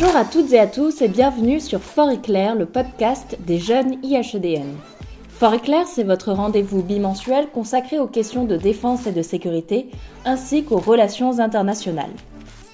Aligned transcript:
Bonjour 0.00 0.14
à 0.14 0.24
toutes 0.24 0.52
et 0.52 0.60
à 0.60 0.68
tous 0.68 1.02
et 1.02 1.08
bienvenue 1.08 1.58
sur 1.58 1.80
Fort 1.82 2.12
Éclair, 2.12 2.54
le 2.54 2.66
podcast 2.66 3.36
des 3.44 3.58
jeunes 3.58 3.96
IHEDN. 4.04 4.76
Fort 5.28 5.54
Éclair, 5.54 5.88
c'est 5.88 6.04
votre 6.04 6.30
rendez-vous 6.30 6.84
bimensuel 6.84 7.48
consacré 7.52 7.98
aux 7.98 8.06
questions 8.06 8.44
de 8.44 8.56
défense 8.56 9.08
et 9.08 9.12
de 9.12 9.22
sécurité, 9.22 9.88
ainsi 10.24 10.62
qu'aux 10.62 10.78
relations 10.78 11.40
internationales. 11.40 12.12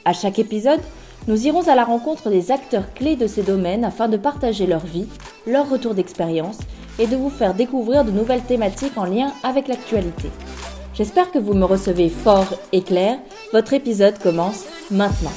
À 0.05 0.13
chaque 0.13 0.39
épisode, 0.39 0.82
nous 1.27 1.46
irons 1.46 1.67
à 1.67 1.75
la 1.75 1.85
rencontre 1.85 2.29
des 2.29 2.50
acteurs 2.50 2.93
clés 2.93 3.17
de 3.17 3.27
ces 3.27 3.43
domaines 3.43 3.86
afin 3.86 4.09
de 4.09 4.18
partager 4.18 4.67
leur 4.67 4.85
vie, 4.85 5.09
leur 5.46 5.71
retour 5.71 5.95
d'expérience 5.95 6.59
et 6.99 7.07
de 7.07 7.17
vous 7.17 7.31
faire 7.31 7.54
découvrir 7.54 8.04
de 8.04 8.11
nouvelles 8.11 8.45
thématiques 8.45 8.99
en 8.99 9.07
lien 9.07 9.32
avec 9.43 9.67
l'actualité. 9.68 10.29
J'espère 10.93 11.31
que 11.31 11.39
vous 11.39 11.54
me 11.54 11.64
recevez 11.64 12.11
fort 12.11 12.53
et 12.72 12.82
clair. 12.82 13.17
Votre 13.54 13.72
épisode 13.72 14.18
commence 14.18 14.67
maintenant. 14.91 15.32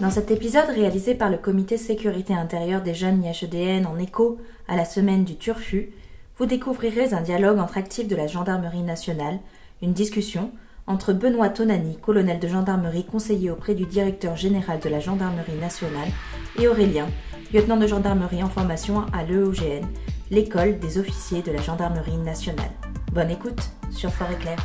Dans 0.00 0.10
cet 0.10 0.32
épisode 0.32 0.68
réalisé 0.68 1.14
par 1.14 1.30
le 1.30 1.38
comité 1.38 1.76
sécurité 1.76 2.34
intérieure 2.34 2.82
des 2.82 2.94
jeunes 2.94 3.22
IHEDN 3.22 3.86
en 3.86 3.96
écho 3.96 4.38
à 4.66 4.74
la 4.74 4.84
semaine 4.84 5.24
du 5.24 5.36
Turfu, 5.36 5.92
vous 6.36 6.46
découvrirez 6.46 7.14
un 7.14 7.20
dialogue 7.20 7.60
entre 7.60 7.78
actifs 7.78 8.08
de 8.08 8.16
la 8.16 8.26
gendarmerie 8.26 8.82
nationale, 8.82 9.38
une 9.82 9.92
discussion 9.92 10.50
entre 10.88 11.12
Benoît 11.12 11.48
Tonani, 11.48 11.96
colonel 11.98 12.40
de 12.40 12.48
gendarmerie 12.48 13.04
conseiller 13.04 13.52
auprès 13.52 13.76
du 13.76 13.86
directeur 13.86 14.36
général 14.36 14.80
de 14.80 14.88
la 14.88 14.98
gendarmerie 14.98 15.58
nationale, 15.60 16.08
et 16.58 16.66
Aurélien, 16.66 17.06
lieutenant 17.52 17.76
de 17.76 17.86
gendarmerie 17.86 18.42
en 18.42 18.50
formation 18.50 19.06
à 19.12 19.22
l'EOGN, 19.22 19.86
l'école 20.32 20.80
des 20.80 20.98
officiers 20.98 21.42
de 21.42 21.52
la 21.52 21.62
gendarmerie 21.62 22.18
nationale. 22.18 22.72
Bonne 23.12 23.30
écoute 23.30 23.70
sur 23.92 24.10
Fort 24.10 24.30
Éclair. 24.32 24.58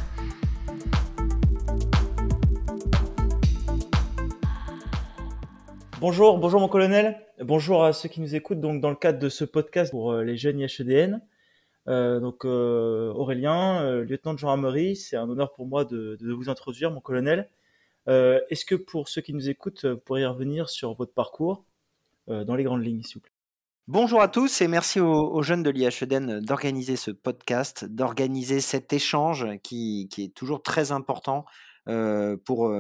Bonjour, 6.02 6.38
bonjour 6.38 6.61
mon 6.61 6.69
colonel. 6.69 7.19
Bonjour 7.42 7.83
à 7.83 7.92
ceux 7.92 8.08
qui 8.08 8.22
nous 8.22 8.33
écoutent 8.33 8.61
donc 8.61 8.80
dans 8.80 8.89
le 8.89 8.95
cadre 8.95 9.19
de 9.19 9.28
ce 9.28 9.44
podcast 9.44 9.92
pour 9.92 10.14
euh, 10.14 10.23
les 10.23 10.38
jeunes 10.38 10.58
IHEDN. 10.59 11.22
Euh, 11.89 12.22
donc 12.22 12.45
euh, 12.45 13.11
Aurélien, 13.11 14.00
lieutenant 14.03 14.33
de 14.33 14.39
gendarmerie, 14.39 14.95
c'est 14.95 15.17
un 15.17 15.27
honneur 15.27 15.52
pour 15.52 15.67
moi 15.67 15.83
de, 15.83 16.17
vous 16.22 16.50
introduire, 16.50 16.89
mon 16.92 17.02
colonel. 17.02 17.50
Est-ce 18.08 18.64
que 18.64 18.75
pour 18.75 19.09
ceux 19.09 19.22
qui 19.22 19.33
nous 19.33 19.50
écoutent, 19.50 19.83
vous 19.83 19.97
pourriez 19.97 20.25
revenir 20.25 20.70
sur 20.70 20.94
votre 20.94 21.14
parcours 21.14 21.66
dans 22.27 22.55
les 22.55 22.64
grandes 22.64 22.83
lignes, 22.83 23.03
s'il 23.03 23.16
vous 23.16 23.20
plaît? 23.20 23.33
Bonjour 23.88 24.22
à 24.22 24.30
tous 24.30 24.61
et 24.61 24.70
merci 24.70 25.02
aux, 25.02 25.44
jeunes 25.44 25.64
de 25.64 25.70
l'IHEDN 25.70 26.39
d'organiser 26.39 26.95
ce 26.95 27.11
podcast, 27.11 27.83
d'organiser 27.83 28.61
cet 28.61 28.94
échange 28.94 29.45
qui, 29.64 30.09
est 30.17 30.33
toujours 30.33 30.64
très 30.64 30.92
important 30.94 31.45
pour 32.45 32.72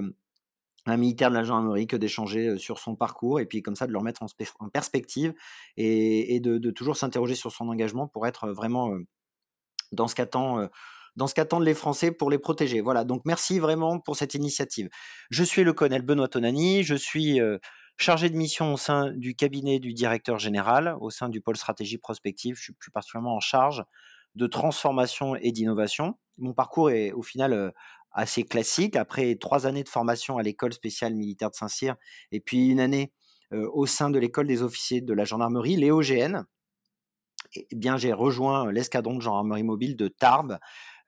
un 0.85 0.97
militaire 0.97 1.29
de 1.29 1.35
la 1.35 1.43
gendarmerie 1.43 1.87
que 1.87 1.95
d'échanger 1.95 2.57
sur 2.57 2.79
son 2.79 2.95
parcours 2.95 3.39
et 3.39 3.45
puis 3.45 3.61
comme 3.61 3.75
ça 3.75 3.87
de 3.87 3.91
le 3.91 3.97
remettre 3.97 4.21
en, 4.23 4.69
perspective 4.69 5.33
et, 5.77 6.39
de, 6.39 6.71
toujours 6.71 6.97
s'interroger 6.97 7.35
sur 7.35 7.51
son 7.51 7.67
engagement 7.69 8.07
pour 8.07 8.25
être 8.27 8.49
vraiment 8.49 8.91
dans 9.91 10.07
ce 10.07 10.15
qu'attend. 10.15 10.67
Dans 11.15 11.27
ce 11.27 11.33
qu'attendent 11.33 11.65
les 11.65 11.73
Français 11.73 12.11
pour 12.11 12.29
les 12.29 12.37
protéger. 12.37 12.79
Voilà, 12.79 13.03
donc 13.03 13.23
merci 13.25 13.59
vraiment 13.59 13.99
pour 13.99 14.15
cette 14.15 14.35
initiative. 14.35 14.89
Je 15.29 15.43
suis 15.43 15.65
le 15.65 15.73
colonel 15.73 16.01
Benoît 16.01 16.29
Tonani, 16.29 16.83
je 16.83 16.95
suis 16.95 17.41
chargé 17.99 18.29
de 18.29 18.37
mission 18.37 18.73
au 18.73 18.77
sein 18.77 19.11
du 19.11 19.35
cabinet 19.35 19.79
du 19.79 19.93
directeur 19.93 20.39
général, 20.39 20.95
au 21.01 21.09
sein 21.09 21.27
du 21.27 21.41
pôle 21.41 21.57
stratégie 21.57 21.97
prospective. 21.97 22.55
Je 22.55 22.61
suis 22.61 22.73
plus 22.73 22.91
particulièrement 22.91 23.35
en 23.35 23.41
charge 23.41 23.83
de 24.35 24.47
transformation 24.47 25.35
et 25.35 25.51
d'innovation. 25.51 26.17
Mon 26.37 26.53
parcours 26.53 26.91
est 26.91 27.11
au 27.11 27.21
final 27.21 27.73
assez 28.11 28.43
classique. 28.43 28.95
Après 28.95 29.35
trois 29.35 29.67
années 29.67 29.83
de 29.83 29.89
formation 29.89 30.37
à 30.37 30.43
l'école 30.43 30.73
spéciale 30.73 31.15
militaire 31.15 31.49
de 31.49 31.55
Saint-Cyr 31.55 31.95
et 32.31 32.39
puis 32.39 32.69
une 32.69 32.79
année 32.79 33.11
au 33.51 33.87
sein 33.87 34.09
de 34.11 34.19
l'école 34.19 34.47
des 34.47 34.61
officiers 34.61 35.01
de 35.01 35.13
la 35.13 35.25
gendarmerie, 35.25 35.75
l'EOGN, 35.75 36.43
eh 37.55 37.75
bien 37.75 37.97
j'ai 37.97 38.13
rejoint 38.13 38.71
l'escadron 38.71 39.15
de 39.15 39.21
gendarmerie 39.21 39.63
mobile 39.63 39.95
de 39.95 40.07
Tarbes, 40.07 40.59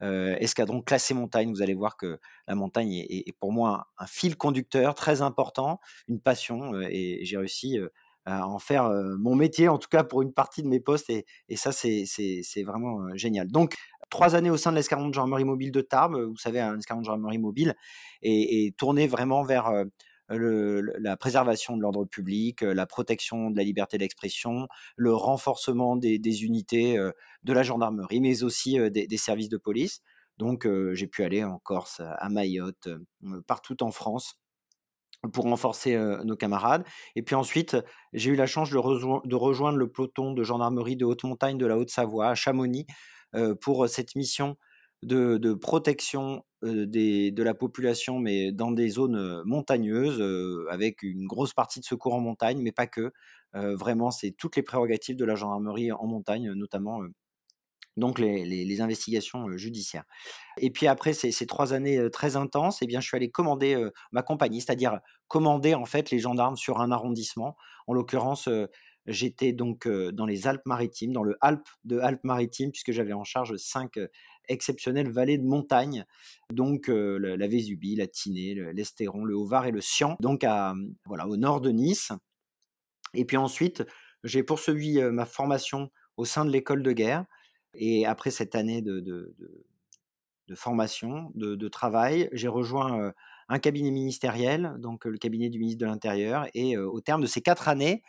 escadron 0.01 0.81
classé 0.81 1.13
montagne. 1.13 1.51
Vous 1.51 1.61
allez 1.61 1.75
voir 1.75 1.97
que 1.97 2.19
la 2.47 2.55
montagne 2.55 2.93
est, 2.93 3.31
pour 3.39 3.51
moi 3.51 3.87
un, 3.97 4.07
fil 4.07 4.37
conducteur 4.37 4.95
très 4.95 5.21
important, 5.21 5.79
une 6.07 6.19
passion, 6.19 6.73
et 6.81 7.19
j'ai 7.23 7.37
réussi 7.37 7.77
à 8.25 8.47
en 8.47 8.57
faire 8.57 8.89
mon 9.19 9.35
métier, 9.35 9.67
en 9.67 9.77
tout 9.77 9.89
cas 9.89 10.03
pour 10.03 10.23
une 10.23 10.33
partie 10.33 10.63
de 10.63 10.67
mes 10.67 10.79
postes, 10.79 11.11
et, 11.11 11.25
et 11.47 11.55
ça 11.55 11.71
c'est 11.71 12.63
vraiment 12.65 13.15
génial. 13.15 13.47
Donc 13.49 13.75
trois 14.11 14.35
années 14.35 14.51
au 14.51 14.57
sein 14.57 14.71
de 14.71 14.75
l'escadron 14.75 15.09
de 15.09 15.13
gendarmerie 15.15 15.45
mobile 15.45 15.71
de 15.71 15.81
Tarbes, 15.81 16.15
vous 16.15 16.37
savez, 16.37 16.59
un 16.59 16.77
escadron 16.77 17.01
de 17.01 17.07
gendarmerie 17.07 17.39
mobile, 17.39 17.75
et, 18.21 18.65
et 18.65 18.71
tourné 18.73 19.07
vraiment 19.07 19.43
vers 19.43 19.67
euh, 19.67 20.81
la 20.99 21.17
préservation 21.17 21.75
de 21.75 21.81
l'ordre 21.81 22.05
public, 22.05 22.61
la 22.61 22.85
protection 22.85 23.49
de 23.49 23.57
la 23.57 23.63
liberté 23.63 23.97
d'expression, 23.97 24.67
le 24.95 25.13
renforcement 25.13 25.95
des, 25.95 26.43
unités 26.43 26.97
de 27.43 27.53
la 27.53 27.63
gendarmerie, 27.63 28.21
mais 28.21 28.43
aussi 28.43 28.77
des, 28.91 29.17
services 29.17 29.49
de 29.49 29.57
police. 29.57 30.01
Donc 30.37 30.67
j'ai 30.93 31.07
pu 31.07 31.23
aller 31.23 31.43
en 31.43 31.59
Corse, 31.59 32.01
à 32.01 32.29
Mayotte, 32.29 32.89
partout 33.45 33.83
en 33.83 33.91
France 33.91 34.39
pour 35.33 35.45
renforcer 35.45 35.97
nos 36.23 36.35
camarades. 36.35 36.85
Et 37.15 37.21
puis 37.21 37.35
ensuite, 37.35 37.77
j'ai 38.13 38.31
eu 38.31 38.35
la 38.35 38.47
chance 38.47 38.71
de, 38.71 38.77
rejoindre 39.35 39.77
le 39.77 39.91
peloton 39.91 40.33
de 40.33 40.43
gendarmerie 40.43 40.95
de 40.95 41.05
haute 41.05 41.23
montagne 41.23 41.57
de 41.57 41.65
la 41.65 41.77
Haute-Savoie, 41.77 42.29
à 42.29 42.35
Chamonix, 42.35 42.85
pour 43.61 43.87
cette 43.87 44.15
mission 44.15 44.57
de, 45.03 45.53
protection 45.53 46.43
de 46.61 47.43
la 47.43 47.53
population, 47.53 48.19
mais 48.19 48.51
dans 48.51 48.71
des 48.71 48.89
zones 48.89 49.41
montagneuses, 49.45 50.21
avec 50.69 51.03
une 51.03 51.25
grosse 51.27 51.53
partie 51.53 51.79
de 51.79 51.85
secours 51.85 52.13
en 52.13 52.21
montagne, 52.21 52.61
mais 52.61 52.71
pas 52.71 52.87
que. 52.87 53.11
Vraiment, 53.53 54.11
c'est 54.11 54.31
toutes 54.31 54.55
les 54.55 54.63
prérogatives 54.63 55.17
de 55.17 55.25
la 55.25 55.35
gendarmerie 55.35 55.91
en 55.91 56.05
montagne, 56.05 56.51
notamment 56.53 57.01
donc 57.97 58.19
les, 58.19 58.81
investigations 58.81 59.57
judiciaires. 59.57 60.05
Et 60.57 60.69
puis 60.71 60.87
après 60.87 61.13
ces, 61.13 61.45
trois 61.45 61.73
années 61.73 62.09
très 62.11 62.35
intenses, 62.35 62.81
eh 62.81 62.87
bien, 62.87 62.99
je 62.99 63.07
suis 63.07 63.17
allé 63.17 63.29
commander 63.29 63.89
ma 64.11 64.21
compagnie, 64.21 64.61
c'est-à-dire 64.61 64.99
commander 65.27 65.73
en 65.73 65.85
fait 65.85 66.11
les 66.11 66.19
gendarmes 66.19 66.57
sur 66.57 66.79
un 66.79 66.91
arrondissement. 66.91 67.57
En 67.87 67.93
l'occurrence, 67.93 68.47
j'étais 69.05 69.53
donc 69.53 69.87
dans 69.87 70.25
les 70.25 70.47
Alpes-Maritimes, 70.47 71.13
dans 71.13 71.23
le 71.23 71.37
Alpes 71.41 71.69
de 71.83 71.99
Alpes-Maritimes, 71.99 72.71
puisque 72.71 72.91
j'avais 72.91 73.13
en 73.13 73.23
charge 73.23 73.55
cinq 73.57 73.99
exceptionnelles 74.47 75.09
vallées 75.09 75.37
de 75.37 75.45
montagne, 75.45 76.05
donc 76.51 76.87
la, 76.87 77.47
Vésubie, 77.47 77.95
la 77.95 78.07
Tinée, 78.07 78.55
l'Estéron, 78.73 79.23
le 79.23 79.35
Haut-Var 79.35 79.67
et 79.67 79.71
le 79.71 79.81
Sian, 79.81 80.17
donc 80.19 80.43
à, 80.43 80.73
voilà, 81.05 81.27
au 81.27 81.37
nord 81.37 81.61
de 81.61 81.71
Nice. 81.71 82.11
Et 83.13 83.25
puis 83.25 83.37
ensuite, 83.37 83.83
j'ai 84.23 84.43
poursuivi 84.43 85.01
ma 85.01 85.25
formation 85.25 85.91
au 86.17 86.25
sein 86.25 86.45
de 86.45 86.51
l'école 86.51 86.83
de 86.83 86.91
guerre. 86.91 87.25
Et 87.73 88.05
après 88.05 88.31
cette 88.31 88.55
année 88.55 88.81
de, 88.81 88.99
de 90.51 90.55
formation, 90.55 91.31
de, 91.33 91.67
travail, 91.69 92.29
j'ai 92.33 92.49
rejoint 92.49 93.13
un 93.47 93.59
cabinet 93.59 93.91
ministériel, 93.91 94.75
donc 94.79 95.05
le 95.05 95.17
cabinet 95.17 95.49
du 95.49 95.59
ministre 95.59 95.79
de 95.79 95.85
l'Intérieur. 95.85 96.47
Et 96.53 96.77
au 96.77 96.99
terme 96.99 97.21
de 97.21 97.27
ces 97.27 97.41
quatre 97.41 97.69
années, 97.69 98.03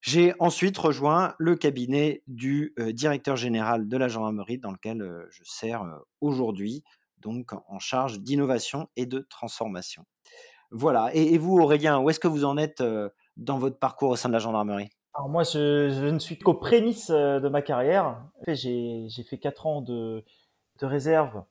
j'ai 0.00 0.32
ensuite 0.38 0.78
rejoint 0.78 1.34
le 1.38 1.56
cabinet 1.56 2.22
du 2.26 2.74
directeur 2.92 3.36
général 3.36 3.88
de 3.88 3.96
la 3.96 4.08
gendarmerie, 4.08 4.58
dans 4.58 4.70
lequel 4.70 5.26
je 5.30 5.42
sers 5.44 5.84
aujourd'hui, 6.20 6.84
donc 7.18 7.52
en 7.52 7.78
charge 7.78 8.20
d'innovation 8.20 8.88
et 8.96 9.06
de 9.06 9.26
transformation. 9.28 10.04
Voilà. 10.70 11.10
Et, 11.14 11.36
vous, 11.36 11.58
Aurélien, 11.58 11.98
où 11.98 12.10
est-ce 12.10 12.20
que 12.20 12.28
vous 12.28 12.44
en 12.44 12.56
êtes 12.56 12.82
dans 13.36 13.58
votre 13.58 13.78
parcours 13.78 14.10
au 14.10 14.16
sein 14.16 14.28
de 14.28 14.34
la 14.34 14.38
gendarmerie? 14.38 14.90
Alors 15.18 15.28
moi, 15.28 15.42
je, 15.42 16.10
ne 16.10 16.18
suis 16.20 16.38
qu'aux 16.38 16.54
prémices 16.54 17.10
euh, 17.10 17.40
de 17.40 17.48
ma 17.48 17.60
carrière. 17.60 18.22
J'ai 18.46 19.08
fait 19.28 19.38
quatre 19.38 19.66
ans 19.66 19.82
de, 19.82 20.24
réserve 20.80 21.42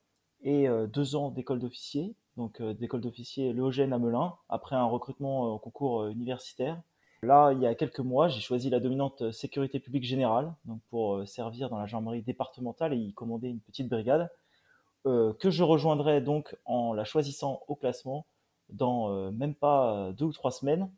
et 0.41 0.69
euh, 0.69 0.87
deux 0.87 1.17
ans 1.17 1.31
d'école 1.31 1.59
d'officier, 1.59 2.15
donc 2.37 2.61
euh, 2.61 2.73
d'école 2.73 3.01
d'officier 3.01 3.51
Léogène 3.51 3.91
à 3.91 3.97
Melun, 3.97 4.35
après 4.47 4.77
un 4.77 4.85
recrutement 4.85 5.53
au 5.53 5.59
concours 5.59 6.07
universitaire. 6.07 6.81
Là, 7.23 7.51
il 7.51 7.59
y 7.61 7.67
a 7.67 7.73
quelques 7.75 7.99
mois, 7.99 8.27
j'ai 8.27 8.41
choisi 8.41 8.69
la 8.69 8.79
dominante 8.79 9.31
sécurité 9.31 9.79
publique 9.79 10.03
générale, 10.03 10.53
donc 10.65 10.81
pour 10.89 11.27
servir 11.27 11.69
dans 11.69 11.79
la 11.79 11.87
gendarmerie 11.87 12.21
départementale 12.21 12.93
et 12.93 12.97
y 12.97 13.13
commander 13.13 13.49
une 13.49 13.59
petite 13.59 13.89
brigade, 13.89 14.29
euh, 15.05 15.33
que 15.33 15.49
je 15.49 15.63
rejoindrai 15.63 16.21
donc 16.21 16.55
en 16.65 16.93
la 16.93 17.05
choisissant 17.05 17.61
au 17.67 17.75
classement 17.75 18.27
dans 18.69 19.09
euh, 19.11 19.31
même 19.31 19.55
pas 19.55 20.11
deux 20.13 20.25
ou 20.25 20.33
trois 20.33 20.51
semaines, 20.51 20.91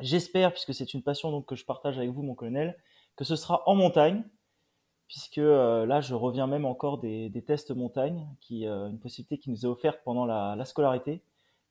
J'espère, 0.00 0.52
puisque 0.52 0.74
c'est 0.74 0.92
une 0.92 1.02
passion 1.02 1.30
donc 1.30 1.46
que 1.46 1.54
je 1.54 1.64
partage 1.64 1.98
avec 1.98 2.10
vous, 2.10 2.22
mon 2.22 2.34
colonel, 2.34 2.76
que 3.16 3.24
ce 3.24 3.36
sera 3.36 3.62
en 3.66 3.76
montagne, 3.76 4.24
puisque 5.06 5.38
euh, 5.38 5.86
là, 5.86 6.00
je 6.00 6.14
reviens 6.14 6.46
même 6.46 6.64
encore 6.64 6.98
des, 6.98 7.44
tests 7.46 7.70
montagne, 7.70 8.26
qui 8.40 8.66
euh, 8.66 8.88
une 8.88 8.98
possibilité 8.98 9.38
qui 9.38 9.50
nous 9.50 9.64
est 9.64 9.68
offerte 9.68 10.00
pendant 10.04 10.26
la, 10.26 10.64
scolarité. 10.64 11.22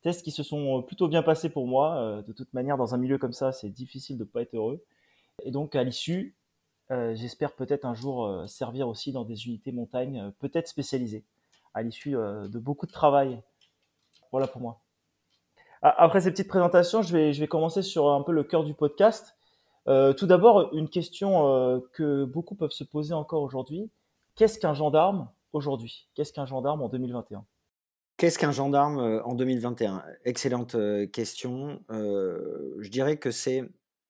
Tests 0.03 0.23
qui 0.23 0.31
se 0.31 0.43
sont 0.43 0.83
plutôt 0.83 1.07
bien 1.07 1.23
passés 1.23 1.49
pour 1.49 1.65
moi. 1.67 1.97
Euh, 1.97 2.21
de 2.21 2.31
toute 2.33 2.53
manière, 2.53 2.77
dans 2.77 2.93
un 2.93 2.97
milieu 2.97 3.17
comme 3.17 3.33
ça, 3.33 3.51
c'est 3.51 3.69
difficile 3.69 4.17
de 4.17 4.23
ne 4.23 4.29
pas 4.29 4.41
être 4.41 4.53
heureux. 4.53 4.83
Et 5.43 5.51
donc, 5.51 5.75
à 5.75 5.83
l'issue, 5.83 6.35
euh, 6.91 7.15
j'espère 7.15 7.55
peut-être 7.55 7.85
un 7.85 7.95
jour 7.95 8.25
euh, 8.25 8.45
servir 8.45 8.87
aussi 8.87 9.11
dans 9.11 9.23
des 9.23 9.47
unités 9.47 9.71
montagne, 9.71 10.19
euh, 10.19 10.31
peut-être 10.39 10.67
spécialisées, 10.67 11.25
à 11.73 11.81
l'issue 11.81 12.11
de 12.11 12.59
beaucoup 12.59 12.85
de 12.85 12.91
travail. 12.91 13.41
Voilà 14.31 14.47
pour 14.47 14.61
moi. 14.61 14.83
Après 15.81 16.21
ces 16.21 16.31
petites 16.31 16.47
présentations, 16.47 17.01
je 17.01 17.17
vais, 17.17 17.47
commencer 17.47 17.81
sur 17.81 18.09
un 18.09 18.21
peu 18.21 18.31
le 18.31 18.45
cœur 18.45 18.63
du 18.63 18.73
podcast. 18.73 19.35
Euh, 19.89 20.13
tout 20.13 20.27
d'abord, 20.27 20.73
une 20.73 20.87
question 20.87 21.47
euh, 21.47 21.79
que 21.91 22.23
beaucoup 22.23 22.55
peuvent 22.55 22.71
se 22.71 22.85
poser 22.85 23.13
encore 23.13 23.41
aujourd'hui. 23.41 23.91
Qu'est-ce 24.35 24.57
qu'un 24.59 24.73
gendarme 24.73 25.29
aujourd'hui? 25.51 26.07
Qu'est-ce 26.15 26.31
qu'un 26.31 26.45
gendarme 26.45 26.81
en 26.81 26.87
2021 26.87 27.43
Qu'est-ce 28.23 28.39
qu'un 28.39 28.53
gendarme 28.53 28.99
euh, 28.99 29.21
en 29.25 29.35
2021 29.35 30.01
Excellente 30.23 30.77
question. 31.11 31.83
je 31.89 32.87
dirais 32.87 33.17
que 33.17 33.31
c'est 33.31 33.65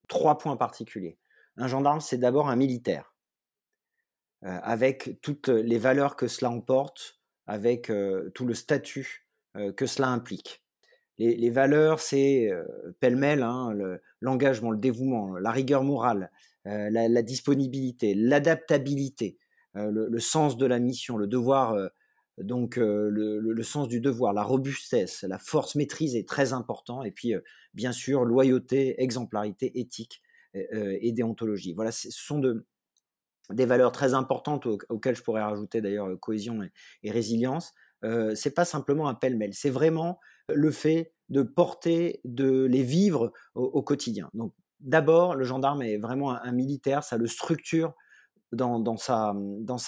trois 0.08 0.38
points 0.38 0.56
particuliers. 0.56 1.18
Un 1.58 1.68
gendarme, 1.68 2.00
c'est 2.00 2.20
d'abord 2.20 2.48
un 2.48 2.56
militaire, 2.56 3.16
avec 4.44 5.18
toutes 5.24 5.48
les 5.48 5.80
valeurs 5.80 6.16
que 6.16 6.28
cela 6.28 6.52
emporte, 6.52 7.22
avec 7.48 7.92
tout 8.36 8.46
le 8.46 8.54
statut 8.54 9.26
que 9.76 9.88
cela 9.88 10.10
implique 10.10 10.64
les, 11.18 11.50
valeurs, 11.50 12.00
c'est 12.00 12.52
pêle-mêle, 13.00 13.42
hein, 13.42 13.74
l'engagement, 14.22 14.70
le, 14.70 14.78
dévouement, 14.78 15.38
la 15.40 15.50
rigueur 15.50 15.84
morale, 15.84 16.30
la, 16.66 17.22
disponibilité, 17.24 18.14
l'adaptabilité, 18.14 19.40
le, 19.74 20.20
sens 20.20 20.56
de 20.56 20.68
la 20.68 20.78
mission, 20.78 21.18
le 21.18 21.26
devoir, 21.26 21.76
donc 22.38 22.78
le, 22.78 23.64
sens 23.64 23.88
du 23.88 24.02
devoir, 24.02 24.34
la 24.34 24.44
robustesse, 24.44 25.24
la 25.24 25.38
force 25.38 25.76
maîtrise 25.76 26.16
est 26.16 26.28
très 26.28 26.54
important, 26.54 27.04
et 27.04 27.12
puis 27.12 27.34
bien 27.74 27.92
sûr 27.92 28.26
loyauté, 28.26 29.02
exemplarité, 29.02 29.80
éthique 29.80 30.22
et 30.54 31.12
déontologie. 31.12 31.74
Voilà, 31.74 31.92
ce 31.92 32.10
sont 32.12 32.42
des 33.50 33.66
valeurs 33.66 33.92
très 33.92 34.14
importantes 34.14 34.66
auxquelles 34.66 35.16
je 35.16 35.24
pourrais 35.24 35.44
rajouter 35.44 35.82
d'ailleurs 35.82 36.20
cohésion 36.20 36.62
et, 37.04 37.12
résilience. 37.12 37.74
Euh, 38.04 38.36
c'est 38.36 38.54
pas 38.54 38.66
simplement 38.66 39.08
un 39.08 39.14
pêle-mêle, 39.14 39.54
c'est 39.54 39.70
vraiment 39.70 40.20
le 40.50 40.72
fait 40.72 41.14
de 41.30 41.42
porter, 41.42 42.20
de 42.26 42.66
les 42.66 42.84
vivre 42.84 43.32
au, 43.56 43.82
quotidien. 43.82 44.30
Donc 44.34 44.54
d'abord, 44.82 45.36
le 45.36 45.46
gendarme 45.46 45.82
est 45.82 45.98
vraiment 45.98 46.32
un, 46.32 46.52
militaire, 46.52 47.04
ça 47.04 47.18
le 47.18 47.28
structure 47.28 47.94
dans, 48.52 48.98
sa, 48.98 49.34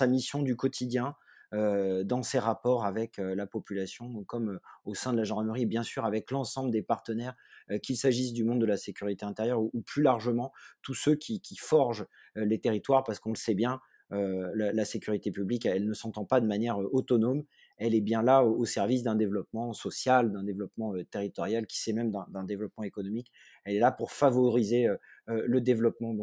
mission 0.07 0.41
du 0.41 0.55
quotidien, 0.55 1.07
euh, 1.07 1.11
dans 1.51 2.23
ses 2.23 2.39
rapports 2.39 2.85
avec 2.85 3.19
euh, 3.19 3.35
la 3.35 3.47
population, 3.47 4.23
comme 4.25 4.51
euh, 4.51 4.59
au 4.83 4.95
sein 4.95 5.13
de 5.13 5.17
la 5.17 5.23
gendarmerie, 5.23 5.65
bien 5.65 5.83
sûr 5.83 6.05
avec 6.05 6.31
l'ensemble 6.31 6.71
des 6.71 6.81
partenaires, 6.81 7.35
qu'il 7.81 7.97
s'agisse 7.97 8.33
du 8.33 8.43
monde 8.43 8.61
de 8.61 8.65
la 8.65 8.77
sécurité 8.77 9.25
intérieure 9.25 9.61
ou, 9.61 9.81
plus 9.81 10.03
largement 10.03 10.51
tous 10.81 10.93
ceux 10.93 11.15
qui, 11.15 11.41
forgent 11.57 12.05
les 12.35 12.59
territoires, 12.59 13.03
parce 13.03 13.19
qu'on 13.19 13.31
le 13.31 13.37
sait 13.37 13.55
bien, 13.55 13.79
la, 14.11 14.85
sécurité 14.85 15.31
publique, 15.31 15.65
elle 15.65 15.87
ne 15.87 15.93
s'entend 15.93 16.25
pas 16.25 16.41
de 16.41 16.45
manière 16.45 16.77
autonome, 16.93 17.43
elle 17.77 17.93
est 17.93 18.01
bien 18.01 18.21
là 18.21 18.43
au, 18.43 18.65
service 18.65 19.03
d'un 19.03 19.15
développement 19.15 19.73
social, 19.73 20.31
d'un 20.31 20.43
développement 20.43 20.95
euh, 20.95 21.03
territorial, 21.03 21.65
qui 21.67 21.79
sait 21.79 21.93
même 21.93 22.11
d'un 22.29 22.43
développement 22.43 22.83
économique. 22.83 23.31
Elle 23.63 23.75
est 23.75 23.79
là 23.79 23.91
pour 23.91 24.11
favoriser 24.11 24.87
euh, 24.87 24.97
euh, 25.29 25.43
le 25.45 25.61
développement 25.61 26.13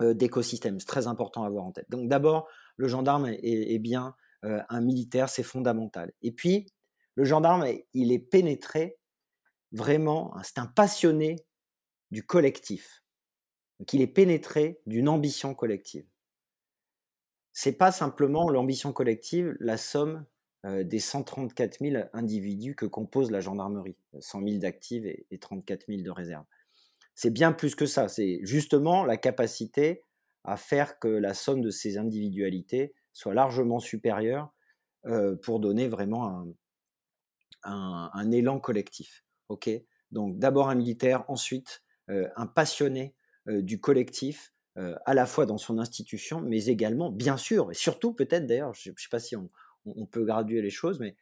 d'écosystèmes. 0.00 0.78
C'est 0.80 0.86
très 0.86 1.06
important 1.06 1.44
à 1.44 1.46
avoir 1.46 1.64
en 1.64 1.72
tête. 1.72 1.90
Donc 1.90 2.08
d'abord, 2.08 2.48
le 2.76 2.88
gendarme 2.88 3.26
est, 3.26 3.78
bien 3.78 4.14
un 4.42 4.80
militaire, 4.80 5.28
c'est 5.28 5.42
fondamental. 5.42 6.12
Et 6.22 6.32
puis, 6.32 6.72
le 7.14 7.24
gendarme, 7.24 7.66
il 7.92 8.12
est 8.12 8.18
pénétré 8.18 8.98
vraiment, 9.72 10.36
hein, 10.36 10.42
c'est 10.42 10.58
un 10.58 10.66
passionné 10.66 11.36
du 12.10 12.24
collectif. 12.24 13.02
Donc 13.78 13.92
il 13.92 14.00
est 14.00 14.06
pénétré 14.06 14.80
d'une 14.86 15.08
ambition 15.08 15.54
collective 15.54 16.06
c'est 17.52 17.72
pas 17.72 17.92
simplement 17.92 18.48
l'ambition 18.48 18.92
collective, 18.92 19.56
la 19.60 19.76
somme 19.76 20.24
des 20.64 20.98
134 20.98 21.78
000 21.80 22.04
individus 22.12 22.74
que 22.74 22.86
compose 22.86 23.30
la 23.30 23.40
gendarmerie, 23.40 23.96
100 24.18 24.42
000 24.42 24.58
d'actifs 24.58 25.04
et, 25.04 25.38
34 25.38 25.86
000 25.88 26.02
de 26.02 26.10
réserves. 26.10 26.44
C'est 27.22 27.28
bien 27.28 27.52
plus 27.52 27.74
que 27.74 27.84
ça, 27.84 28.08
c'est 28.08 28.40
justement 28.44 29.04
la 29.04 29.18
capacité 29.18 30.06
à 30.44 30.56
faire 30.56 30.98
que 30.98 31.06
la 31.06 31.34
somme 31.34 31.60
de 31.60 31.68
ces 31.68 31.98
individualités 31.98 32.94
soit 33.12 33.34
largement 33.34 33.78
supérieure 33.78 34.54
pour 35.42 35.60
donner 35.60 35.86
vraiment 35.86 36.46
un, 37.62 38.30
élan 38.30 38.58
collectif. 38.58 39.26
Ok? 39.50 39.68
Donc 40.10 40.38
d'abord 40.38 40.70
un 40.70 40.74
militaire, 40.74 41.26
ensuite 41.28 41.82
un 42.08 42.46
passionné 42.46 43.14
du 43.46 43.78
collectif, 43.80 44.54
à 44.76 45.12
la 45.12 45.26
fois 45.26 45.44
dans 45.44 45.58
son 45.58 45.78
institution, 45.78 46.40
mais 46.40 46.68
également, 46.68 47.10
bien 47.10 47.36
sûr, 47.36 47.70
et 47.70 47.74
surtout 47.74 48.14
peut-être 48.14 48.46
d'ailleurs, 48.46 48.72
je 48.72 48.92
ne 48.92 48.94
sais 48.96 49.10
pas 49.10 49.20
si 49.20 49.36
on, 49.36 49.50
peut 50.10 50.24
graduer 50.24 50.62
les 50.62 50.70
choses, 50.70 50.98
mais 50.98 51.16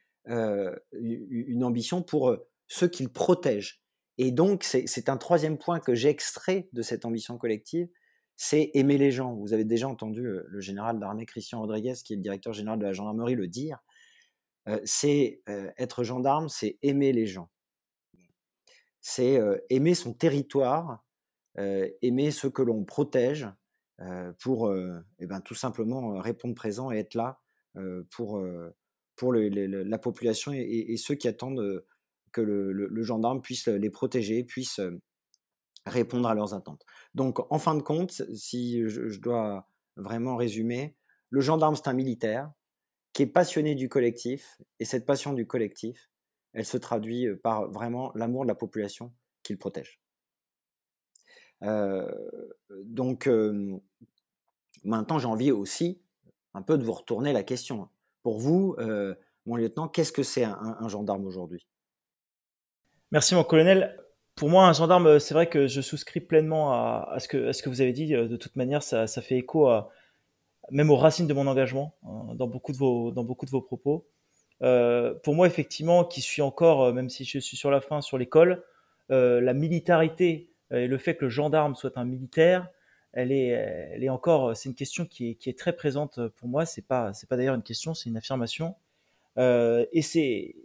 une 0.93 1.65
ambition 1.65 2.05
pour 2.05 2.37
ceux 2.69 2.87
qu'il 2.87 3.09
protège. 3.09 3.83
Et 4.19 4.32
donc, 4.32 4.65
c'est 4.65 5.09
un 5.09 5.17
troisième 5.17 5.59
point 5.59 5.81
que 5.81 5.94
j'ai 5.94 6.09
extrait 6.09 6.69
de 6.73 6.82
cette 6.82 7.05
ambition 7.05 7.38
collective, 7.38 7.88
c'est 8.37 8.70
aimer 8.75 8.99
les 8.99 9.11
gens. 9.11 9.35
Vous 9.35 9.53
avez 9.53 9.65
déjà 9.65 9.88
entendu 9.88 10.23
le 10.23 10.61
général 10.61 10.99
d'armée 10.99 11.25
Christian 11.25 11.61
Rodriguez, 11.61 11.94
qui 12.05 12.12
est 12.12 12.17
le 12.17 12.23
directeur 12.23 12.53
général 12.53 12.79
de 12.79 12.85
la 12.85 12.93
gendarmerie, 12.93 13.37
le 13.37 13.47
dire. 13.47 13.79
c'est 14.85 15.41
être 15.76 16.03
gendarme, 16.03 16.49
c'est 16.49 16.79
aimer 16.82 17.12
les 17.12 17.26
gens. 17.26 17.49
C'est 19.00 19.41
aimer 19.70 19.94
son 19.94 20.12
territoire, 20.12 21.05
euh, 21.59 21.88
aimer 22.03 22.31
ce 22.31 22.47
que 22.47 22.62
l'on 22.62 22.85
protège 22.85 23.49
euh, 24.00 24.32
pour 24.41 24.69
euh, 24.69 25.00
eh 25.19 25.26
ben, 25.26 25.41
tout 25.41 25.56
simplement 25.56 26.19
répondre 26.21 26.55
présent 26.55 26.93
et 26.93 26.99
être 26.99 27.14
là 27.14 27.41
pour, 28.11 28.44
pour 29.14 29.32
la 29.32 29.99
population 29.99 30.53
et, 30.53 30.97
ceux 30.97 31.14
qui 31.14 31.29
attendent 31.29 31.85
que 32.32 32.40
le, 32.40 33.02
gendarme 33.02 33.40
puisse 33.40 33.69
les 33.69 33.90
protéger, 33.90 34.44
puisse 34.44 34.80
répondre 35.86 36.28
à 36.28 36.34
leurs 36.34 36.54
attentes. 36.54 36.84
Donc, 37.14 37.40
en 37.52 37.58
fin 37.58 37.75
de 37.75 37.82
compte, 37.82 38.22
si 38.34 38.88
je, 38.88 39.19
dois 39.19 39.69
vraiment 39.96 40.36
résumer, 40.36 40.96
le 41.30 41.40
gendarme, 41.40 41.76
c'est 41.76 41.88
un 41.88 41.94
militaire 41.94 42.50
qui 43.12 43.22
est 43.22 43.26
passionné 43.26 43.75
du 43.75 43.88
collectif, 43.88 44.60
et 44.78 44.84
cette 44.84 45.06
passion 45.06 45.32
du 45.32 45.46
collectif, 45.46 46.10
elle 46.52 46.64
se 46.64 46.76
traduit 46.76 47.28
par 47.42 47.70
vraiment 47.70 48.12
l'amour 48.14 48.44
de 48.44 48.48
la 48.48 48.54
population 48.54 49.12
qu'il 49.42 49.58
protège 49.58 50.00
donc, 52.70 53.28
maintenant, 54.84 55.19
j'ai 55.19 55.26
envie 55.26 55.50
aussi 55.50 56.00
un 56.54 56.62
peu 56.62 56.78
de 56.78 56.84
vous 56.84 56.92
retourner 56.92 57.32
la 57.32 57.42
question. 57.42 57.88
Pour 58.22 58.38
vous, 58.38 58.76
mon 59.47 59.56
lieutenant, 59.56 59.88
qu'est-ce 59.88 60.12
que 60.12 60.23
c'est 60.23 60.44
un, 60.44 60.88
gendarme 60.88 61.26
aujourd'hui? 61.26 61.66
Merci, 63.11 63.35
mon 63.35 63.43
colonel. 63.43 63.97
Pour 64.35 64.50
moi, 64.50 64.67
un 64.67 64.73
gendarme, 64.75 65.19
c'est 65.19 65.33
vrai 65.33 65.49
que 65.49 65.67
je 65.67 65.81
souscris 65.81 66.21
pleinement 66.21 66.73
à, 66.73 67.17
ce, 67.19 67.29
que, 67.29 67.69
vous 67.69 67.81
avez 67.81 67.93
dit. 67.93 68.09
De 68.09 68.37
toute 68.37 68.55
manière, 68.55 68.83
ça, 68.83 69.07
fait 69.07 69.37
écho 69.37 69.69
même 70.71 70.91
aux 70.91 70.97
racines 70.97 71.27
de 71.27 71.33
mon 71.33 71.47
engagement 71.47 71.95
hein, 72.05 72.35
dans, 72.35 72.47
beaucoup 72.47 72.73
de 72.73 72.79
vos, 72.79 73.62
propos. 73.62 74.07
pour 74.61 75.35
moi, 75.35 75.47
effectivement, 75.47 76.05
qui 76.05 76.21
suis 76.21 76.43
encore, 76.43 76.93
même 76.93 77.09
si 77.09 77.25
je 77.25 77.38
suis 77.38 77.57
sur 77.57 77.71
la 77.71 77.81
fin, 77.81 78.03
sur 78.03 78.19
l'école, 78.19 78.62
la 79.09 79.55
militarité 79.55 80.53
et 80.71 80.87
le 80.87 80.99
fait 80.99 81.17
que 81.17 81.25
le 81.25 81.31
gendarme 81.31 81.75
soit 81.75 81.97
un 81.97 82.05
militaire, 82.05 82.69
elle 83.15 83.33
est, 83.33 84.09
encore, 84.11 84.55
c'est 84.55 84.69
une 84.69 84.75
question 84.75 85.07
qui 85.07 85.38
est, 85.45 85.59
très 85.59 85.75
présente 85.75 86.29
pour 86.37 86.49
moi. 86.49 86.67
C'est 86.67 86.87
pas, 86.87 87.12
pas 87.29 87.37
d'ailleurs 87.38 87.55
une 87.55 87.62
question, 87.62 87.95
c'est 87.95 88.11
une 88.11 88.19
affirmation. 88.19 88.77
Euh, 89.38 89.87
et 89.93 90.03
c'est, 90.03 90.57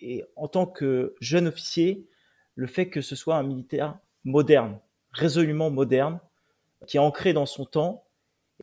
et 0.00 0.24
en 0.36 0.48
tant 0.48 0.66
que 0.66 1.14
jeune 1.20 1.48
officier, 1.48 2.08
le 2.54 2.66
fait 2.66 2.90
que 2.90 3.00
ce 3.00 3.16
soit 3.16 3.36
un 3.36 3.42
militaire 3.42 3.98
moderne, 4.24 4.78
résolument 5.12 5.70
moderne, 5.70 6.20
qui 6.86 6.96
est 6.96 7.00
ancré 7.00 7.32
dans 7.32 7.46
son 7.46 7.64
temps, 7.64 8.04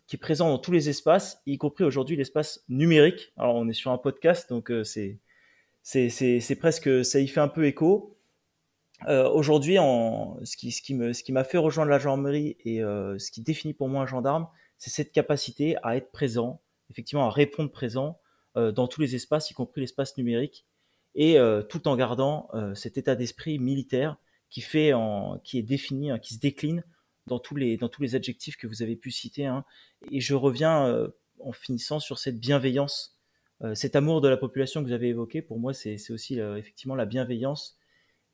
qui 0.06 0.16
est 0.16 0.20
présent 0.20 0.50
dans 0.50 0.60
tous 0.60 0.72
les 0.72 0.90
espaces, 0.90 1.42
y 1.46 1.58
compris 1.58 1.84
aujourd'hui 1.84 2.16
l'espace 2.16 2.64
numérique. 2.70 3.34
Alors 3.38 3.56
on 3.56 3.68
est 3.68 3.74
sur 3.74 3.92
un 3.92 3.98
podcast, 3.98 4.50
donc 4.50 4.72
euh, 4.72 4.84
c'est, 4.84 5.20
presque, 6.60 7.06
ça 7.06 7.20
y 7.20 7.28
fait 7.28 7.40
un 7.40 7.48
peu 7.48 7.66
écho. 7.66 8.18
Euh, 9.08 9.30
aujourd'hui, 9.30 9.76
ce 9.76 10.56
qui, 10.58 11.32
m'a 11.32 11.44
fait 11.44 11.58
rejoindre 11.58 11.92
la 11.92 12.00
gendarmerie 12.00 12.58
et 12.66 12.84
euh, 12.84 13.18
ce 13.20 13.32
qui 13.32 13.42
définit 13.42 13.74
pour 13.74 13.90
moi 13.90 14.02
un 14.02 14.08
gendarme, 14.08 14.48
c'est 14.78 14.90
cette 14.90 15.12
capacité 15.12 15.76
à 15.84 15.98
être 15.98 16.12
présent, 16.12 16.62
effectivement 16.90 17.26
à 17.26 17.32
répondre 17.32 17.72
présent 17.72 18.20
dans 18.56 18.88
tous 18.88 19.02
les 19.02 19.14
espaces, 19.14 19.52
y 19.52 19.54
compris 19.54 19.82
l'espace 19.82 20.18
numérique, 20.18 20.66
et 21.16 21.38
tout 21.70 21.88
en 21.88 21.96
gardant 21.96 22.50
cet 22.76 22.98
état 22.98 23.16
d'esprit 23.16 23.60
militaire 23.60 24.18
qui 24.50 24.62
fait, 24.62 24.92
qui 25.44 25.58
est 25.58 25.64
défini, 25.64 26.12
hein, 26.12 26.20
qui 26.20 26.36
se 26.36 26.40
décline 26.40 26.84
dans 27.26 27.40
tous 27.40 27.56
les, 27.56 27.76
dans 27.78 27.90
tous 27.90 28.02
les 28.02 28.16
adjectifs 28.16 28.56
que 28.56 28.68
vous 28.68 28.84
avez 28.84 28.96
pu 28.96 29.12
citer. 29.12 29.46
Hein. 29.46 29.66
Et 30.12 30.22
je 30.22 30.36
reviens 30.36 31.10
en 31.40 31.52
finissant 31.52 32.00
sur 32.00 32.20
cette 32.20 32.40
bienveillance, 32.40 33.18
cet 33.74 33.96
amour 33.96 34.22
de 34.22 34.28
la 34.28 34.38
population 34.38 34.82
que 34.82 34.88
vous 34.88 34.94
avez 34.94 35.10
évoqué. 35.10 35.42
Pour 35.42 35.60
moi, 35.60 35.74
c'est 35.74 36.12
aussi 36.12 36.40
effectivement 36.40 36.96
la 36.96 37.06
bienveillance 37.06 37.78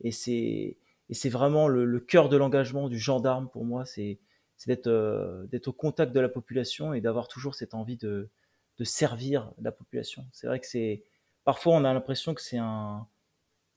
et 0.02 0.12
c'est 0.12 0.78
et 1.10 1.14
c'est 1.14 1.30
vraiment 1.30 1.68
le, 1.68 2.00
cœur 2.00 2.30
de 2.30 2.38
l'engagement 2.38 2.90
du 2.90 2.98
gendarme 2.98 3.50
pour 3.50 3.66
moi, 3.66 3.86
c'est 3.86 4.20
d'être 4.66 4.88
euh, 4.88 5.46
d'être 5.48 5.68
au 5.68 5.74
contact 5.74 6.14
de 6.14 6.20
la 6.20 6.30
population 6.30 6.94
et 6.94 7.02
d'avoir 7.02 7.28
toujours 7.28 7.54
cette 7.54 7.74
envie 7.74 7.98
de, 7.98 8.30
de 8.78 8.84
servir 8.84 9.52
la 9.62 9.72
population. 9.74 10.26
C'est 10.32 10.48
vrai 10.48 10.60
que 10.60 10.68
c'est 10.68 11.04
parfois 11.44 11.74
on 11.74 11.84
a 11.84 11.94
l'impression 11.94 12.34
que 12.34 12.42
c'est 12.42 12.58
un 12.58 13.08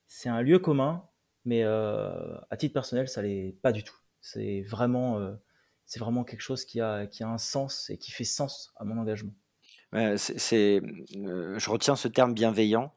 c'est 0.09 0.29
un 0.29 0.43
lieu 0.43 0.59
commun, 0.59 1.05
mais 1.45 1.63
à 1.65 2.57
titre 2.59 2.73
personnel, 2.73 3.09
ça 3.09 3.23
l'est 3.23 3.57
pas 3.63 3.73
du 3.73 3.83
tout. 3.85 3.97
C'est 4.21 4.63
vraiment, 4.63 5.21
c'est 5.85 6.01
vraiment 6.01 6.25
quelque 6.25 6.41
chose 6.41 6.65
qui 6.65 6.81
a, 6.81 7.07
qui 7.07 7.23
a 7.23 7.29
un 7.29 7.39
sens 7.39 7.91
et 7.91 7.99
qui 7.99 8.11
fait 8.11 8.25
sens 8.25 8.73
à 8.77 8.85
mon 8.85 8.99
engagement. 8.99 9.35
c'est, 10.17 10.81
je 11.11 11.71
retiens 11.71 11.97
ce 11.97 12.09
terme 12.09 12.35
bienveillant, 12.35 12.93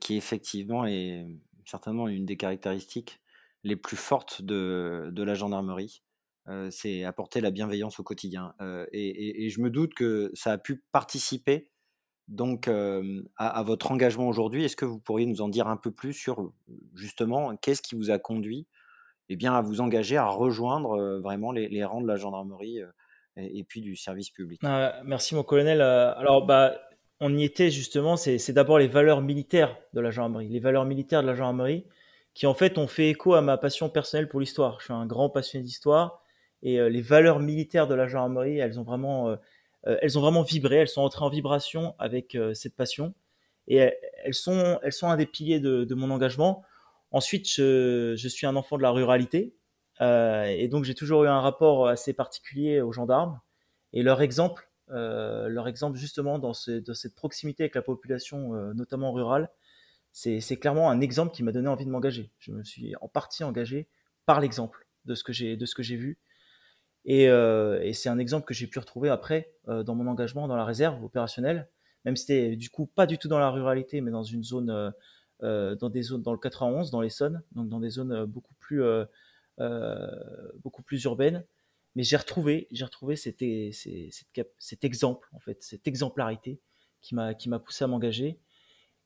qui 0.00 0.16
effectivement 0.16 0.86
est 0.86 1.26
certainement 1.64 2.08
une 2.08 2.26
des 2.26 2.36
caractéristiques 2.36 3.20
les 3.64 3.76
plus 3.76 3.96
fortes 3.96 4.42
de, 4.42 5.12
la 5.16 5.34
gendarmerie. 5.34 6.02
c'est 6.70 7.04
apporter 7.04 7.40
la 7.40 7.50
bienveillance 7.50 8.00
au 8.00 8.02
quotidien. 8.02 8.54
Et, 8.92 9.48
je 9.48 9.60
me 9.60 9.70
doute 9.70 9.94
que 9.94 10.30
ça 10.34 10.52
a 10.52 10.58
pu 10.58 10.82
participer 10.92 11.70
donc 12.28 12.68
à, 12.68 13.62
votre 13.62 13.90
engagement 13.90 14.28
aujourd'hui. 14.28 14.64
Est-ce 14.64 14.76
que 14.76 14.84
vous 14.84 14.98
pourriez 14.98 15.26
nous 15.26 15.42
en 15.42 15.48
dire 15.48 15.68
un 15.68 15.76
peu 15.76 15.90
plus 15.90 16.12
sur 16.12 16.52
justement 16.94 17.56
qu'est-ce 17.56 17.82
qui 17.82 17.94
vous 17.94 18.10
a 18.10 18.18
conduit 18.18 18.66
eh 19.28 19.36
bien, 19.36 19.54
à 19.54 19.62
vous 19.62 19.80
engager 19.80 20.16
à 20.16 20.26
rejoindre 20.26 21.20
vraiment 21.22 21.52
les, 21.52 21.84
rangs 21.84 22.00
de 22.00 22.06
la 22.06 22.16
gendarmerie 22.16 22.80
et, 23.36 23.64
puis 23.64 23.80
du 23.80 23.96
service 23.96 24.30
public? 24.30 24.60
Ah, 24.64 25.00
Merci 25.04 25.34
mon 25.34 25.42
colonel. 25.42 25.80
alors 25.80 26.44
bah, 26.44 26.74
on 27.20 27.34
y 27.36 27.44
était 27.44 27.70
justement, 27.70 28.16
c'est 28.16 28.52
d'abord 28.52 28.78
les 28.78 28.88
valeurs 28.88 29.22
militaires 29.22 29.76
de 29.94 30.00
la 30.00 30.10
gendarmerie. 30.10 30.48
Les 30.48 30.60
valeurs 30.60 30.84
militaires 30.84 31.22
de 31.22 31.28
la 31.28 31.34
gendarmerie 31.34 31.84
qui 32.34 32.46
en 32.46 32.54
fait 32.54 32.78
ont 32.78 32.86
fait 32.86 33.10
écho 33.10 33.34
à 33.34 33.42
ma 33.42 33.58
passion 33.58 33.88
personnelle 33.88 34.28
pour 34.28 34.40
l'histoire. 34.40 34.80
Je 34.80 34.86
suis 34.86 34.94
un 34.94 35.06
grand 35.06 35.30
passionné 35.30 35.64
d'histoire 35.64 36.22
et 36.62 36.78
les 36.88 37.02
valeurs 37.02 37.40
militaires 37.40 37.88
de 37.88 37.94
la 37.94 38.06
gendarmerie, 38.06 38.58
elles 38.58 38.78
ont 38.78 38.84
vraiment 38.84 39.30
euh, 39.30 39.36
elles 39.84 40.18
ont 40.18 40.20
vraiment 40.20 40.42
vibré, 40.42 40.76
elles 40.76 40.88
sont 40.88 41.02
entrées 41.02 41.24
en 41.24 41.28
vibration 41.28 41.94
avec 41.98 42.34
euh, 42.34 42.54
cette 42.54 42.76
passion 42.76 43.14
et 43.68 43.76
elles 44.24 44.34
sont, 44.34 44.78
elles 44.82 44.92
sont 44.92 45.08
un 45.08 45.16
des 45.16 45.26
piliers 45.26 45.60
de, 45.60 45.94
mon 45.94 46.10
engagement. 46.10 46.64
Ensuite, 47.10 47.48
je, 47.48 48.28
suis 48.28 48.46
un 48.46 48.56
enfant 48.56 48.76
de 48.76 48.82
la 48.82 48.90
ruralité 48.90 49.54
euh, 50.00 50.44
et 50.44 50.68
donc 50.68 50.84
j'ai 50.84 50.94
toujours 50.94 51.24
eu 51.24 51.28
un 51.28 51.40
rapport 51.40 51.86
assez 51.86 52.12
particulier 52.12 52.80
aux 52.80 52.92
gendarmes 52.92 53.40
et 53.92 54.02
leur 54.02 54.22
exemple, 54.22 54.68
leur 54.88 55.68
exemple 55.68 55.96
justement 55.96 56.38
dans, 56.38 56.54
cette 56.54 57.14
proximité 57.14 57.64
avec 57.64 57.74
la 57.74 57.82
population, 57.82 58.52
notamment 58.74 59.12
rurale, 59.12 59.50
c'est 60.12 60.56
clairement 60.58 60.90
un 60.90 61.00
exemple 61.00 61.34
qui 61.34 61.42
m'a 61.42 61.52
donné 61.52 61.68
envie 61.68 61.84
de 61.84 61.90
m'engager. 61.90 62.30
Je 62.38 62.52
me 62.52 62.64
suis 62.64 62.94
en 63.00 63.08
partie 63.08 63.44
engagé 63.44 63.88
par 64.26 64.40
l'exemple 64.40 64.86
de 65.04 65.14
ce 65.14 65.24
que 65.24 65.32
j'ai 65.32 65.96
vu 65.96 66.18
euh, 67.08 67.80
et, 67.82 67.92
c'est 67.92 68.08
un 68.08 68.18
exemple 68.18 68.46
que 68.46 68.54
j'ai 68.54 68.66
pu 68.66 68.78
retrouver 68.78 69.08
après 69.08 69.52
euh, 69.68 69.82
dans 69.82 69.94
mon 69.94 70.06
engagement 70.06 70.46
dans 70.48 70.56
la 70.56 70.64
réserve 70.64 71.02
opérationnelle, 71.04 71.68
même 72.04 72.16
si 72.16 72.26
c'était 72.26 72.56
du 72.56 72.70
coup 72.70 72.86
pas 72.86 73.06
du 73.06 73.18
tout 73.18 73.28
dans 73.28 73.38
la 73.38 73.50
ruralité, 73.50 74.00
mais 74.00 74.10
dans 74.10 74.22
une 74.22 74.44
zone, 74.44 74.92
euh, 75.42 75.74
dans 75.74 75.90
des 75.90 76.02
zones 76.02 76.22
dans 76.22 76.32
le 76.32 76.38
91, 76.38 76.90
dans 76.90 77.00
l'Essonne, 77.00 77.42
donc 77.52 77.68
dans 77.68 77.80
des 77.80 77.90
zones 77.90 78.24
beaucoup 78.26 78.54
plus, 78.54 78.82
beaucoup 80.62 80.82
plus 80.82 81.02
urbaines. 81.04 81.44
Mais 81.94 82.04
j'ai 82.04 82.16
retrouvé, 82.16 82.68
j'ai 82.70 82.84
retrouvé 82.84 83.16
cet, 83.16 83.40
cet, 84.58 84.84
exemple 84.84 85.28
en 85.32 85.40
fait, 85.40 85.62
cette 85.62 85.86
exemplarité 85.86 86.58
qui 87.02 87.14
m'a 87.14 87.34
qui 87.34 87.50
m'a 87.50 87.58
poussé 87.58 87.84
à 87.84 87.86
m'engager. 87.86 88.38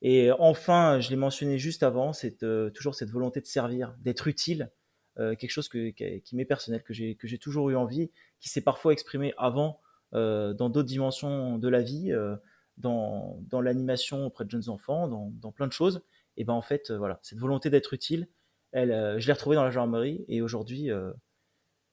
Et 0.03 0.31
enfin, 0.39 1.01
je 1.01 1.11
l'ai 1.11 1.17
mentionné 1.17 1.59
juste 1.59 1.83
avant, 1.83 2.13
c'est 2.13 2.39
toujours 2.75 2.95
cette 2.95 3.11
volonté 3.11 3.41
de 3.41 3.47
servir, 3.47 3.97
d'être 4.03 4.29
utile 4.29 4.71
euh, 5.19 5.35
quelque 5.35 5.51
chose 5.51 5.69
qui 5.69 6.37
m'est 6.37 6.45
personnel, 6.45 6.83
que 6.83 6.93
j'ai, 6.93 7.39
toujours 7.39 7.71
eu 7.71 7.77
envie, 7.77 8.11
qui 8.39 8.51
s'est 8.51 8.61
parfois 8.61 8.93
exprimé 8.93 9.33
avant 9.39 9.81
euh, 10.15 10.53
dans 10.53 10.69
d'autres 10.69 10.89
dimensions 10.89 11.57
de 11.57 11.69
la 11.69 11.81
vie, 11.81 12.13
euh, 12.13 12.37
dans, 12.77 13.41
l'animation 13.53 14.27
auprès 14.27 14.45
de 14.45 14.51
jeunes 14.51 14.69
enfants, 14.69 15.09
dans, 15.09 15.53
plein 15.53 15.67
de 15.67 15.73
choses. 15.73 16.03
Et 16.37 16.45
ben 16.45 16.53
en 16.53 16.61
fait, 16.61 16.91
voilà, 16.91 17.19
cette 17.23 17.39
volonté 17.39 17.71
d'être 17.71 17.95
utile, 17.95 18.29
elle, 18.73 19.19
je 19.19 19.27
l'ai 19.27 19.33
retrouvée 19.33 19.57
dans 19.57 19.65
la 19.65 19.71
gendarmerie 19.71 20.27
et 20.29 20.43
aujourd'hui, 20.43 20.91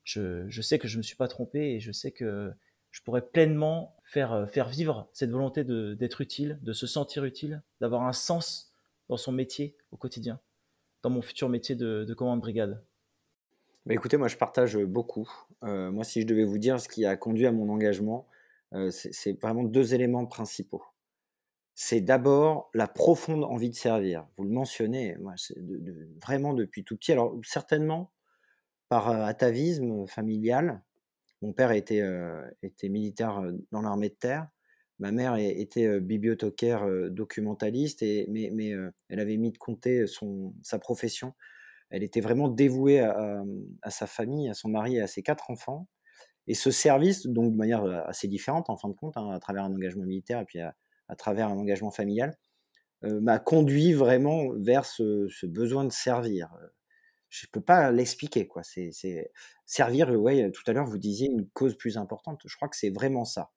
je, 0.02 0.60
sais 0.60 0.78
que 0.78 0.86
je 0.86 0.96
ne 0.96 0.98
me 0.98 1.02
suis 1.02 1.16
pas 1.16 1.28
trompé 1.28 1.60
et 1.76 1.80
je 1.80 1.92
sais 1.92 2.10
que 2.10 2.52
je 2.90 3.00
pourrais 3.00 3.22
pleinement 3.22 3.96
faire, 4.04 4.46
vivre 4.68 5.08
cette 5.14 5.30
volonté 5.30 5.64
d'être 5.64 6.20
utile, 6.20 6.58
de 6.60 6.74
se 6.74 6.86
sentir 6.86 7.24
utile, 7.24 7.62
d'avoir 7.80 8.02
un 8.02 8.12
sens 8.12 8.74
dans 9.08 9.16
son 9.16 9.32
métier 9.32 9.74
au 9.92 9.96
quotidien, 9.96 10.38
dans 11.02 11.08
mon 11.08 11.22
futur 11.22 11.48
métier 11.48 11.74
de, 11.74 12.04
de 12.06 12.14
commande 12.14 12.40
brigade. 12.40 12.84
Bah, 13.86 13.92
écoutez, 13.92 14.16
moi 14.16 14.28
je 14.28 14.36
partage 14.36 14.78
beaucoup. 14.78 15.30
Euh, 15.62 15.90
moi, 15.90 16.04
si 16.04 16.22
je 16.22 16.26
devais 16.26 16.44
vous 16.44 16.58
dire 16.58 16.80
ce 16.80 16.88
qui 16.88 17.04
a 17.04 17.16
conduit 17.16 17.46
à 17.46 17.52
mon 17.52 17.68
engagement, 17.68 18.26
euh, 18.72 18.90
c'est 18.90 19.38
vraiment 19.40 19.62
deux 19.62 19.94
éléments 19.94 20.24
principaux. 20.26 20.82
C'est 21.74 22.00
d'abord 22.00 22.70
la 22.72 22.88
profonde 22.88 23.44
envie 23.44 23.68
de 23.70 23.74
servir. 23.74 24.26
Vous 24.38 24.44
le 24.44 24.50
mentionnez, 24.50 25.16
moi, 25.18 25.34
vraiment 26.22 26.54
depuis 26.54 26.84
tout 26.84 26.96
petit. 26.96 27.12
Alors 27.12 27.38
certainement 27.44 28.12
par 28.88 29.10
euh, 29.10 29.24
atavisme 29.24 30.06
familial. 30.06 30.82
Mon 31.42 31.52
père 31.52 31.72
était, 31.72 32.02
était 32.62 32.88
militaire 32.88 33.42
dans 33.70 33.82
l'armée 33.82 34.08
de 34.08 34.14
terre. 34.14 34.48
Ma 34.98 35.12
mère 35.12 35.36
était 35.36 36.00
bibliothécaire 36.00 36.86
documentaliste, 37.10 38.02
et, 38.02 38.26
mais, 38.30 38.50
mais 38.50 38.72
elle 39.10 39.20
avait 39.20 39.36
mis 39.36 39.52
de 39.52 39.58
côté 39.58 40.06
son, 40.06 40.54
sa 40.62 40.78
profession 40.78 41.34
elle 41.90 42.02
était 42.02 42.20
vraiment 42.20 42.48
dévouée 42.48 43.00
à, 43.00 43.90
sa 43.90 44.06
famille, 44.06 44.48
à 44.48 44.54
son 44.54 44.68
mari 44.68 44.96
et 44.96 45.00
à 45.00 45.06
ses 45.06 45.22
quatre 45.22 45.50
enfants. 45.50 45.88
Et 46.46 46.54
ce 46.54 46.70
service, 46.70 47.26
donc 47.26 47.52
de 47.52 47.56
manière 47.56 47.84
assez 48.06 48.28
différente 48.28 48.68
en 48.68 48.76
fin 48.76 48.88
de 48.88 48.94
compte, 48.94 49.16
hein, 49.16 49.30
à 49.30 49.38
travers 49.38 49.64
un 49.64 49.72
engagement 49.72 50.04
militaire 50.04 50.40
et 50.40 50.44
puis 50.44 50.60
à, 50.60 50.74
travers 51.16 51.48
un 51.48 51.56
engagement 51.56 51.90
familial, 51.90 52.36
m'a 53.02 53.38
conduit 53.38 53.92
vraiment 53.92 54.48
vers 54.56 54.84
ce, 54.86 55.46
besoin 55.46 55.84
de 55.84 55.92
servir. 55.92 56.54
Je 57.28 57.46
ne 57.46 57.50
peux 57.50 57.60
pas 57.60 57.90
l'expliquer, 57.90 58.46
quoi. 58.46 58.62
C'est 58.62 58.90
servir. 59.66 60.08
Ouais, 60.10 60.50
tout 60.50 60.62
à 60.66 60.72
l'heure 60.72 60.86
vous 60.86 60.98
disiez 60.98 61.28
une 61.28 61.48
cause 61.50 61.76
plus 61.76 61.96
importante. 61.98 62.42
Je 62.46 62.56
crois 62.56 62.68
que 62.68 62.76
c'est 62.76 62.90
vraiment 62.90 63.24
ça. 63.24 63.50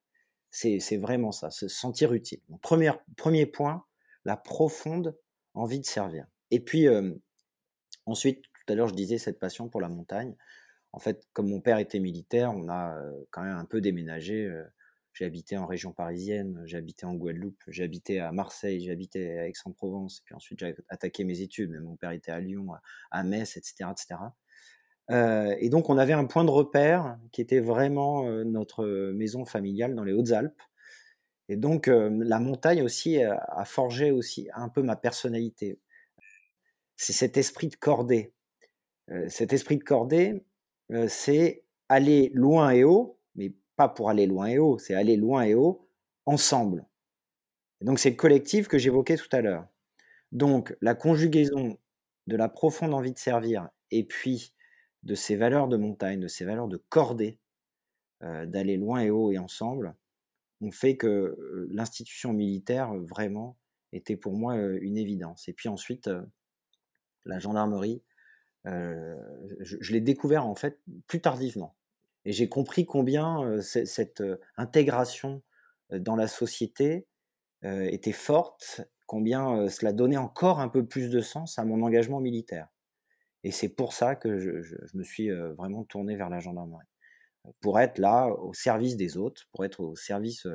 C'est 0.49 0.97
vraiment 0.97 1.31
ça, 1.31 1.49
se 1.49 1.67
sentir 1.67 2.13
utile. 2.13 2.39
premier, 2.61 2.91
premier 3.15 3.45
point, 3.45 3.85
la 4.25 4.37
profonde 4.37 5.17
envie 5.53 5.79
de 5.79 5.85
servir. 5.85 6.25
Et 6.51 6.59
puis, 6.59 6.87
Ensuite, 8.07 8.41
tout 8.41 8.73
à 8.73 8.75
l'heure, 8.75 8.87
je 8.87 8.95
disais 8.95 9.17
cette 9.17 9.37
passion 9.37 9.69
pour 9.69 9.81
la 9.81 9.89
montagne. 9.89 10.35
En 10.93 10.99
fait, 10.99 11.27
comme 11.33 11.49
mon 11.49 11.61
père 11.61 11.77
était 11.77 11.99
militaire, 11.99 12.51
on 12.55 12.69
a 12.69 12.99
quand 13.29 13.43
même 13.43 13.57
un 13.57 13.65
peu 13.65 13.81
déménagé. 13.81 14.51
J'ai 15.13 15.25
habité 15.25 15.57
en 15.57 15.65
région 15.65 15.91
parisienne, 15.91 16.61
j'ai 16.65 16.77
habité 16.77 17.05
en 17.05 17.13
Guadeloupe, 17.15 17.61
j'ai 17.67 17.83
habité 17.83 18.19
à 18.19 18.31
Marseille, 18.31 18.79
j'ai 18.81 18.91
habité 18.91 19.39
à 19.39 19.47
Aix-en-Provence, 19.47 20.21
puis 20.23 20.35
ensuite 20.35 20.59
j'ai 20.59 20.75
attaqué 20.89 21.23
mes 21.23 21.41
études. 21.41 21.71
Mais 21.71 21.79
mon 21.79 21.95
père 21.95 22.11
était 22.11 22.31
à 22.31 22.39
Lyon, 22.39 22.67
à 23.11 23.23
Metz, 23.23 23.57
etc., 23.57 23.89
etc. 23.91 24.15
et 25.59 25.69
donc 25.69 25.89
on 25.89 25.97
avait 25.97 26.13
un 26.13 26.25
point 26.25 26.45
de 26.45 26.51
repère 26.51 27.17
qui 27.31 27.41
était 27.41 27.59
vraiment 27.59 28.29
notre 28.43 28.85
maison 29.11 29.43
familiale 29.43 29.95
dans 29.95 30.03
les 30.03 30.13
Hautes-Alpes. 30.13 30.61
Et 31.49 31.57
donc 31.57 31.87
la 31.87 32.39
montagne 32.39 32.83
aussi 32.83 33.21
a 33.21 33.65
forgé 33.65 34.11
aussi 34.11 34.49
un 34.53 34.69
peu 34.69 34.81
ma 34.83 34.95
personnalité 34.95 35.79
c'est 36.97 37.13
cet 37.13 37.37
esprit 37.37 37.67
de 37.67 37.75
cordée. 37.75 38.33
Euh, 39.11 39.29
cet 39.29 39.53
esprit 39.53 39.77
de 39.77 39.83
cordée, 39.83 40.43
euh, 40.91 41.07
c'est 41.07 41.63
aller 41.87 42.31
loin 42.33 42.71
et 42.71 42.83
haut, 42.83 43.19
mais 43.35 43.53
pas 43.75 43.87
pour 43.87 44.09
aller 44.09 44.25
loin 44.25 44.47
et 44.47 44.57
haut, 44.57 44.77
c'est 44.77 44.95
aller 44.95 45.15
loin 45.15 45.43
et 45.43 45.53
haut 45.53 45.87
ensemble. 46.25 46.85
donc 47.81 47.99
c'est 47.99 48.09
le 48.09 48.15
collectif 48.17 48.67
que 48.67 48.77
j'évoquais 48.77 49.15
tout 49.15 49.29
à 49.31 49.41
l'heure. 49.41 49.67
Donc 50.33 50.75
la 50.81 50.95
conjugaison 50.95 51.77
de 52.25 52.35
la 52.35 52.49
profonde 52.49 52.93
envie 52.93 53.13
de 53.13 53.17
servir 53.17 53.69
et 53.91 54.03
puis 54.03 54.53
de 55.03 55.15
ces 55.15 55.37
valeurs 55.37 55.69
de 55.69 55.77
montagne, 55.77 56.19
de 56.19 56.27
ces 56.27 56.43
valeurs 56.43 56.67
de 56.67 56.77
cordée, 56.89 57.39
euh, 58.23 58.45
d'aller 58.45 58.75
loin 58.75 59.01
et 59.01 59.09
haut 59.09 59.31
et 59.31 59.37
ensemble, 59.37 59.95
ont 60.59 60.71
fait 60.71 60.97
que 60.97 61.37
l'institution 61.71 62.33
militaire 62.33 62.93
vraiment 62.95 63.57
était 63.93 64.17
pour 64.17 64.33
moi 64.33 64.55
une 64.57 64.97
évidence. 64.97 65.47
Et 65.47 65.53
puis 65.53 65.69
ensuite, 65.69 66.09
la 67.27 67.39
gendarmerie, 67.39 68.03
euh, 68.67 69.15
je, 69.59 69.93
l'ai 69.93 70.01
découvert 70.01 70.45
en 70.45 70.55
fait 70.55 70.79
plus 71.07 71.21
tardivement. 71.21 71.75
Et 72.25 72.33
j'ai 72.33 72.49
compris 72.49 72.85
combien 72.85 73.41
euh, 73.43 73.61
cette 73.61 74.21
euh, 74.21 74.37
intégration 74.57 75.41
dans 75.91 76.17
la 76.17 76.27
société 76.27 77.07
était 77.63 78.11
forte, 78.11 78.81
combien 79.05 79.67
cela 79.69 79.93
donnait 79.93 80.17
encore 80.17 80.59
un 80.59 80.67
peu 80.67 80.85
plus 80.85 81.09
de 81.09 81.21
sens 81.21 81.57
à 81.57 81.63
mon 81.63 81.81
engagement 81.81 82.19
militaire. 82.19 82.67
Et 83.43 83.51
c'est 83.51 83.69
pour 83.69 83.93
ça 83.93 84.15
que 84.15 84.37
je, 84.37 84.75
me 84.93 85.03
suis 85.03 85.31
vraiment 85.31 85.85
tourné 85.85 86.17
vers 86.17 86.29
la 86.29 86.39
gendarmerie. 86.39 86.85
Pour 87.61 87.79
être 87.79 87.99
là 87.99 88.27
au 88.27 88.53
service 88.53 88.97
des 88.97 89.15
autres, 89.15 89.47
pour 89.53 89.63
être 89.63 89.79
au 89.79 89.95
service 89.95 90.45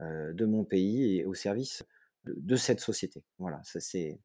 de 0.00 0.44
mon 0.44 0.64
pays 0.64 1.18
et 1.18 1.26
au 1.26 1.34
service 1.34 1.84
de, 2.24 2.34
de 2.36 2.56
cette 2.56 2.80
société. 2.80 3.22
Voilà, 3.38 3.60
ça 3.62 3.78
c'est 3.80 4.18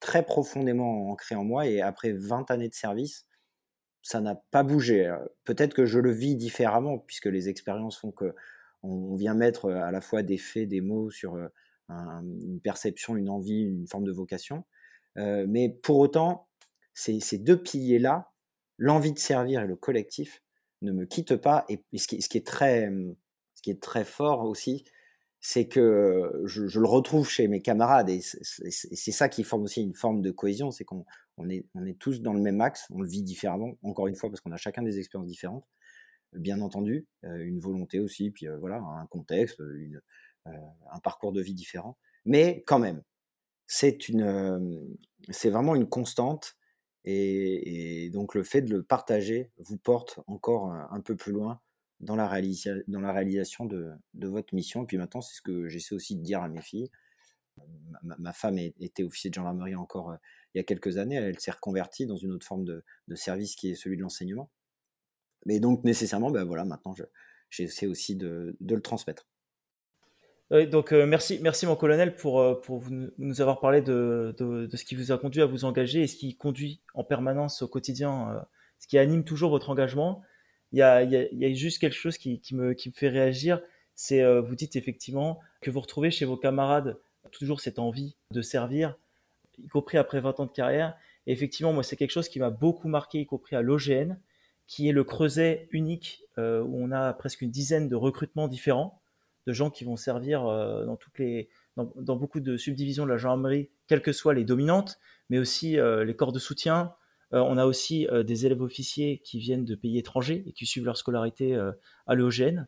très 0.00 0.24
profondément 0.24 1.10
ancré 1.10 1.34
en 1.34 1.44
moi 1.44 1.66
et 1.66 1.80
après 1.80 2.12
20 2.12 2.50
années 2.50 2.68
de 2.68 2.74
service, 2.74 3.26
ça 4.02 4.20
n'a 4.20 4.40
pas 4.50 4.62
bougé. 4.62 5.12
Peut-être 5.44 5.74
que 5.74 5.84
je 5.86 5.98
le 5.98 6.12
vis 6.12 6.36
différemment 6.36 6.98
puisque 6.98 7.26
les 7.26 7.48
expériences 7.48 7.98
font 7.98 8.12
que 8.12 8.34
on 8.82 9.16
vient 9.16 9.34
mettre 9.34 9.70
à 9.70 9.90
la 9.90 10.00
fois 10.00 10.22
des 10.22 10.38
faits, 10.38 10.68
des 10.68 10.80
mots 10.80 11.10
sur 11.10 11.36
une 11.88 12.60
perception, 12.62 13.16
une 13.16 13.28
envie, 13.28 13.62
une 13.62 13.88
forme 13.88 14.04
de 14.04 14.12
vocation. 14.12 14.64
mais 15.16 15.70
pour 15.82 15.98
autant, 15.98 16.48
ces, 16.94 17.38
deux 17.38 17.60
piliers-là, 17.60 18.32
l'envie 18.78 19.12
de 19.12 19.18
servir 19.18 19.62
et 19.62 19.66
le 19.66 19.76
collectif, 19.76 20.42
ne 20.82 20.92
me 20.92 21.04
quittent 21.04 21.36
pas. 21.36 21.64
Et, 21.68 21.82
ce, 21.98 22.06
qui, 22.06 22.16
est 22.16 22.46
très, 22.46 22.90
ce 23.54 23.62
qui 23.62 23.70
est 23.70 23.82
très 23.82 24.04
fort 24.04 24.44
aussi, 24.44 24.84
c'est 25.40 25.68
que 25.68 26.42
je, 26.44 26.78
le 26.78 26.86
retrouve 26.86 27.28
chez 27.28 27.48
mes 27.48 27.62
camarades 27.62 28.08
et 28.10 28.20
c'est 28.20 29.12
ça 29.12 29.28
qui 29.28 29.44
forme 29.44 29.62
aussi 29.62 29.82
une 29.82 29.94
forme 29.94 30.22
de 30.22 30.30
cohésion, 30.30 30.70
c'est 30.70 30.84
qu'on 30.84 31.04
on 31.36 31.48
est, 31.48 31.66
tous 31.98 32.20
dans 32.20 32.32
le 32.32 32.40
même 32.40 32.60
axe, 32.60 32.86
on 32.90 33.00
le 33.00 33.08
vit 33.08 33.22
différemment, 33.22 33.76
encore 33.82 34.06
une 34.06 34.16
fois, 34.16 34.30
parce 34.30 34.40
qu'on 34.40 34.52
a 34.52 34.56
chacun 34.56 34.82
des 34.82 34.98
expériences 34.98 35.28
différentes, 35.28 35.66
bien 36.32 36.60
entendu, 36.60 37.06
une 37.22 37.60
volonté 37.60 38.00
aussi, 38.00 38.30
puis 38.30 38.46
voilà, 38.58 38.78
un 38.78 39.06
contexte, 39.06 39.62
un 40.46 40.98
parcours 41.00 41.32
de 41.32 41.42
vie 41.42 41.54
différent, 41.54 41.98
mais 42.24 42.64
quand 42.66 42.78
même, 42.78 43.02
c'est 43.66 43.98
vraiment 45.44 45.74
une 45.74 45.88
constante 45.88 46.56
et, 47.04 48.10
donc 48.12 48.34
le 48.34 48.42
fait 48.42 48.62
de 48.62 48.74
le 48.74 48.82
partager 48.82 49.52
vous 49.58 49.78
porte 49.78 50.20
encore 50.26 50.72
un 50.72 51.00
peu 51.00 51.14
plus 51.14 51.32
loin 51.32 51.60
dans 52.00 52.16
la, 52.16 52.26
réalisation 52.28 53.64
de, 53.64 53.92
votre 54.14 54.54
mission. 54.54 54.82
Et 54.82 54.86
puis 54.86 54.98
maintenant, 54.98 55.20
c'est 55.20 55.36
ce 55.36 55.42
que 55.42 55.68
j'essaie 55.68 55.94
aussi 55.94 56.16
de 56.16 56.22
dire 56.22 56.42
à 56.42 56.48
mes 56.48 56.60
filles. 56.60 56.90
Ma, 58.02 58.34
femme 58.34 58.58
était 58.58 59.02
officier 59.02 59.30
de 59.30 59.34
gendarmerie 59.34 59.74
encore 59.74 60.10
euh, 60.10 60.16
il 60.54 60.58
y 60.58 60.60
a 60.60 60.64
quelques 60.64 60.98
années. 60.98 61.16
Elle, 61.16 61.40
s'est 61.40 61.50
reconvertie 61.50 62.04
dans 62.04 62.16
une 62.16 62.32
autre 62.32 62.46
forme 62.46 62.64
de, 62.64 62.84
service 63.14 63.56
qui 63.56 63.70
est 63.70 63.74
celui 63.74 63.96
de 63.96 64.02
l'enseignement. 64.02 64.50
Mais 65.46 65.58
donc 65.58 65.84
nécessairement, 65.84 66.30
ben 66.30 66.44
voilà, 66.44 66.64
maintenant, 66.64 66.94
j'essaie 67.48 67.86
aussi 67.86 68.14
de, 68.14 68.56
le 68.60 68.80
transmettre. 68.82 69.26
Donc 70.50 70.92
euh, 70.92 71.06
merci, 71.06 71.40
merci 71.42 71.66
mon 71.66 71.74
colonel 71.74 72.14
pour, 72.14 72.40
euh, 72.40 72.60
vous, 72.68 73.08
nous 73.18 73.40
avoir 73.40 73.58
parlé 73.58 73.80
de, 73.80 74.34
ce 74.38 74.84
qui 74.84 74.94
vous 74.94 75.12
a 75.12 75.18
conduit 75.18 75.40
à 75.40 75.46
vous 75.46 75.64
engager 75.64 76.02
et 76.02 76.06
ce 76.06 76.16
qui 76.16 76.36
conduit 76.36 76.82
en 76.94 77.04
permanence 77.04 77.62
au 77.62 77.68
quotidien, 77.68 78.46
ce 78.78 78.86
qui 78.86 78.98
anime 78.98 79.24
toujours 79.24 79.50
votre 79.50 79.70
engagement 79.70 80.22
il 80.72 80.78
y 80.78 80.82
a, 80.82 81.52
juste 81.54 81.78
quelque 81.78 81.94
chose 81.94 82.18
qui, 82.18 82.40
me, 82.52 82.74
fait 82.94 83.08
réagir. 83.08 83.60
C'est, 83.94 84.22
euh, 84.22 84.40
vous 84.40 84.54
dites 84.54 84.76
effectivement 84.76 85.40
que 85.60 85.70
vous 85.70 85.80
retrouvez 85.80 86.10
chez 86.10 86.24
vos 86.24 86.36
camarades 86.36 86.98
toujours 87.32 87.60
cette 87.60 87.78
envie 87.78 88.16
de 88.30 88.40
servir, 88.40 88.96
y 89.58 89.66
compris 89.66 89.98
après 89.98 90.20
20 90.20 90.40
ans 90.40 90.46
de 90.46 90.52
carrière. 90.52 90.96
Effectivement, 91.26 91.72
moi, 91.72 91.82
c'est 91.82 91.96
quelque 91.96 92.12
chose 92.12 92.28
qui 92.28 92.38
m'a 92.38 92.50
beaucoup 92.50 92.88
marqué, 92.88 93.18
y 93.18 93.26
compris 93.26 93.56
à 93.56 93.62
l'OGN, 93.62 94.16
qui 94.68 94.88
est 94.88 94.92
le 94.92 95.02
creuset 95.02 95.68
unique 95.72 96.22
euh, 96.38 96.62
où 96.62 96.76
on 96.80 96.92
a 96.92 97.12
presque 97.14 97.42
une 97.42 97.50
dizaine 97.50 97.88
de 97.88 97.96
recrutements 97.96 98.48
différents 98.48 99.00
de 99.46 99.52
gens 99.52 99.70
qui 99.70 99.84
vont 99.84 99.96
servir 99.96 100.46
euh, 100.46 100.84
dans 100.84 100.96
toutes 100.96 101.18
les 101.18 101.48
dans, 101.76 102.16
beaucoup 102.16 102.40
de 102.40 102.56
subdivisions 102.56 103.04
de 103.04 103.10
la 103.10 103.18
gendarmerie, 103.18 103.68
quelles 103.86 104.02
que 104.02 104.12
soient 104.12 104.34
les 104.34 104.44
dominantes, 104.44 104.98
mais 105.28 105.38
aussi 105.38 105.76
les 105.76 106.16
corps 106.16 106.32
de 106.32 106.38
soutien, 106.38 106.94
on 107.32 107.58
a 107.58 107.66
aussi 107.66 108.06
euh, 108.08 108.22
des 108.22 108.46
élèves 108.46 108.62
officiers 108.62 109.20
qui 109.24 109.38
viennent 109.38 109.64
de 109.64 109.74
pays 109.74 109.98
étrangers 109.98 110.44
et 110.46 110.52
qui 110.52 110.66
suivent 110.66 110.84
leur 110.84 110.96
scolarité 110.96 111.54
euh, 111.54 111.72
à 112.06 112.14
l'EOGN. 112.14 112.66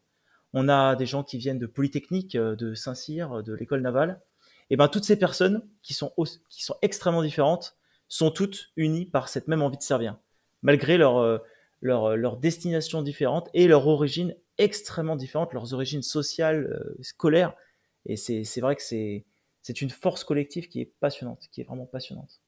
On 0.53 0.69
a 0.69 0.97
des 0.97 1.07
gens 1.07 1.23
qui 1.23 1.39
viennent 1.39 1.59
de 1.59 1.67
Polytechnique, 1.67 2.37
de 2.37 2.75
Saint-Cyr, 2.75 3.43
de 3.43 3.53
l'école 3.53 3.83
navale. 3.83 4.23
Et 4.71 4.77
ben 4.77 4.89
toutes 4.89 5.05
ces 5.05 5.19
personnes 5.19 5.63
qui 5.83 5.95
sont 5.95 6.13
qui 6.49 6.65
sont 6.65 6.77
extrêmement 6.83 7.23
différentes 7.23 7.77
sont 8.09 8.31
toutes 8.31 8.71
unies 8.77 9.05
par 9.07 9.29
cette 9.29 9.47
même 9.47 9.63
envie 9.63 9.77
de 9.77 9.83
servir, 9.83 10.17
malgré 10.63 10.97
leur 10.97 11.43
leur, 11.83 12.17
leur 12.17 12.39
destination 12.39 13.03
différente 13.03 13.51
et 13.53 13.69
leur 13.69 13.87
origine 13.87 14.35
extrêmement 14.57 15.17
différente, 15.17 15.53
leurs 15.53 15.75
origines 15.75 16.03
sociales, 16.03 16.83
scolaires. 17.03 17.55
Et 18.07 18.17
c'est 18.17 18.61
vrai 18.61 18.75
que 18.75 18.83
c'est 18.83 19.25
une 19.83 19.91
force 19.91 20.25
collective 20.25 20.69
qui 20.69 20.81
est 20.81 20.93
passionnante, 20.99 21.47
qui 21.53 21.61
est 21.61 21.65
vraiment 21.65 21.87
passionnante. 21.87 22.41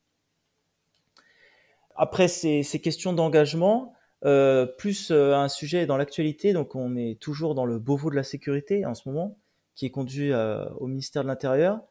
Après 2.02 2.28
ces, 2.28 2.64
questions 2.80 3.12
d'engagement, 3.12 3.92
euh, 4.24 4.64
plus 4.64 5.10
euh, 5.10 5.34
un 5.34 5.50
sujet 5.50 5.84
dans 5.84 5.98
l'actualité, 5.98 6.54
donc 6.54 6.74
on 6.74 6.96
est 6.96 7.20
toujours 7.20 7.54
dans 7.54 7.66
le 7.66 7.78
Beauvau 7.78 8.08
de 8.08 8.16
la 8.16 8.22
sécurité 8.22 8.86
en 8.86 8.94
ce 8.94 9.06
moment, 9.06 9.36
qui 9.74 9.84
est 9.84 9.90
conduit 9.90 10.32
euh, 10.32 10.64
au 10.78 10.86
ministère 10.86 11.24
de 11.24 11.28
l'Intérieur. 11.28 11.82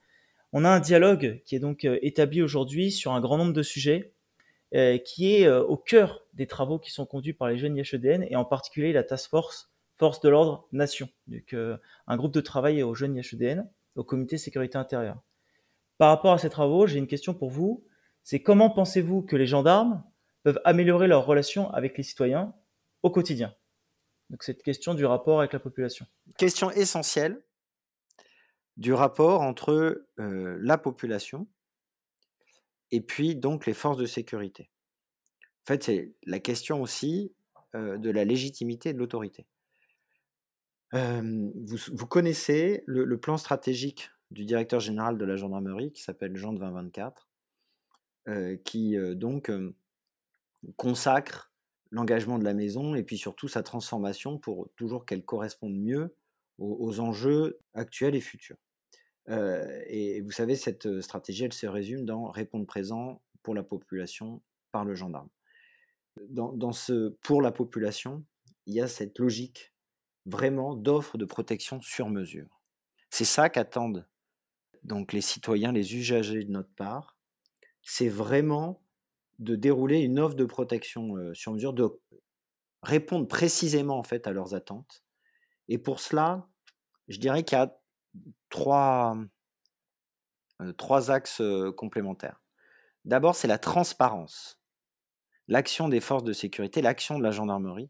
On 0.51 0.65
a 0.65 0.69
un 0.69 0.79
dialogue 0.79 1.43
qui 1.45 1.55
est 1.55 1.59
donc 1.59 1.83
établi 1.83 2.41
aujourd'hui 2.41 2.91
sur 2.91 3.11
un 3.11 3.21
grand 3.21 3.37
nombre 3.37 3.53
de 3.53 3.61
sujets, 3.61 4.11
qui 5.05 5.35
est 5.35 5.47
au 5.47 5.77
cœur 5.77 6.25
des 6.33 6.47
travaux 6.47 6.79
qui 6.79 6.89
sont 6.89 7.05
conduits 7.05 7.33
par 7.33 7.47
les 7.47 7.59
jeunes 7.59 7.77
IHEDN 7.77 8.25
et 8.27 8.35
en 8.35 8.45
particulier 8.45 8.93
la 8.93 9.03
Task 9.03 9.29
Force 9.29 9.69
Force 9.99 10.21
de 10.21 10.29
l'ordre 10.29 10.67
Nation, 10.71 11.07
donc 11.27 11.55
un 12.07 12.17
groupe 12.17 12.33
de 12.33 12.41
travail 12.41 12.81
aux 12.81 12.95
jeunes 12.95 13.15
IHEDN, 13.15 13.69
au 13.95 14.03
Comité 14.03 14.39
Sécurité 14.39 14.79
Intérieure. 14.79 15.21
Par 15.99 16.09
rapport 16.09 16.33
à 16.33 16.39
ces 16.39 16.49
travaux, 16.49 16.87
j'ai 16.87 16.97
une 16.97 17.05
question 17.05 17.35
pour 17.35 17.51
vous 17.51 17.83
c'est 18.23 18.41
comment 18.41 18.69
pensez-vous 18.69 19.21
que 19.21 19.35
les 19.35 19.45
gendarmes 19.47 20.03
peuvent 20.43 20.61
améliorer 20.65 21.07
leur 21.07 21.25
relation 21.25 21.69
avec 21.71 21.97
les 21.97 22.03
citoyens 22.03 22.53
au 23.03 23.09
quotidien? 23.09 23.55
Cette 24.41 24.61
question 24.61 24.93
du 24.93 25.05
rapport 25.05 25.39
avec 25.39 25.53
la 25.53 25.59
population. 25.59 26.05
Question 26.37 26.69
essentielle 26.71 27.41
du 28.77 28.93
rapport 28.93 29.41
entre 29.41 30.05
euh, 30.19 30.57
la 30.61 30.77
population 30.77 31.47
et 32.91 33.01
puis 33.01 33.35
donc 33.35 33.65
les 33.65 33.73
forces 33.73 33.97
de 33.97 34.05
sécurité. 34.05 34.69
En 35.63 35.73
fait, 35.73 35.83
c'est 35.83 36.13
la 36.25 36.39
question 36.39 36.81
aussi 36.81 37.33
euh, 37.75 37.97
de 37.97 38.09
la 38.09 38.23
légitimité 38.23 38.93
de 38.93 38.99
l'autorité. 38.99 39.45
Euh, 40.95 41.51
vous, 41.91 42.07
connaissez 42.07 42.83
le, 42.87 43.03
le, 43.03 43.19
plan 43.19 43.37
stratégique 43.37 44.09
du 44.31 44.43
directeur 44.43 44.79
général 44.79 45.19
de 45.19 45.25
la 45.25 45.35
gendarmerie 45.35 45.91
qui 45.91 46.01
s'appelle 46.01 46.35
Jean 46.35 46.51
de 46.51 46.57
2024 46.57 47.27
euh, 47.27 47.28
qui 48.63 48.97
euh, 48.97 49.15
donc 49.15 49.51
consacre 50.75 51.51
l'engagement 51.91 52.37
de 52.37 52.43
la 52.43 52.53
maison 52.53 52.95
et 52.95 53.03
puis 53.03 53.17
surtout 53.17 53.47
sa 53.47 53.63
transformation 53.63 54.37
pour 54.37 54.69
toujours 54.75 55.05
qu'elle 55.05 55.23
corresponde 55.23 55.75
mieux 55.75 56.15
aux, 56.57 56.99
enjeux 56.99 57.59
actuels 57.73 58.15
et 58.15 58.21
futurs. 58.21 58.57
Euh, 59.29 59.81
et 59.87 60.19
vous 60.21 60.31
savez, 60.31 60.55
cette 60.55 61.01
stratégie, 61.01 61.45
elle 61.45 61.53
se 61.53 61.67
résume 61.67 62.05
dans 62.05 62.29
répondre 62.29 62.65
présent 62.65 63.21
pour 63.43 63.55
la 63.55 63.63
population 63.63 64.41
par 64.71 64.83
le 64.83 64.93
gendarme. 64.93 65.29
Dans, 66.27 66.51
dans 66.51 66.73
ce 66.73 67.15
pour 67.21 67.41
la 67.41 67.51
population, 67.51 68.25
il 68.65 68.73
y 68.73 68.81
a 68.81 68.87
cette 68.87 69.17
logique 69.19 69.73
vraiment 70.25 70.75
d'offre 70.75 71.17
de 71.17 71.25
protection 71.25 71.81
sur 71.81 72.09
mesure. 72.09 72.59
C'est 73.09 73.25
ça 73.25 73.49
qu'attendent 73.49 74.05
donc 74.83 75.13
les 75.13 75.21
citoyens, 75.21 75.71
les 75.71 75.95
usagers 75.95 76.43
de 76.43 76.51
notre 76.51 76.73
part, 76.75 77.18
c'est 77.89 78.07
vraiment 78.07 78.83
de 79.39 79.55
dérouler 79.55 80.01
une 80.01 80.19
offre 80.19 80.35
de 80.35 80.45
protection 80.45 81.33
sur 81.33 81.53
mesure, 81.53 81.73
de 81.73 81.89
répondre 82.83 83.27
précisément 83.27 83.97
en 83.97 84.03
fait 84.03 84.27
à 84.27 84.31
leurs 84.31 84.53
attentes. 84.53 85.03
Et 85.69 85.79
pour 85.79 85.99
cela, 85.99 86.47
je 87.07 87.17
dirais 87.17 87.43
qu'il 87.43 87.57
y 87.57 87.61
a 87.61 87.75
trois, 88.49 89.17
trois 90.77 91.09
axes 91.09 91.41
complémentaires. 91.77 92.43
D'abord, 93.05 93.33
c'est 93.33 93.47
la 93.47 93.57
transparence. 93.57 94.61
L'action 95.47 95.89
des 95.89 95.99
forces 95.99 96.23
de 96.23 96.33
sécurité, 96.33 96.83
l'action 96.83 97.17
de 97.17 97.23
la 97.23 97.31
gendarmerie, 97.31 97.89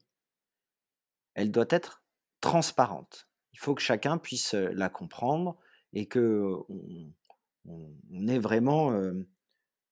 elle 1.33 1.51
doit 1.51 1.65
être 1.69 2.03
transparente. 2.39 3.27
Il 3.51 3.59
faut 3.59 3.75
que 3.75 3.81
chacun 3.81 4.17
puisse 4.17 4.53
la 4.53 4.88
comprendre 4.88 5.57
et 5.91 6.07
que 6.07 6.55
on, 6.69 7.12
on 7.65 8.27
ait 8.29 8.39
vraiment 8.39 8.93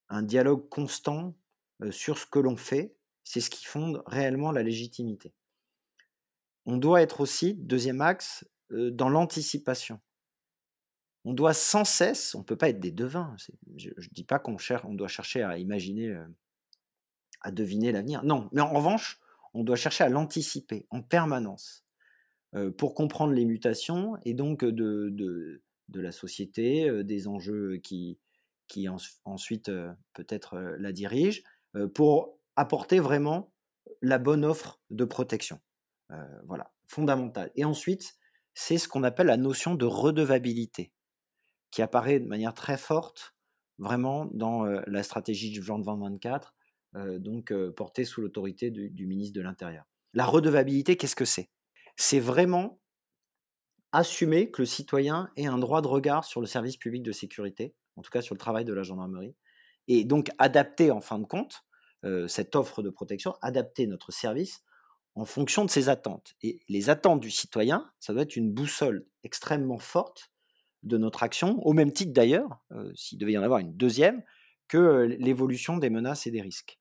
un 0.10 0.24
dialogue 0.24 0.70
constant 0.70 1.36
sur 1.92 2.18
ce 2.18 2.26
que 2.26 2.40
l'on 2.40 2.58
fait, 2.58 2.96
c'est 3.24 3.42
ce 3.42 3.50
qui 3.50 3.66
fonde 3.66 4.04
réellement 4.06 4.52
la 4.52 4.64
légitimité. 4.64 5.34
On 6.66 6.78
doit 6.78 7.02
être 7.02 7.22
aussi, 7.22 7.54
deuxième 7.56 8.02
axe, 8.02 8.46
dans 8.70 9.10
l'anticipation. 9.10 10.00
On 11.26 11.34
doit 11.34 11.54
sans 11.54 11.84
cesse, 11.84 12.36
on 12.36 12.40
ne 12.40 12.44
peut 12.44 12.56
pas 12.56 12.70
être 12.70 12.80
des 12.80 12.92
devins, 12.92 13.36
je 13.76 13.90
ne 13.90 14.14
dis 14.14 14.24
pas 14.24 14.40
qu'on 14.40 14.58
on 14.86 14.94
doit 14.94 15.08
chercher 15.08 15.44
à 15.44 15.58
imaginer, 15.58 16.18
à 17.42 17.52
deviner 17.52 17.92
l'avenir. 17.92 18.24
Non, 18.24 18.50
mais 18.54 18.62
en 18.62 18.72
revanche, 18.72 19.20
on 19.54 19.64
doit 19.64 19.76
chercher 19.76 20.06
à 20.06 20.10
l'anticiper 20.10 20.88
en 20.90 21.02
permanence 21.02 21.86
pour 22.78 22.96
comprendre 22.96 23.34
les 23.34 23.46
mutations 23.46 24.18
et 24.24 24.34
donc 24.34 24.64
de, 24.64 25.10
de, 25.12 25.62
de 25.90 26.00
la 26.00 26.14
société, 26.14 27.04
des 27.04 27.28
enjeux 27.28 27.78
qui, 27.78 28.20
qui 28.68 28.90
en, 28.90 28.98
ensuite 29.26 29.70
euh, 29.70 29.92
peut-être 30.14 30.56
euh, 30.56 30.76
la 30.80 30.92
dirige, 30.92 31.44
euh, 31.76 31.88
pour 31.88 32.38
apporter 32.56 33.00
vraiment 33.00 33.54
la 34.02 34.18
bonne 34.18 34.46
offre 34.46 34.82
de 34.90 35.06
protection. 35.06 35.60
voilà, 36.46 36.72
fondamental. 36.88 37.52
Et 37.56 37.66
ensuite, 37.66 38.16
c'est 38.54 38.78
ce 38.78 38.88
qu'on 38.88 39.04
appelle 39.04 39.28
la 39.28 39.38
notion 39.38 39.76
de 39.76 39.86
redevabilité, 39.86 40.92
qui 41.72 41.82
apparaît 41.82 42.20
de 42.20 42.28
manière 42.28 42.54
très 42.54 42.78
forte 42.78 43.36
vraiment 43.78 44.26
dans 44.34 44.64
la 44.66 45.04
stratégie 45.04 45.52
du 45.52 45.62
plan 45.62 45.80
2024, 45.80 46.56
donc 47.20 47.54
portée 47.76 48.06
sous 48.06 48.22
l'autorité 48.22 48.72
du, 48.72 48.90
du, 48.90 49.06
ministre 49.06 49.36
de 49.36 49.42
l'Intérieur. 49.42 49.86
La 50.14 50.26
redevabilité, 50.26 50.98
qu'est-ce 50.98 51.16
que 51.16 51.26
c'est? 51.26 51.50
C'est 51.96 52.20
vraiment 52.20 52.80
assumer 53.92 54.52
que 54.52 54.62
le 54.62 54.66
citoyen 54.66 55.30
ait 55.36 55.48
un 55.48 55.58
droit 55.58 55.82
de 55.82 55.88
regard 55.88 56.24
sur 56.24 56.42
le 56.42 56.48
service 56.48 56.78
public 56.78 57.04
de 57.04 57.12
sécurité, 57.12 57.76
en 57.98 58.02
tout 58.02 58.12
cas 58.12 58.22
sur 58.22 58.34
le 58.34 58.40
travail 58.40 58.64
de 58.64 58.74
la 58.74 58.84
gendarmerie, 58.84 59.36
et 59.88 60.06
donc 60.06 60.30
adapter 60.38 60.92
en 60.92 61.02
fin 61.02 61.20
de 61.20 61.26
compte 61.26 61.66
cette 62.28 62.56
offre 62.56 62.82
de 62.82 62.90
protection, 62.90 63.36
adapter 63.42 63.88
notre 63.88 64.12
service 64.12 64.64
en 65.16 65.26
fonction 65.26 65.66
de 65.66 65.70
ses 65.70 65.90
attentes. 65.90 66.36
Et 66.42 66.62
les 66.70 66.90
attentes 66.90 67.20
du 67.20 67.32
citoyen, 67.32 67.92
ça 68.00 68.14
doit 68.14 68.22
être 68.22 68.36
une 68.36 68.54
boussole 68.54 69.06
extrêmement 69.24 69.80
forte 69.80 70.32
de 70.84 70.98
notre 70.98 71.24
action, 71.24 71.60
au 71.66 71.74
même 71.74 71.92
titre 71.92 72.14
d'ailleurs, 72.14 72.62
s'il 72.96 73.18
devait 73.18 73.34
y 73.34 73.38
en 73.38 73.44
avoir 73.44 73.60
une 73.60 73.76
deuxième, 73.76 74.24
que 74.68 75.08
l'évolution 75.20 75.78
des 75.78 75.90
menaces 75.90 76.28
et 76.28 76.32
des 76.32 76.42
risques. 76.42 76.80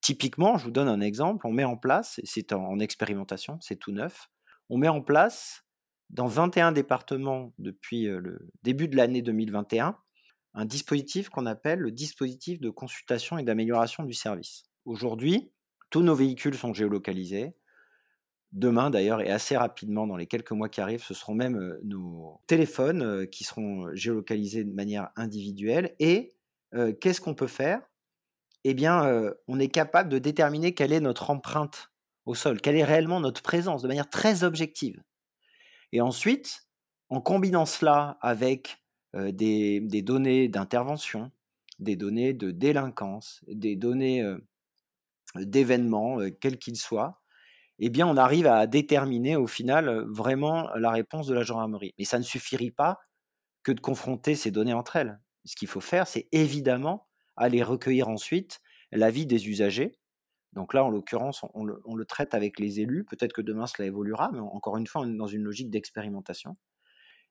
Typiquement, 0.00 0.58
je 0.58 0.64
vous 0.64 0.70
donne 0.70 0.88
un 0.88 1.00
exemple, 1.00 1.46
on 1.46 1.52
met 1.52 1.64
en 1.64 1.76
place, 1.76 2.20
c'est 2.24 2.52
en 2.52 2.78
expérimentation, 2.80 3.58
c'est 3.60 3.76
tout 3.76 3.92
neuf, 3.92 4.30
on 4.68 4.76
met 4.76 4.88
en 4.88 5.00
place 5.00 5.64
dans 6.10 6.26
21 6.26 6.72
départements 6.72 7.54
depuis 7.58 8.04
le 8.06 8.50
début 8.62 8.88
de 8.88 8.96
l'année 8.96 9.22
2021 9.22 9.96
un 10.54 10.64
dispositif 10.64 11.28
qu'on 11.28 11.46
appelle 11.46 11.80
le 11.80 11.90
dispositif 11.90 12.60
de 12.60 12.70
consultation 12.70 13.38
et 13.38 13.42
d'amélioration 13.42 14.04
du 14.04 14.14
service. 14.14 14.64
Aujourd'hui, 14.84 15.50
tous 15.90 16.02
nos 16.02 16.14
véhicules 16.14 16.56
sont 16.56 16.72
géolocalisés. 16.72 17.54
Demain, 18.52 18.90
d'ailleurs, 18.90 19.20
et 19.20 19.30
assez 19.30 19.56
rapidement, 19.56 20.06
dans 20.06 20.16
les 20.16 20.28
quelques 20.28 20.52
mois 20.52 20.68
qui 20.68 20.80
arrivent, 20.80 21.02
ce 21.02 21.12
seront 21.12 21.34
même 21.34 21.78
nos 21.82 22.40
téléphones 22.46 23.26
qui 23.28 23.42
seront 23.42 23.92
géolocalisés 23.94 24.62
de 24.62 24.72
manière 24.72 25.10
individuelle. 25.16 25.96
Et 25.98 26.36
qu'est-ce 27.00 27.20
qu'on 27.20 27.34
peut 27.34 27.48
faire? 27.48 27.80
Eh 28.62 28.74
bien, 28.74 29.34
on 29.48 29.58
est 29.58 29.68
capable 29.68 30.08
de 30.08 30.18
déterminer 30.18 30.72
quelle 30.72 30.92
est 30.92 31.00
notre 31.00 31.30
empreinte 31.30 31.90
au 32.26 32.34
sol, 32.34 32.60
quelle 32.60 32.76
est 32.76 32.84
réellement 32.84 33.20
notre 33.20 33.42
présence 33.42 33.82
de 33.82 33.88
manière 33.88 34.08
très 34.08 34.44
objective. 34.44 35.02
Et 35.92 36.00
ensuite, 36.00 36.68
en 37.08 37.20
combinant 37.20 37.66
cela 37.66 38.18
avec 38.20 38.83
des, 39.14 40.02
données 40.02 40.48
d'intervention, 40.48 41.30
des 41.78 41.96
données 41.96 42.34
de 42.34 42.50
délinquance, 42.50 43.42
des 43.48 43.76
données 43.76 44.24
d'événements, 45.36 46.18
quels 46.40 46.58
qu'ils 46.58 46.76
soient, 46.76 47.22
eh 47.78 47.90
bien, 47.90 48.06
on 48.06 48.16
arrive 48.16 48.46
à 48.46 48.66
déterminer 48.66 49.36
au 49.36 49.46
final 49.46 50.04
vraiment 50.08 50.70
la 50.76 50.90
réponse 50.90 51.26
de 51.26 51.34
la 51.34 51.42
gendarmerie. 51.42 51.94
Mais 51.98 52.04
ça 52.04 52.18
ne 52.18 52.24
suffirait 52.24 52.70
pas 52.70 53.00
que 53.62 53.72
de 53.72 53.80
confronter 53.80 54.36
ces 54.36 54.50
données 54.50 54.74
entre 54.74 54.96
elles. 54.96 55.18
Ce 55.44 55.56
qu'il 55.56 55.68
faut 55.68 55.80
faire, 55.80 56.06
c'est 56.06 56.28
évidemment 56.30 57.08
aller 57.36 57.62
recueillir 57.62 58.08
ensuite 58.08 58.60
l'avis 58.92 59.26
des 59.26 59.48
usagers. 59.48 59.98
Donc 60.52 60.72
là, 60.72 60.84
en 60.84 60.90
l'occurrence, 60.90 61.44
on, 61.54 61.64
le, 61.64 62.04
traite 62.04 62.34
avec 62.34 62.60
les 62.60 62.78
élus. 62.78 63.04
Peut-être 63.04 63.32
que 63.32 63.42
demain, 63.42 63.66
cela 63.66 63.86
évoluera, 63.86 64.30
mais 64.32 64.38
encore 64.38 64.76
une 64.76 64.86
fois, 64.86 65.02
on 65.02 65.12
est 65.12 65.16
dans 65.16 65.26
une 65.26 65.42
logique 65.42 65.70
d'expérimentation 65.70 66.56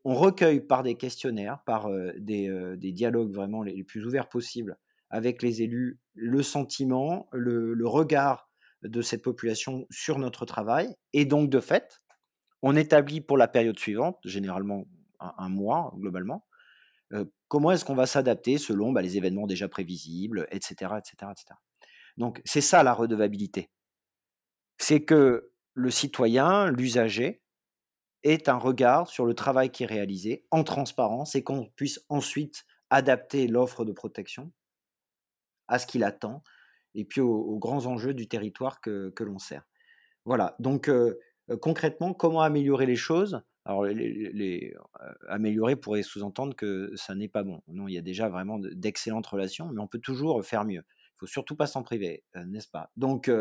on 0.03 0.15
recueille 0.15 0.59
par 0.59 0.83
des 0.83 0.95
questionnaires, 0.95 1.59
par 1.65 1.89
des, 2.17 2.77
dialogues 2.77 3.31
vraiment 3.31 3.63
les, 3.63 3.83
plus 3.83 4.05
ouverts 4.05 4.29
possibles 4.29 4.77
avec 5.09 5.41
les 5.41 5.61
élus, 5.61 5.99
le 6.15 6.41
sentiment, 6.41 7.27
le, 7.31 7.87
regard 7.87 8.49
de 8.81 9.01
cette 9.01 9.21
population 9.21 9.85
sur 9.89 10.19
notre 10.19 10.45
travail. 10.45 10.95
Et 11.13 11.25
donc, 11.25 11.49
de 11.49 11.59
fait, 11.59 12.01
on 12.61 12.75
établit 12.75 13.21
pour 13.21 13.37
la 13.37 13.47
période 13.47 13.77
suivante, 13.79 14.17
généralement 14.25 14.85
un, 15.19 15.49
mois 15.49 15.93
globalement, 15.97 16.45
comment 17.47 17.71
est-ce 17.71 17.85
qu'on 17.85 17.93
va 17.93 18.07
s'adapter 18.07 18.57
selon 18.57 18.91
bah, 18.91 19.03
les 19.03 19.17
événements 19.17 19.45
déjà 19.45 19.67
prévisibles, 19.67 20.47
etc. 20.49 20.93
etc., 20.97 21.31
etc. 21.31 21.59
Donc, 22.17 22.41
c'est 22.45 22.61
ça 22.61 22.81
la 22.81 22.93
redevabilité. 22.93 23.69
C'est 24.79 25.03
que 25.03 25.51
le 25.75 25.91
citoyen, 25.91 26.71
l'usager, 26.71 27.42
est 28.23 28.49
un 28.49 28.57
regard 28.57 29.07
sur 29.07 29.25
le 29.25 29.33
travail 29.33 29.69
qui 29.69 29.83
est 29.83 29.87
réalisé 29.87 30.45
en 30.51 30.63
transparence 30.63 31.35
et 31.35 31.43
qu'on 31.43 31.65
puisse 31.75 32.03
ensuite 32.09 32.65
adapter 32.89 33.47
l'offre 33.47 33.85
de 33.85 33.91
protection 33.91 34.51
à 35.67 35.79
ce 35.79 35.87
qu'il 35.87 36.03
attend 36.03 36.43
et 36.95 37.05
puis 37.05 37.21
aux, 37.21 37.57
grands 37.57 37.85
enjeux 37.85 38.13
du 38.13 38.27
territoire 38.27 38.81
que, 38.81 39.11
l'on 39.19 39.39
sert. 39.39 39.63
Voilà, 40.25 40.55
donc 40.59 40.89
euh, 40.89 41.19
euh, 41.49 41.57
concrètement, 41.57 42.13
comment 42.13 42.41
améliorer 42.41 42.85
les 42.85 42.95
choses? 42.95 43.41
Alors, 43.65 43.83
euh, 43.83 44.73
améliorer 45.27 45.75
pourrait 45.75 46.03
sous-entendre 46.03 46.55
que 46.55 46.91
ça 46.95 47.15
n'est 47.15 47.27
pas 47.27 47.43
bon. 47.43 47.61
Non, 47.67 47.87
il 47.87 47.93
y 47.93 47.97
a 47.97 48.01
déjà 48.01 48.29
vraiment 48.29 48.59
d'excellentes 48.59 49.27
relations, 49.27 49.69
mais 49.69 49.81
on 49.81 49.87
peut 49.87 49.99
toujours 49.99 50.43
faire 50.45 50.65
mieux. 50.65 50.83
Il 51.15 51.19
faut 51.19 51.27
surtout 51.27 51.55
pas 51.55 51.67
s'en 51.67 51.83
priver, 51.83 52.23
n'est-ce 52.35 52.67
pas? 52.67 52.91
Donc, 52.97 53.31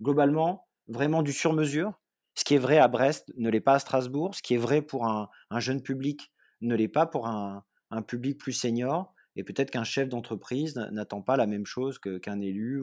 globalement, 0.00 0.66
vraiment 0.88 1.22
du 1.22 1.32
sur-mesure, 1.32 1.92
ce 2.36 2.44
qui 2.44 2.54
est 2.54 2.58
vrai 2.58 2.78
à 2.78 2.86
Brest 2.86 3.32
ne 3.36 3.50
l'est 3.50 3.60
pas 3.60 3.74
à 3.74 3.78
Strasbourg. 3.78 4.34
Ce 4.34 4.42
qui 4.42 4.54
est 4.54 4.58
vrai 4.58 4.82
pour 4.82 5.06
un, 5.06 5.28
jeune 5.58 5.82
public 5.82 6.30
ne 6.60 6.74
l'est 6.74 6.88
pas 6.88 7.06
pour 7.06 7.26
un, 7.26 7.64
public 8.06 8.38
plus 8.38 8.52
senior. 8.52 9.12
Et 9.36 9.44
peut-être 9.44 9.70
qu'un 9.70 9.84
chef 9.84 10.08
d'entreprise 10.08 10.76
n'attend 10.92 11.22
pas 11.22 11.36
la 11.36 11.46
même 11.46 11.66
chose 11.66 11.98
qu'un 11.98 12.40
élu 12.40 12.82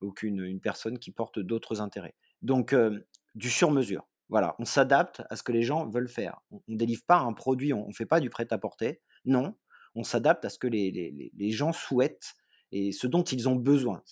ou 0.00 0.12
qu'une 0.12 0.60
personne 0.60 0.98
qui 0.98 1.10
porte 1.10 1.38
d'autres 1.38 1.80
intérêts. 1.80 2.14
Donc, 2.42 2.72
euh, 2.72 3.06
du 3.34 3.50
sur-mesure. 3.50 4.06
Voilà, 4.28 4.56
on 4.58 4.64
s'adapte 4.64 5.22
à 5.30 5.36
ce 5.36 5.42
que 5.42 5.52
les 5.52 5.62
gens 5.62 5.88
veulent 5.88 6.08
faire. 6.08 6.40
On 6.50 6.60
ne 6.66 6.76
délivre 6.76 7.02
pas 7.06 7.18
un 7.18 7.32
produit, 7.32 7.72
on 7.72 7.88
ne 7.88 7.92
fait 7.92 8.06
pas 8.06 8.18
du 8.18 8.30
prêt-à-porter. 8.30 9.00
Non, 9.24 9.54
on 9.94 10.02
s'adapte 10.02 10.44
à 10.44 10.48
ce 10.48 10.58
que 10.58 10.66
les, 10.66 11.50
gens 11.50 11.72
souhaitent 11.72 12.34
et 12.72 12.90
ce 12.90 13.06
dont 13.06 13.22
ils 13.22 13.48
ont 13.48 13.54
besoin. 13.54 14.02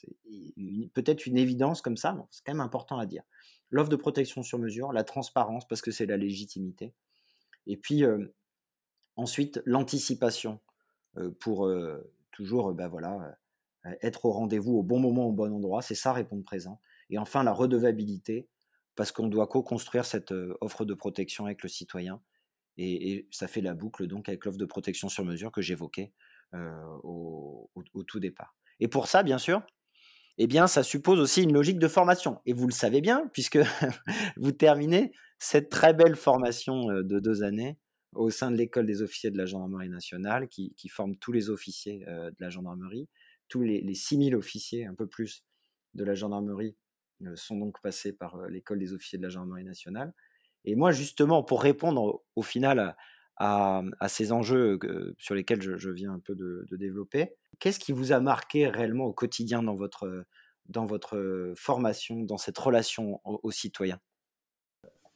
Peut-être 0.95 1.27
une 1.27 1.37
évidence 1.37 1.83
comme 1.83 1.97
ça, 1.97 2.13
mais 2.13 2.23
c'est 2.31 2.45
quand 2.45 2.53
même 2.53 2.61
important 2.61 2.99
à 2.99 3.07
dire 3.07 3.25
l'offre 3.75 3.91
de 3.91 3.97
protection 3.97 4.45
sur 4.45 4.59
mesure, 4.59 4.93
la 4.93 5.03
transparence 5.03 5.67
parce 5.67 5.83
que 5.83 5.91
c'est 5.91 6.07
la 6.07 6.17
légitimité, 6.17 6.95
et 7.67 7.77
puis 7.77 8.05
ensuite 9.17 9.61
l'anticipation 9.65 10.61
pour 11.41 11.69
toujours 12.31 12.73
ben 12.73 12.87
voilà, 12.87 13.37
être 14.01 14.27
au 14.27 14.31
rendez-vous 14.31 14.77
au 14.77 14.85
bon 14.85 15.01
moment, 15.01 15.27
au 15.27 15.33
bon 15.33 15.53
endroit, 15.53 15.83
c'est 15.83 15.97
ça 15.97 16.13
répondre 16.13 16.45
présent, 16.45 16.81
et 17.11 17.19
enfin 17.19 17.43
la 17.43 17.53
redevabilité 17.53 18.49
parce 18.95 19.11
qu'on 19.11 19.27
doit 19.27 19.49
co-construire 19.49 20.05
cette 20.05 20.33
offre 20.61 20.85
de 20.85 20.95
protection 20.95 21.47
avec 21.47 21.65
le 21.65 21.69
citoyen, 21.69 22.23
et, 22.77 23.27
ça 23.33 23.49
fait 23.49 23.61
la 23.61 23.75
boucle 23.75 24.07
donc 24.07 24.29
avec 24.29 24.45
l'offre 24.45 24.59
de 24.59 24.67
protection 24.67 25.09
sur 25.09 25.25
mesure 25.25 25.51
que 25.51 25.63
j'évoquais 25.63 26.13
au, 26.53 27.69
tout 28.07 28.21
départ. 28.21 28.55
Et 28.79 28.87
pour 28.87 29.09
ça, 29.09 29.25
bien 29.25 29.39
sûr, 29.39 29.63
eh 30.38 30.47
bien, 30.47 30.66
ça 30.66 30.83
suppose 30.83 31.20
aussi 31.20 31.42
une 31.42 31.53
logique 31.53 31.79
de 31.79 31.88
formation. 31.88 32.40
Et 32.47 32.53
vous 32.53 32.66
le 32.66 32.73
savez 32.73 33.01
bien, 33.01 33.29
puisque 33.33 33.59
vous 34.37 34.53
terminez 34.53 35.12
cette 35.38 35.68
très 35.68 35.94
belle 35.94 36.16
formation 36.16 36.87
de 36.87 37.20
deux 37.20 37.42
années 37.42 37.79
au 38.14 38.31
sein 38.31 38.51
de 38.51 38.57
l'école 38.57 38.87
des 38.87 39.03
officiers 39.03 39.31
de 39.31 39.38
la 39.38 39.47
gendarmerie 39.47 39.88
nationale, 39.88 40.49
qui, 40.49 40.88
forme 40.88 41.16
tous 41.16 41.33
les 41.33 41.51
officiers 41.51 42.05
de 42.07 42.37
la 42.38 42.49
gendarmerie. 42.49 43.09
Tous 43.49 43.62
les, 43.62 43.81
les 43.81 43.94
6000 43.94 44.35
officiers, 44.37 44.87
un 44.87 44.94
peu 44.94 45.07
plus, 45.07 45.44
de 45.94 46.05
la 46.05 46.14
gendarmerie 46.14 46.77
sont 47.35 47.57
donc 47.57 47.81
passés 47.81 48.12
par 48.12 48.49
l'école 48.49 48.79
des 48.79 48.92
officiers 48.92 49.18
de 49.18 49.23
la 49.23 49.29
gendarmerie 49.29 49.64
nationale. 49.64 50.12
Et 50.64 50.75
moi, 50.77 50.92
justement, 50.92 51.42
pour 51.42 51.62
répondre 51.62 52.23
au, 52.35 52.42
final 52.42 52.97
à, 53.37 53.83
ces 54.09 54.33
enjeux 54.33 54.79
sur 55.18 55.35
lesquels 55.35 55.62
je, 55.62 55.90
viens 55.90 56.12
un 56.12 56.18
peu 56.18 56.35
de 56.35 56.77
développer, 56.77 57.35
Qu'est-ce 57.59 57.79
qui 57.79 57.93
vous 57.93 58.12
a 58.12 58.21
marqué 58.21 58.69
réellement 58.69 59.05
au 59.05 59.12
quotidien 59.12 59.62
dans 59.62 59.75
votre, 59.75 60.25
dans 60.67 60.85
votre 60.85 61.53
formation, 61.57 62.21
dans 62.21 62.38
cette 62.38 62.59
relation 62.59 63.21
aux, 63.25 63.51
citoyens 63.51 64.01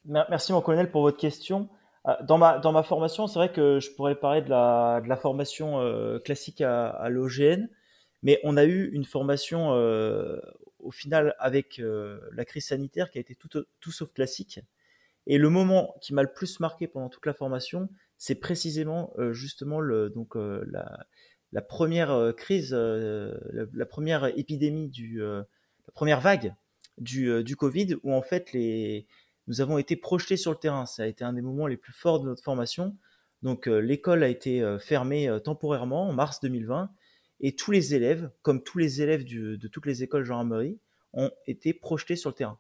Merci 0.05 0.53
mon 0.53 0.62
colonel 0.62 0.90
pour 0.90 1.03
votre 1.03 1.18
question. 1.18 1.68
Ah, 2.05 2.22
dans 2.22 2.38
ma, 2.38 2.59
dans 2.59 2.72
ma 2.72 2.83
formation, 2.83 3.27
c'est 3.27 3.38
vrai 3.38 3.53
que 3.53 3.81
je 3.81 3.90
pourrais 3.90 4.14
parler 4.14 4.40
de 4.40 4.48
la, 4.48 5.01
de 5.03 5.09
la 5.09 5.16
formation 5.16 5.81
classique 6.24 6.61
à, 6.61 7.09
l'OGN, 7.11 7.68
mais 8.22 8.40
on 8.44 8.57
a 8.57 8.64
eu 8.64 8.90
une 8.92 9.05
formation 9.05 9.70
au 10.79 10.90
final 10.90 11.35
avec 11.38 11.81
la 11.81 12.44
crise 12.44 12.66
sanitaire 12.66 13.11
qui 13.11 13.18
a 13.18 13.20
été 13.20 13.35
tout, 13.35 13.48
tout 13.81 13.92
sauf 13.92 14.12
classique. 14.12 14.61
Et 15.27 15.37
le 15.37 15.51
moment 15.51 15.94
qui 16.01 16.14
m'a 16.14 16.22
le 16.22 16.33
plus 16.33 16.59
marqué 16.59 16.88
pendant 16.88 17.11
toute 17.11 17.27
la 17.27 17.35
formation, 17.35 17.90
c'est 18.16 18.37
précisément 18.37 19.12
justement 19.33 19.81
donc, 20.09 20.35
la, 20.35 21.07
la 21.52 21.62
première 21.62 22.11
euh, 22.11 22.32
crise, 22.32 22.70
euh, 22.72 23.34
la, 23.72 23.87
première 23.87 24.26
épidémie 24.38 24.88
du, 24.88 25.22
euh, 25.22 25.42
la 25.87 25.92
première 25.92 26.20
vague 26.20 26.54
du, 26.98 27.42
du 27.44 27.56
Covid, 27.56 27.96
où 28.02 28.12
en 28.12 28.22
fait 28.22 28.52
les, 28.52 29.06
nous 29.46 29.61
avons 29.61 29.78
été 29.78 29.96
projetés 29.96 30.37
sur 30.37 30.50
le 30.50 30.58
terrain. 30.58 30.87
Ça 30.87 31.04
a 31.04 31.06
été 31.06 31.24
un 31.24 31.32
des 31.32 31.42
moments 31.42 31.66
les 31.66 31.76
plus 31.76 31.92
forts 31.92 32.20
de 32.20 32.26
notre 32.26 32.42
formation. 32.42 32.96
Donc 33.42 33.66
l'école 33.66 34.24
a 34.24 34.28
été 34.28 34.76
fermée 34.80 35.30
temporairement 35.44 36.08
en 36.08 36.12
mars 36.12 36.40
2020 36.40 36.90
et 37.38 37.54
tous 37.54 37.70
les 37.70 37.94
élèves, 37.94 38.32
comme 38.42 38.64
tous 38.64 38.78
les 38.78 39.00
élèves 39.00 39.24
de 39.24 39.68
toutes 39.68 39.87
les 39.87 40.02
écoles 40.02 40.24
Jean-Marie, 40.24 40.80
ont 41.12 41.30
été 41.46 41.72
projetés 41.72 42.16
sur 42.16 42.30
le 42.30 42.34
terrain. 42.34 42.58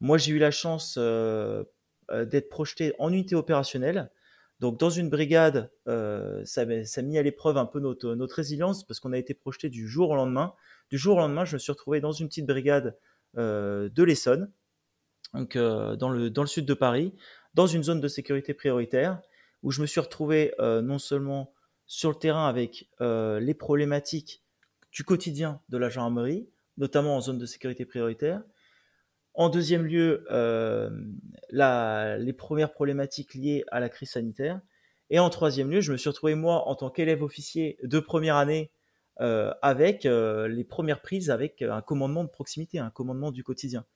Moi, 0.00 0.18
j'ai 0.18 0.32
eu 0.32 0.38
la 0.38 0.50
chance 0.50 0.98
d'être 0.98 2.48
projeté 2.48 2.94
en 2.98 3.12
unité 3.12 3.36
opérationnelle 3.36 4.10
donc 4.60 4.78
dans 4.78 4.90
une 4.90 5.08
brigade, 5.08 5.70
euh, 5.86 6.44
ça, 6.44 6.62
a 6.62 7.02
mis 7.02 7.18
à 7.18 7.22
l'épreuve 7.22 7.56
un 7.58 7.66
peu 7.66 7.78
notre, 7.78 8.34
résilience 8.34 8.84
parce 8.84 8.98
qu'on 8.98 9.12
a 9.12 9.18
été 9.18 9.32
projeté 9.32 9.68
du 9.68 9.86
jour 9.86 10.10
au 10.10 10.16
lendemain. 10.16 10.52
Du 10.90 10.98
jour 10.98 11.16
au 11.16 11.20
lendemain, 11.20 11.44
je 11.44 11.54
me 11.54 11.58
suis 11.58 11.70
retrouvé 11.70 12.00
dans 12.00 12.12
une 12.12 12.28
petite 12.28 12.46
brigade 12.46 12.98
euh, 13.36 13.88
de 13.88 14.02
l'Essonne, 14.02 14.50
donc 15.32 15.54
euh, 15.54 15.94
dans, 15.94 16.08
le, 16.08 16.30
dans 16.30 16.42
le 16.42 16.48
sud 16.48 16.66
de 16.66 16.74
Paris, 16.74 17.14
dans 17.54 17.66
une 17.66 17.84
zone 17.84 18.00
de 18.00 18.08
sécurité 18.08 18.52
prioritaire, 18.52 19.20
où 19.62 19.70
je 19.70 19.80
me 19.80 19.86
suis 19.86 20.00
retrouvé 20.00 20.54
non 20.60 20.98
seulement 20.98 21.52
sur 21.86 22.10
le 22.10 22.16
terrain 22.16 22.46
avec 22.46 22.88
les 23.00 23.54
problématiques 23.54 24.44
du 24.92 25.02
quotidien 25.02 25.60
de 25.68 25.78
la 25.78 25.88
gendarmerie, 25.88 26.48
notamment 26.76 27.16
en 27.16 27.20
zone 27.20 27.38
de 27.38 27.46
sécurité 27.46 27.84
prioritaire. 27.84 28.42
En 29.38 29.50
deuxième 29.50 29.86
lieu, 29.86 30.26
les 31.52 32.32
premières 32.32 32.72
problématiques 32.72 33.34
liées 33.34 33.64
à 33.70 33.78
la 33.78 33.88
crise 33.88 34.10
sanitaire. 34.10 34.60
Et 35.10 35.20
en 35.20 35.30
troisième 35.30 35.70
lieu, 35.70 35.80
je 35.80 35.92
me 35.92 35.96
suis 35.96 36.08
retrouvé 36.08 36.34
moi 36.34 36.66
en 36.68 36.74
tant 36.74 36.90
qu'élève 36.90 37.22
officier 37.22 37.78
de 37.84 38.00
première 38.00 38.34
année 38.34 38.72
avec 39.20 40.02
les 40.02 40.64
premières 40.64 41.02
prises 41.02 41.30
avec 41.30 41.62
un 41.62 41.80
commandement 41.82 42.24
de 42.24 42.28
proximité, 42.28 42.80
un 42.80 42.90
commandement 42.90 43.30
du 43.30 43.44
quotidien. 43.44 43.86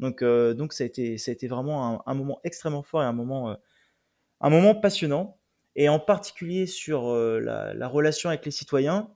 Donc, 0.00 0.22
donc 0.22 0.74
ça, 0.74 0.84
a 0.84 0.86
été, 0.86 1.16
ça 1.16 1.30
a 1.30 1.32
été 1.32 1.48
vraiment 1.48 2.06
un, 2.06 2.14
moment 2.14 2.38
extrêmement 2.44 2.82
fort 2.82 3.02
et 3.02 3.06
un 3.06 3.14
moment, 3.14 3.56
un 4.42 4.50
moment 4.50 4.74
passionnant. 4.74 5.38
Et 5.76 5.88
en 5.88 5.98
particulier 5.98 6.66
sur 6.66 7.14
la, 7.14 7.88
relation 7.88 8.28
avec 8.28 8.44
les 8.44 8.50
citoyens, 8.50 9.08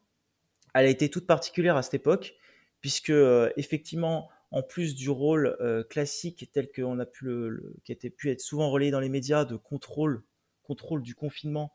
elle 0.74 0.86
a 0.86 0.88
été 0.88 1.10
toute 1.10 1.26
particulière 1.26 1.76
à 1.76 1.82
cette 1.82 1.92
époque, 1.92 2.36
puisque 2.80 3.12
effectivement, 3.58 4.30
en 4.54 4.62
plus 4.62 4.94
du 4.94 5.10
rôle 5.10 5.56
classique 5.90 6.48
tel 6.52 6.70
qu'on 6.70 7.00
a 7.00 7.06
pu 7.06 7.24
le, 7.24 7.74
qui 7.84 7.90
a 7.90 7.96
pu 8.16 8.30
être 8.30 8.40
souvent 8.40 8.70
relayé 8.70 8.92
dans 8.92 9.00
les 9.00 9.08
médias 9.08 9.44
de 9.44 9.56
contrôle, 9.56 10.22
contrôle 10.62 11.02
du 11.02 11.16
confinement 11.16 11.72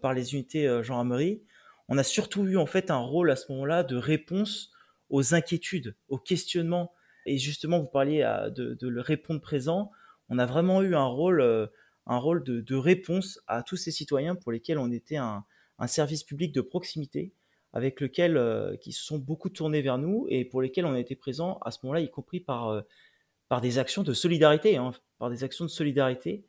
par 0.00 0.14
les 0.14 0.34
unités 0.34 0.68
gendarmerie, 0.84 1.42
on 1.88 1.98
a 1.98 2.04
surtout 2.04 2.46
eu 2.46 2.56
en 2.56 2.66
fait 2.66 2.92
un 2.92 2.98
rôle 2.98 3.30
à 3.32 3.34
ce 3.34 3.50
moment-là 3.50 3.82
de 3.82 3.96
réponse 3.96 4.70
aux 5.10 5.34
inquiétudes, 5.34 5.96
aux 6.06 6.18
questionnements. 6.18 6.92
Et 7.26 7.38
justement, 7.38 7.80
vous 7.80 7.88
parliez 7.88 8.22
de, 8.54 8.74
de, 8.74 8.88
le 8.88 9.00
répondre 9.00 9.40
présent. 9.40 9.90
On 10.28 10.38
a 10.38 10.46
vraiment 10.46 10.80
eu 10.82 10.94
un 10.94 11.06
rôle, 11.06 11.42
un 12.06 12.18
rôle 12.18 12.44
de, 12.44 12.60
de, 12.60 12.76
réponse 12.76 13.40
à 13.48 13.64
tous 13.64 13.76
ces 13.76 13.90
citoyens 13.90 14.36
pour 14.36 14.52
lesquels 14.52 14.78
on 14.78 14.92
était 14.92 15.16
un, 15.16 15.44
un 15.78 15.86
service 15.88 16.22
public 16.22 16.52
de 16.52 16.60
proximité 16.60 17.34
avec 17.72 18.00
lequel 18.00 18.36
euh, 18.36 18.76
qui 18.76 18.92
se 18.92 19.02
sont 19.02 19.18
beaucoup 19.18 19.48
tournés 19.48 19.82
vers 19.82 19.98
nous 19.98 20.26
et 20.28 20.44
pour 20.44 20.60
lesquels 20.60 20.84
on 20.84 20.94
a 20.94 21.00
été 21.00 21.16
présent 21.16 21.58
à 21.62 21.70
ce 21.70 21.78
moment-là, 21.82 22.00
y 22.00 22.10
compris 22.10 22.40
par, 22.40 22.68
euh, 22.68 22.82
par 23.48 23.60
des 23.60 23.78
actions 23.78 24.02
de 24.02 24.12
solidarité, 24.12 24.76
hein, 24.76 24.92
par 25.18 25.30
des 25.30 25.44
actions 25.44 25.64
de 25.64 25.70
solidarité. 25.70 26.44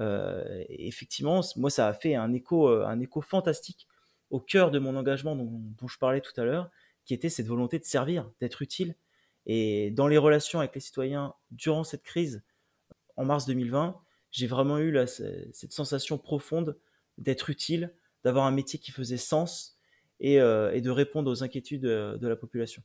Euh, 0.00 0.64
effectivement, 0.68 1.42
moi, 1.56 1.70
ça 1.70 1.86
a 1.86 1.94
fait 1.94 2.16
un 2.16 2.32
écho, 2.32 2.68
un 2.68 2.98
écho 2.98 3.20
fantastique 3.20 3.86
au 4.30 4.40
cœur 4.40 4.72
de 4.72 4.80
mon 4.80 4.96
engagement 4.96 5.36
dont, 5.36 5.86
je 5.86 5.98
parlais 5.98 6.20
tout 6.20 6.38
à 6.40 6.44
l'heure, 6.44 6.70
qui 7.04 7.14
était 7.14 7.28
cette 7.28 7.46
volonté 7.46 7.78
de 7.78 7.84
servir, 7.84 8.28
d'être 8.40 8.62
utile. 8.62 8.96
Et 9.46 9.92
dans 9.92 10.08
les 10.08 10.18
relations 10.18 10.58
avec 10.58 10.74
les 10.74 10.80
citoyens 10.80 11.34
durant 11.52 11.84
cette 11.84 12.02
crise, 12.02 12.42
en 13.16 13.24
mars 13.24 13.46
2020, 13.46 13.96
j'ai 14.32 14.48
vraiment 14.48 14.80
eu 14.80 14.98
cette 15.06 15.72
sensation 15.72 16.18
profonde 16.18 16.76
d'être 17.18 17.50
utile, 17.50 17.94
d'avoir 18.24 18.46
un 18.46 18.50
métier 18.50 18.80
qui 18.80 18.90
faisait 18.90 19.18
sens 19.18 19.73
euh, 20.24 20.72
et, 20.72 20.80
de 20.80 20.90
répondre 20.90 21.30
aux 21.30 21.42
inquiétudes 21.42 21.86
euh, 21.86 22.16
de 22.16 22.28
la 22.28 22.36
population. 22.36 22.82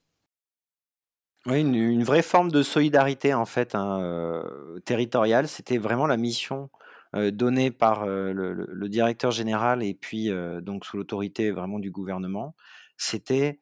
Oui, 1.46 1.62
une, 1.62 2.04
vraie 2.04 2.22
forme 2.22 2.52
de 2.52 2.62
solidarité 2.62 3.34
en 3.34 3.46
fait 3.46 3.74
hein, 3.74 4.02
euh, 4.02 4.80
territoriale. 4.82 5.48
C'était 5.48 5.78
vraiment 5.78 6.08
la 6.08 6.18
mission 6.18 6.70
donnée 7.14 7.72
par 7.72 8.06
le, 8.06 8.88
directeur 8.88 9.32
général 9.32 9.82
et 9.82 9.96
puis 9.96 10.30
donc 10.62 10.86
sous 10.86 10.96
l'autorité 10.96 11.50
vraiment 11.50 11.80
du 11.80 11.90
gouvernement. 11.90 12.56
C'était 12.98 13.62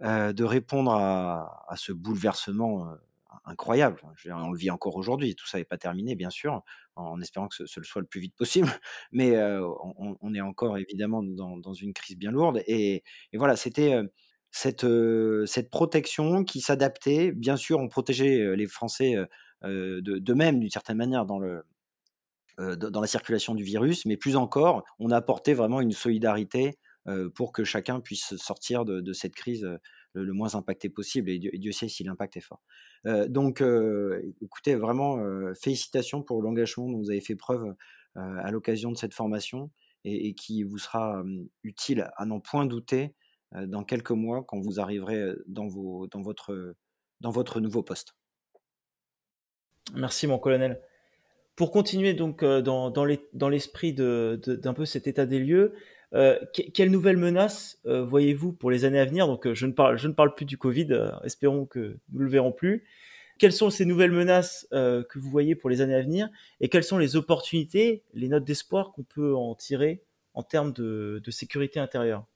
de 0.00 0.42
répondre 0.42 0.92
à, 0.94 1.64
à, 1.68 1.76
ce 1.76 1.92
bouleversement 1.92 2.92
incroyable. 3.48 4.00
on 4.26 4.50
le 4.50 4.58
vit 4.58 4.70
encore 4.70 4.96
aujourd'hui. 4.96 5.34
Tout 5.34 5.46
ça 5.46 5.58
n'est 5.58 5.64
pas 5.64 5.78
terminé, 5.78 6.14
bien 6.14 6.30
sûr, 6.30 6.62
en 6.96 7.20
espérant 7.20 7.48
que 7.48 7.66
ce, 7.66 7.82
soit 7.82 8.00
le 8.00 8.06
plus 8.06 8.20
vite 8.20 8.34
possible. 8.36 8.68
Mais 9.12 9.36
on, 9.38 10.34
est 10.34 10.40
encore 10.40 10.78
évidemment 10.78 11.22
dans, 11.22 11.74
une 11.74 11.92
crise 11.92 12.16
bien 12.16 12.30
lourde. 12.30 12.62
Et, 12.66 13.02
voilà, 13.34 13.56
c'était 13.56 13.94
cette, 14.50 14.86
protection 15.70 16.44
qui 16.44 16.60
s'adaptait. 16.60 17.32
Bien 17.32 17.56
sûr, 17.56 17.78
on 17.80 17.88
protégeait 17.88 18.56
les 18.56 18.66
Français 18.66 19.16
d'eux-mêmes 19.62 20.60
d'une 20.60 20.70
certaine 20.70 20.98
manière 20.98 21.26
dans 21.26 21.38
le, 21.38 21.64
dans 22.58 23.00
la 23.00 23.06
circulation 23.06 23.54
du 23.54 23.64
virus, 23.64 24.04
mais 24.06 24.16
plus 24.16 24.36
encore, 24.36 24.84
on 24.98 25.10
a 25.10 25.16
apporté 25.16 25.54
vraiment 25.54 25.80
une 25.80 25.92
solidarité 25.92 26.78
pour 27.34 27.52
que 27.52 27.64
chacun 27.64 28.00
puisse 28.00 28.36
sortir 28.36 28.84
de 28.84 29.12
cette 29.12 29.34
crise 29.34 29.66
le, 30.14 30.32
moins 30.32 30.54
impacté 30.54 30.88
possible. 30.88 31.30
Et 31.30 31.38
Dieu, 31.38 31.72
sait 31.72 31.88
si 31.88 32.04
l'impact 32.04 32.36
est 32.36 32.42
fort. 32.42 32.62
Euh, 33.06 33.28
donc, 33.28 33.60
euh, 33.60 34.34
écoutez, 34.40 34.74
vraiment, 34.74 35.18
euh, 35.18 35.52
félicitations 35.54 36.22
pour 36.22 36.42
l'engagement 36.42 36.88
dont 36.88 36.98
vous 36.98 37.10
avez 37.10 37.20
fait 37.20 37.36
preuve 37.36 37.74
à 38.14 38.50
l'occasion 38.50 38.90
de 38.90 38.96
cette 38.96 39.14
formation 39.14 39.70
et, 40.02 40.34
qui 40.34 40.64
vous 40.64 40.78
sera 40.78 41.22
utile 41.62 42.10
à 42.16 42.26
n'en 42.26 42.40
point 42.40 42.66
douter 42.66 43.14
dans 43.52 43.84
quelques 43.84 44.10
mois 44.10 44.42
quand 44.42 44.58
vous 44.58 44.80
arriverez 44.80 45.34
dans, 45.46 45.68
votre, 45.68 47.60
nouveau 47.60 47.84
poste. 47.84 48.16
Merci 49.94 50.26
mon 50.26 50.40
colonel. 50.40 50.82
Pour 51.54 51.70
continuer 51.70 52.12
donc 52.12 52.44
dans 52.44 53.48
l'esprit 53.48 53.92
d'un 53.92 54.74
peu 54.74 54.84
cet 54.84 55.06
état 55.06 55.26
des 55.26 55.38
lieux, 55.38 55.74
euh, 56.14 56.38
quelles 56.72 56.90
nouvelles 56.90 57.18
menaces 57.18 57.78
euh, 57.84 58.02
voyez-vous 58.02 58.52
pour 58.52 58.70
les 58.70 58.84
années 58.84 59.00
à 59.00 59.04
venir? 59.04 59.26
Donc, 59.26 59.46
euh, 59.46 59.54
je, 59.54 59.66
ne 59.66 59.72
parle, 59.72 60.34
plus 60.34 60.46
du 60.46 60.56
Covid, 60.56 61.10
espérons 61.24 61.66
que 61.66 61.98
nous 62.12 62.20
ne 62.20 62.24
le 62.24 62.30
verrons 62.30 62.52
plus. 62.52 62.84
Quelles 63.38 63.52
sont 63.52 63.70
ces 63.70 63.84
nouvelles 63.84 64.10
menaces 64.10 64.66
que 64.72 65.18
vous 65.18 65.30
voyez 65.30 65.54
pour 65.54 65.70
les 65.70 65.80
années 65.80 65.94
à 65.94 66.02
venir? 66.02 66.28
Et 66.58 66.68
quelles 66.68 66.82
sont 66.82 66.98
les 66.98 67.14
opportunités, 67.14 68.02
les 68.12 68.26
notes 68.26 68.42
d'espoir 68.42 68.90
qu'on 68.90 69.04
peut 69.04 69.36
en 69.36 69.54
tirer 69.54 70.02
en 70.34 70.42
termes 70.42 70.72
de, 70.72 71.22
sécurité 71.30 71.78
intérieure? 71.78 72.26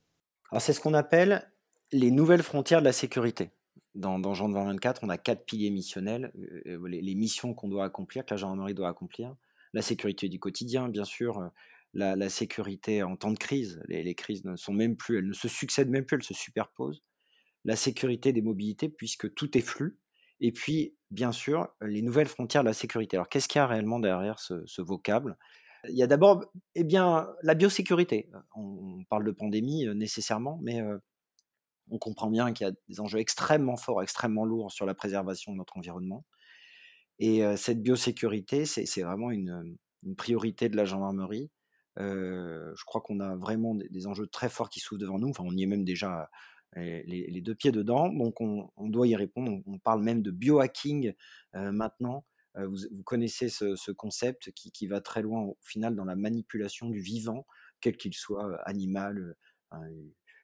Alors, 0.49 0.61
c'est 0.61 0.71
ce 0.71 0.79
qu'on 0.79 0.93
appelle 0.93 1.51
les 1.91 2.09
nouvelles 2.09 2.41
frontières 2.41 2.79
de 2.79 2.85
la 2.85 2.93
sécurité. 2.93 3.49
Dans, 3.95 4.17
dans 4.17 4.33
Jean 4.33 4.49
24, 4.49 5.03
on 5.03 5.09
a 5.09 5.17
quatre 5.17 5.43
piliers 5.43 5.71
missionnels, 5.71 6.31
les 6.65 7.15
missions 7.15 7.53
qu'on 7.53 7.67
doit 7.67 7.83
accomplir, 7.83 8.23
que 8.25 8.33
la 8.33 8.37
gendarmerie 8.37 8.73
doit 8.73 8.87
accomplir. 8.87 9.35
La 9.73 9.81
sécurité 9.81 10.29
du 10.29 10.39
quotidien, 10.39 10.87
bien 10.87 11.03
sûr, 11.03 11.51
la, 11.93 12.29
sécurité 12.29 13.03
en 13.03 13.15
temps 13.15 13.31
de 13.31 13.37
crise. 13.37 13.81
Les, 13.87 14.15
crises 14.15 14.43
ne 14.45 14.55
sont 14.55 14.73
même 14.73 14.95
plus, 14.95 15.19
elles 15.19 15.27
ne 15.27 15.33
se 15.33 15.47
succèdent 15.47 15.89
même 15.89 16.05
plus, 16.05 16.17
elles 16.17 16.23
se 16.23 16.33
superposent. 16.33 17.03
La 17.65 17.75
sécurité 17.75 18.33
des 18.33 18.41
mobilités, 18.41 18.89
puisque 18.89 19.33
tout 19.33 19.57
est 19.57 19.61
flux. 19.61 19.97
Et 20.39 20.51
puis, 20.51 20.95
bien 21.11 21.31
sûr, 21.31 21.69
les 21.81 22.01
nouvelles 22.01 22.27
frontières 22.27 22.63
de 22.63 22.67
la 22.67 22.73
sécurité. 22.73 23.17
Alors, 23.17 23.29
qu'est-ce 23.29 23.47
qu'il 23.47 23.59
y 23.59 23.61
a 23.61 23.67
réellement 23.67 23.99
derrière 23.99 24.39
ce, 24.39 24.81
vocable? 24.81 25.37
Il 25.89 25.95
y 25.95 26.03
a 26.03 26.07
d'abord, 26.07 26.43
eh 26.75 26.83
bien, 26.83 27.29
la 27.43 27.53
biosécurité. 27.53 28.29
On, 28.55 29.03
parle 29.09 29.25
de 29.25 29.31
pandémie 29.31 29.85
euh, 29.85 29.93
nécessairement, 29.93 30.59
mais 30.61 30.81
euh, 30.81 30.97
on 31.89 31.97
comprend 31.97 32.29
bien 32.29 32.53
qu'il 32.53 32.65
y 32.65 32.69
a 32.69 32.73
des 32.87 32.99
enjeux 32.99 33.19
extrêmement 33.19 33.77
forts, 33.77 34.01
extrêmement 34.01 34.45
lourds 34.45 34.71
sur 34.71 34.85
la 34.85 34.93
préservation 34.93 35.51
de 35.51 35.57
notre 35.57 35.77
environnement. 35.77 36.25
Et 37.19 37.43
euh, 37.43 37.55
cette 37.55 37.81
biosécurité, 37.81 38.65
c'est 38.65 39.01
vraiment 39.01 39.31
une, 39.31 39.77
priorité 40.17 40.67
de 40.67 40.75
la 40.75 40.83
gendarmerie 40.83 41.49
je 41.97 42.85
crois 42.85 43.01
qu'on 43.01 43.19
a 43.19 43.35
vraiment 43.35 43.75
des, 43.75 44.07
enjeux 44.07 44.27
très 44.27 44.49
forts 44.49 44.69
qui 44.69 44.79
s'ouvrent 44.79 45.01
devant 45.01 45.19
nous. 45.19 45.29
Enfin, 45.29 45.43
on 45.45 45.55
y 45.55 45.63
est 45.63 45.67
même 45.67 45.85
déjà 45.85 46.29
les, 46.75 47.41
deux 47.41 47.55
pieds 47.55 47.71
dedans. 47.71 48.09
Donc, 48.09 48.41
on, 48.41 48.89
doit 48.89 49.07
y 49.07 49.15
répondre. 49.15 49.61
On, 49.65 49.79
parle 49.79 50.03
même 50.03 50.21
de 50.21 50.31
biohacking 50.31 51.13
maintenant. 51.53 52.25
Vous, 52.55 53.03
connaissez 53.03 53.49
ce, 53.49 53.91
concept 53.91 54.51
qui, 54.51 54.87
va 54.87 55.01
très 55.01 55.21
loin 55.21 55.41
au 55.41 55.57
final 55.61 55.95
dans 55.95 56.05
la 56.05 56.15
manipulation 56.15 56.89
du 56.89 56.99
vivant, 56.99 57.45
quel 57.81 57.97
qu'il 57.97 58.13
soit, 58.13 58.59
animal, 58.67 59.35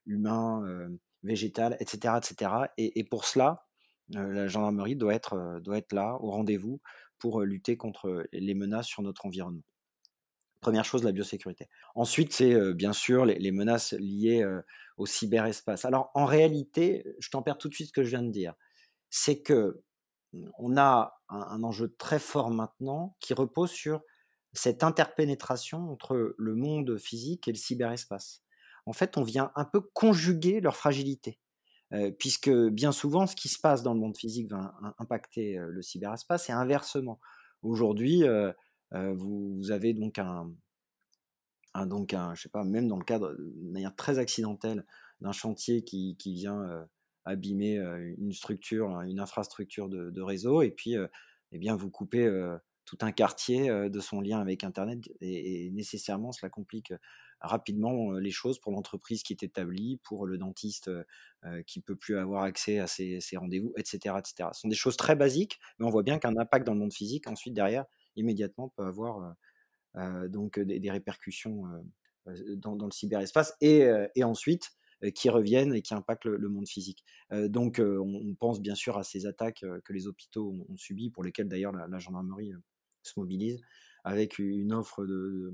humain, 0.05 0.89
végétal, 1.23 1.77
etc. 1.79 2.15
etc. 2.17 2.51
Et, 2.77 3.03
pour 3.03 3.25
cela, 3.25 3.65
la 4.09 4.47
gendarmerie 4.47 4.95
doit 4.95 5.13
être, 5.13 5.59
doit 5.61 5.77
être 5.77 5.93
là, 5.93 6.17
au 6.21 6.31
rendez-vous, 6.31 6.81
pour 7.19 7.41
lutter 7.41 7.75
contre 7.75 8.27
les 8.31 8.53
menaces 8.53 8.87
sur 8.87 9.01
notre 9.01 9.25
environnement. 9.25 9.63
Première 10.61 10.85
chose, 10.85 11.03
la 11.03 11.11
biosécurité. 11.11 11.69
Ensuite, 11.95 12.33
c'est 12.33 12.73
bien 12.73 12.91
sûr 12.93 13.25
les, 13.25 13.51
menaces 13.51 13.93
liées 13.93 14.45
au 14.99 15.05
cyberespace. 15.05 15.85
Alors, 15.85 16.11
en 16.13 16.25
réalité, 16.25 17.05
je 17.19 17.29
t'en 17.29 17.41
perds 17.41 17.57
tout 17.57 17.69
de 17.69 17.73
suite 17.73 17.87
ce 17.87 17.93
que 17.93 18.03
je 18.03 18.09
viens 18.09 18.21
de 18.21 18.31
dire. 18.31 18.53
C'est 19.09 19.41
que 19.41 19.81
mmh, 20.33 20.49
on 20.59 20.77
a 20.77 21.19
un, 21.29 21.63
enjeu 21.63 21.95
très 21.97 22.19
fort 22.19 22.51
maintenant 22.51 23.15
qui 23.21 23.33
repose 23.33 23.71
sur 23.71 24.01
cette 24.53 24.83
interpénétration 24.83 25.91
entre 25.91 26.35
le 26.37 26.55
monde 26.55 26.97
physique 26.97 27.47
et 27.47 27.51
le 27.51 27.57
cyberespace. 27.57 28.43
En 28.85 28.93
fait, 28.93 29.17
on 29.17 29.23
vient 29.23 29.51
un 29.55 29.65
peu 29.65 29.79
conjuguer 29.79 30.59
leur 30.59 30.75
fragilité, 30.75 31.39
puisque 32.17 32.49
bien 32.49 32.91
souvent, 32.91 33.27
ce 33.27 33.35
qui 33.35 33.47
se 33.47 33.59
passe 33.59 33.83
dans 33.83 33.93
le 33.93 33.99
monde 33.99 34.17
physique 34.17 34.49
va 34.49 34.73
impacter 34.97 35.57
le 35.59 35.81
cyberespace 35.81 36.49
et 36.49 36.53
inversement. 36.53 37.19
Aujourd'hui, 37.61 38.23
vous, 38.91 39.71
avez 39.71 39.93
donc 39.93 40.19
un, 40.19 40.51
donc 41.85 42.13
un, 42.13 42.33
je 42.35 42.43
sais 42.43 42.49
pas, 42.49 42.63
même 42.63 42.87
dans 42.87 42.97
le 42.97 43.03
cadre 43.03 43.35
de 43.37 43.71
manière 43.71 43.95
très 43.95 44.19
accidentelle 44.19 44.85
d'un 45.21 45.31
chantier 45.31 45.83
qui, 45.83 46.15
vient 46.19 46.87
abîmer 47.25 47.77
une 48.17 48.31
structure, 48.31 49.01
une 49.01 49.19
infrastructure 49.19 49.89
de, 49.89 50.21
réseau, 50.21 50.61
et 50.61 50.71
puis 50.71 50.95
eh 51.51 51.57
bien 51.57 51.75
vous 51.75 51.89
coupez 51.89 52.27
tout 52.85 52.97
un 53.01 53.11
quartier 53.11 53.69
de 53.69 53.99
son 53.99 54.21
lien 54.21 54.39
avec 54.39 54.63
Internet, 54.63 55.09
et, 55.21 55.69
nécessairement 55.71 56.31
cela 56.31 56.49
complique 56.49 56.93
rapidement 57.41 58.13
les 58.13 58.31
choses 58.31 58.59
pour 58.59 58.71
l'entreprise 58.71 59.23
qui 59.23 59.33
est 59.33 59.43
établie, 59.43 59.99
pour 60.03 60.25
le 60.25 60.37
dentiste 60.37 60.89
qui 61.67 61.81
peut 61.81 61.95
plus 61.95 62.17
avoir 62.17 62.43
accès 62.43 62.79
à 62.79 62.87
ses, 62.87 63.19
rendez-vous, 63.35 63.73
etc., 63.77 64.15
etc. 64.17 64.49
Ce 64.53 64.61
sont 64.61 64.67
des 64.67 64.75
choses 64.75 64.97
très 64.97 65.15
basiques, 65.15 65.59
mais 65.77 65.85
on 65.85 65.89
voit 65.89 66.03
bien 66.03 66.19
qu'un 66.19 66.35
impact 66.37 66.65
dans 66.65 66.73
le 66.73 66.79
monde 66.79 66.93
physique, 66.93 67.27
ensuite 67.27 67.53
derrière, 67.53 67.85
immédiatement, 68.15 68.69
peut 68.69 68.83
avoir 68.83 69.35
donc 70.27 70.59
des, 70.59 70.91
répercussions 70.91 71.63
dans, 72.57 72.75
le 72.75 72.91
cyberespace 72.91 73.55
et, 73.61 73.89
ensuite 74.23 74.71
qui 75.15 75.29
reviennent 75.29 75.73
et 75.73 75.81
qui 75.81 75.93
impactent 75.93 76.25
le, 76.25 76.49
monde 76.49 76.67
physique. 76.67 77.03
donc 77.31 77.81
on, 77.81 78.35
pense 78.35 78.61
bien 78.61 78.75
sûr 78.75 78.97
à 78.97 79.03
ces 79.03 79.25
attaques 79.25 79.65
que 79.83 79.93
les 79.93 80.07
hôpitaux 80.07 80.65
ont, 80.69 80.77
subies, 80.77 81.09
pour 81.09 81.23
lesquelles 81.23 81.47
d'ailleurs 81.47 81.71
la, 81.71 81.99
gendarmerie 81.99 82.53
se 83.01 83.19
mobilise, 83.19 83.59
avec 84.03 84.37
une 84.37 84.73
offre 84.73 85.05
de, 85.05 85.53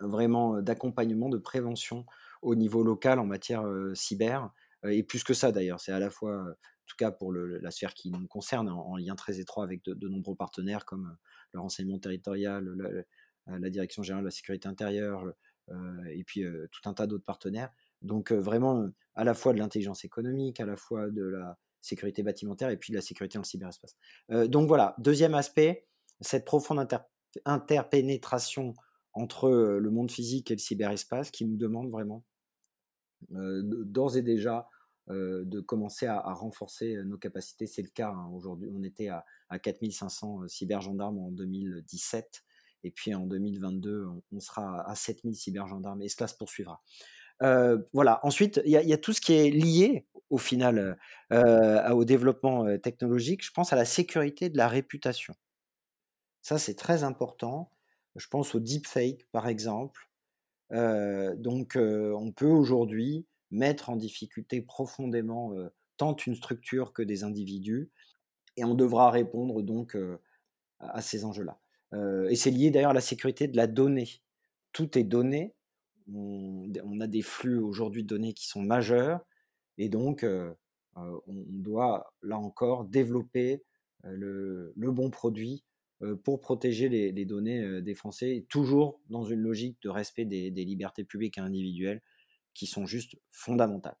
vraiment 0.00 0.60
d'accompagnement, 0.62 1.28
de 1.28 1.38
prévention 1.38 2.06
au 2.42 2.54
niveau 2.54 2.82
local 2.82 3.18
en 3.18 3.26
matière 3.26 3.64
cyber. 3.94 4.50
et 4.84 5.02
plus 5.02 5.24
que 5.24 5.34
ça 5.34 5.52
d'ailleurs, 5.52 5.80
c'est 5.80 5.92
à 5.92 5.98
la 5.98 6.10
fois, 6.10 6.40
en 6.40 6.86
tout 6.86 6.96
cas 6.96 7.10
pour 7.10 7.32
la 7.32 7.70
sphère 7.70 7.94
qui 7.94 8.10
nous 8.10 8.26
concerne, 8.28 8.68
en, 8.68 8.96
lien 8.96 9.16
très 9.16 9.40
étroit 9.40 9.64
avec 9.64 9.84
de, 9.84 10.08
nombreux 10.08 10.36
partenaires 10.36 10.84
comme 10.84 11.16
le 11.52 11.60
renseignement 11.60 11.98
territorial, 11.98 12.64
la, 13.46 13.70
direction 13.70 14.02
générale 14.02 14.24
de 14.24 14.28
la 14.28 14.32
sécurité 14.32 14.68
intérieure, 14.68 15.24
et 16.10 16.24
puis 16.24 16.44
tout 16.70 16.88
un 16.88 16.94
tas 16.94 17.06
d'autres 17.06 17.24
partenaires. 17.24 17.70
Donc 18.02 18.32
vraiment 18.32 18.88
à 19.14 19.24
la 19.24 19.34
fois 19.34 19.52
de 19.52 19.58
l'intelligence 19.58 20.04
économique, 20.04 20.60
à 20.60 20.66
la 20.66 20.76
fois 20.76 21.10
de 21.10 21.24
la 21.24 21.58
sécurité 21.80 22.22
bâtimentaire 22.22 22.70
et 22.70 22.76
puis 22.76 22.92
de 22.92 22.96
la 22.96 23.02
sécurité 23.02 23.38
dans 23.38 23.42
le 23.42 23.46
cyberespace. 23.46 23.96
donc 24.46 24.68
voilà, 24.68 24.94
deuxième 24.98 25.34
aspect, 25.34 25.86
cette 26.20 26.44
profonde 26.44 26.86
interpénétration 27.44 28.74
entre 29.12 29.50
le 29.50 29.90
monde 29.90 30.10
physique 30.10 30.50
et 30.50 30.54
le 30.54 30.60
cyberespace 30.60 31.30
qui 31.30 31.44
nous 31.44 31.56
demande 31.56 31.90
vraiment 31.90 32.24
d'ores 33.30 34.16
et 34.16 34.22
déjà 34.22 34.68
de 35.08 35.60
commencer 35.60 36.06
à, 36.06 36.20
renforcer 36.32 37.02
nos 37.04 37.18
capacités. 37.18 37.66
C'est 37.66 37.82
le 37.82 37.88
cas 37.88 38.10
hein, 38.10 38.30
aujourd'hui. 38.32 38.70
On 38.72 38.82
était 38.82 39.08
à, 39.08 39.24
à 39.48 39.58
4500 39.58 40.48
cybergendarmes 40.48 41.18
en 41.18 41.30
2017 41.30 42.44
et 42.84 42.90
puis 42.90 43.14
en 43.14 43.26
2022, 43.26 44.06
on, 44.32 44.40
sera 44.40 44.88
à 44.88 44.94
7000 44.94 45.34
cybergendarmes 45.34 46.02
et 46.02 46.08
cela 46.08 46.28
se 46.28 46.36
poursuivra. 46.36 46.82
voilà. 47.92 48.20
Ensuite, 48.22 48.60
il 48.64 48.70
y, 48.70 48.92
a 48.92 48.98
tout 48.98 49.12
ce 49.12 49.20
qui 49.20 49.34
est 49.34 49.50
lié 49.50 50.06
au 50.30 50.38
final 50.38 50.98
au 51.30 52.04
développement 52.04 52.78
technologique. 52.78 53.44
Je 53.44 53.50
pense 53.50 53.72
à 53.72 53.76
la 53.76 53.84
sécurité 53.84 54.48
de 54.48 54.56
la 54.56 54.68
réputation. 54.68 55.34
Ça, 56.42 56.58
c'est 56.58 56.76
très 56.76 57.02
important. 57.02 57.70
Je 58.16 58.26
pense 58.28 58.54
au 58.54 58.60
deepfake, 58.60 59.26
par 59.32 59.48
exemple. 59.48 60.08
donc, 60.70 61.76
on 61.76 62.32
peut 62.32 62.46
aujourd'hui 62.46 63.26
mettre 63.50 63.90
en 63.90 63.96
difficulté 63.96 64.60
profondément 64.60 65.52
tant 65.96 66.16
une 66.16 66.34
structure 66.34 66.92
que 66.92 67.02
des 67.02 67.24
individus, 67.24 67.90
et 68.56 68.64
on 68.64 68.74
devra 68.74 69.10
répondre 69.10 69.62
donc 69.62 69.96
à 70.78 71.00
ces 71.00 71.24
enjeux-là. 71.24 71.60
et 72.28 72.36
c'est 72.36 72.50
lié 72.50 72.70
d'ailleurs 72.70 72.90
à 72.90 72.94
la 72.94 73.00
sécurité 73.00 73.48
de 73.48 73.56
la 73.56 73.66
donnée. 73.66 74.22
Tout 74.72 74.98
est 74.98 75.04
donné. 75.04 75.54
On, 76.12 77.00
a 77.00 77.06
des 77.06 77.22
flux 77.22 77.58
aujourd'hui 77.58 78.02
de 78.02 78.08
données 78.08 78.32
qui 78.32 78.46
sont 78.46 78.62
majeurs, 78.62 79.20
et 79.76 79.88
donc 79.88 80.24
on 80.94 81.44
doit 81.48 82.14
là 82.22 82.38
encore 82.38 82.84
développer 82.84 83.62
le, 84.04 84.72
bon 84.76 85.10
produit 85.10 85.64
pour 86.24 86.40
protéger 86.40 86.88
les, 86.88 87.24
données 87.24 87.82
des 87.82 87.94
Français, 87.94 88.46
toujours 88.48 89.00
dans 89.08 89.24
une 89.24 89.40
logique 89.40 89.76
de 89.82 89.88
respect 89.88 90.24
des, 90.24 90.50
libertés 90.50 91.04
publiques 91.04 91.38
et 91.38 91.40
individuelles 91.40 92.02
qui 92.58 92.66
sont 92.66 92.86
juste 92.86 93.16
fondamentales. 93.30 93.96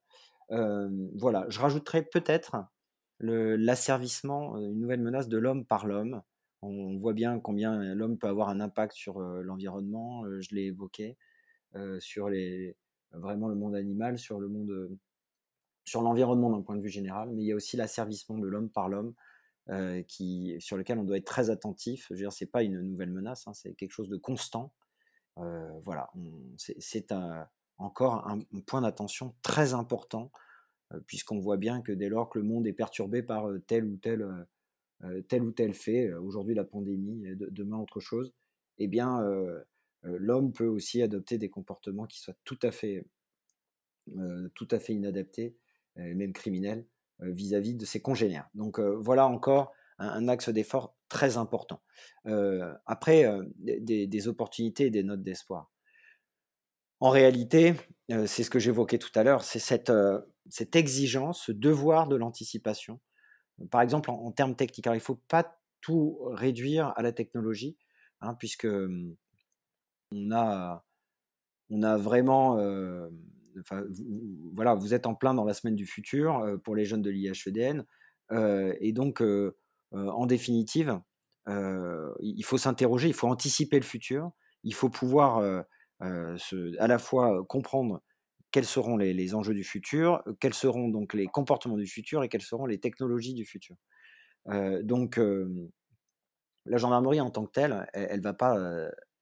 voilà, 0.50 1.46
je 1.48 1.60
rajouterais 1.60 2.02
peut-être 2.02 2.56
l'asservissement, 3.20 4.58
une 4.58 4.80
nouvelle 4.80 5.00
menace 5.00 5.28
de 5.28 5.38
l'homme 5.38 5.64
par 5.64 5.86
l'homme. 5.86 6.22
On 6.60 6.96
voit 6.98 7.12
bien 7.12 7.38
combien 7.38 7.94
l'homme 7.94 8.18
peut 8.18 8.26
avoir 8.26 8.48
un 8.48 8.58
impact 8.60 8.94
sur 8.94 9.20
l'environnement, 9.20 10.24
je 10.40 10.54
l'ai 10.56 10.64
évoqué, 10.64 11.16
sur 12.00 12.28
les, 12.28 12.76
vraiment 13.12 13.48
le 13.48 13.54
monde 13.54 13.76
animal, 13.76 14.18
sur 14.18 14.40
le 14.40 14.48
monde, 14.48 14.98
sur 15.84 16.02
l'environnement 16.02 16.50
d'un 16.50 16.62
point 16.62 16.76
de 16.76 16.82
vue 16.82 16.88
général, 16.88 17.30
mais 17.30 17.42
il 17.42 17.46
y 17.46 17.52
a 17.52 17.56
aussi 17.56 17.76
l'asservissement 17.76 18.38
de 18.38 18.48
l'homme 18.48 18.70
par 18.70 18.88
l'homme 18.88 19.14
sur 19.68 20.76
lequel 20.76 20.98
on 20.98 21.04
doit 21.04 21.18
être 21.18 21.26
très 21.26 21.50
attentif. 21.50 22.06
Je 22.08 22.14
veux 22.14 22.18
dire, 22.18 22.32
c'est 22.32 22.46
pas 22.46 22.64
une 22.64 22.80
nouvelle 22.82 23.12
menace, 23.12 23.46
hein, 23.46 23.52
c'est 23.54 23.74
quelque 23.74 23.92
chose 23.92 24.08
de 24.08 24.16
constant. 24.16 24.72
Voilà, 25.36 26.10
c'est 26.56 27.12
encore 27.78 28.28
un, 28.28 28.40
point 28.66 28.82
d'attention 28.82 29.34
très 29.42 29.74
important, 29.74 30.30
euh, 30.92 31.00
puisqu'on 31.06 31.38
voit 31.38 31.56
bien 31.56 31.80
que 31.80 31.92
dès 31.92 32.08
lors 32.08 32.28
que 32.28 32.38
le 32.38 32.44
monde 32.44 32.66
est 32.66 32.72
perturbé 32.72 33.22
par 33.22 33.48
tel 33.66 33.84
ou 33.84 33.96
tel, 33.96 34.24
ou 35.42 35.52
tel 35.52 35.74
fait, 35.74 36.12
aujourd'hui 36.14 36.54
la 36.54 36.64
pandémie, 36.64 37.24
demain 37.36 37.78
autre 37.78 38.00
chose, 38.00 38.32
eh 38.78 38.88
bien, 38.88 39.22
l'homme 40.02 40.52
peut 40.52 40.66
aussi 40.66 41.02
adopter 41.02 41.38
des 41.38 41.50
comportements 41.50 42.06
qui 42.06 42.20
soient 42.20 42.36
tout 42.44 42.58
à 42.62 42.70
fait, 42.70 43.06
inadaptés, 44.88 45.56
même 45.96 46.32
criminels, 46.32 46.84
euh, 47.22 47.32
vis-à-vis 47.32 47.74
de 47.74 47.84
ses 47.84 48.00
congénères. 48.00 48.48
Donc 48.54 48.78
euh, 48.78 48.96
voilà 49.00 49.26
encore 49.26 49.72
un, 49.98 50.28
axe 50.28 50.50
d'effort 50.50 50.94
très 51.08 51.36
important. 51.36 51.82
Euh, 52.26 52.72
après, 52.86 53.26
des, 53.56 54.28
opportunités 54.28 54.86
et 54.86 54.90
des 54.90 55.02
notes 55.02 55.24
d'espoir. 55.24 55.72
En 57.00 57.10
réalité, 57.10 57.74
c'est 58.26 58.42
ce 58.42 58.50
que 58.50 58.58
j'évoquais 58.58 58.98
tout 58.98 59.10
à 59.14 59.22
l'heure, 59.22 59.44
c'est 59.44 59.58
cette, 59.58 59.92
cette, 60.48 60.76
exigence, 60.76 61.42
ce 61.42 61.52
devoir 61.52 62.08
de 62.08 62.16
l'anticipation. 62.16 63.00
Par 63.70 63.82
exemple, 63.82 64.10
en, 64.10 64.32
termes 64.32 64.56
techniques, 64.56 64.86
il 64.86 64.92
ne 64.92 64.98
faut 64.98 65.20
pas 65.28 65.58
tout 65.80 66.18
réduire 66.22 66.92
à 66.96 67.02
la 67.02 67.12
technologie, 67.12 67.76
hein, 68.20 68.34
puisque 68.34 68.64
hum, 68.64 69.14
on 70.10 70.32
a, 70.32 70.84
on 71.70 71.82
a 71.82 71.96
vraiment 71.96 72.56
vous, 73.90 74.52
voilà, 74.54 74.74
vous 74.74 74.94
êtes 74.94 75.06
en 75.06 75.14
plein 75.14 75.34
dans 75.34 75.44
la 75.44 75.54
semaine 75.54 75.76
du 75.76 75.86
futur 75.86 76.58
pour 76.64 76.74
les 76.76 76.84
jeunes 76.84 77.02
de 77.02 77.10
l'IHEDN. 77.10 77.84
et 78.80 78.92
donc, 78.92 79.22
en 79.92 80.26
définitive, 80.26 81.00
il 81.46 82.42
faut 82.44 82.58
s'interroger, 82.58 83.08
il 83.08 83.14
faut 83.14 83.28
anticiper 83.28 83.78
le 83.78 83.84
futur, 83.84 84.30
il 84.64 84.74
faut 84.74 84.88
pouvoir 84.88 85.64
à 86.00 86.86
la 86.86 86.98
fois 86.98 87.44
comprendre 87.46 88.02
quels 88.50 88.64
seront 88.64 88.96
les, 88.96 89.34
enjeux 89.34 89.54
du 89.54 89.64
futur, 89.64 90.22
quels 90.40 90.54
seront 90.54 90.88
donc 90.88 91.14
les 91.14 91.26
comportements 91.26 91.76
du 91.76 91.86
futur 91.86 92.22
et 92.22 92.28
quelles 92.28 92.42
seront 92.42 92.66
les 92.66 92.78
technologies 92.78 93.34
du 93.34 93.44
futur. 93.44 93.76
donc, 94.82 95.20
la 96.66 96.76
gendarmerie 96.76 97.20
en 97.20 97.30
tant 97.30 97.46
que 97.46 97.52
telle, 97.52 97.86
elle 97.92 98.18
ne 98.18 98.22
va 98.22 98.34
pas 98.34 98.56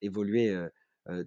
évoluer 0.03 0.57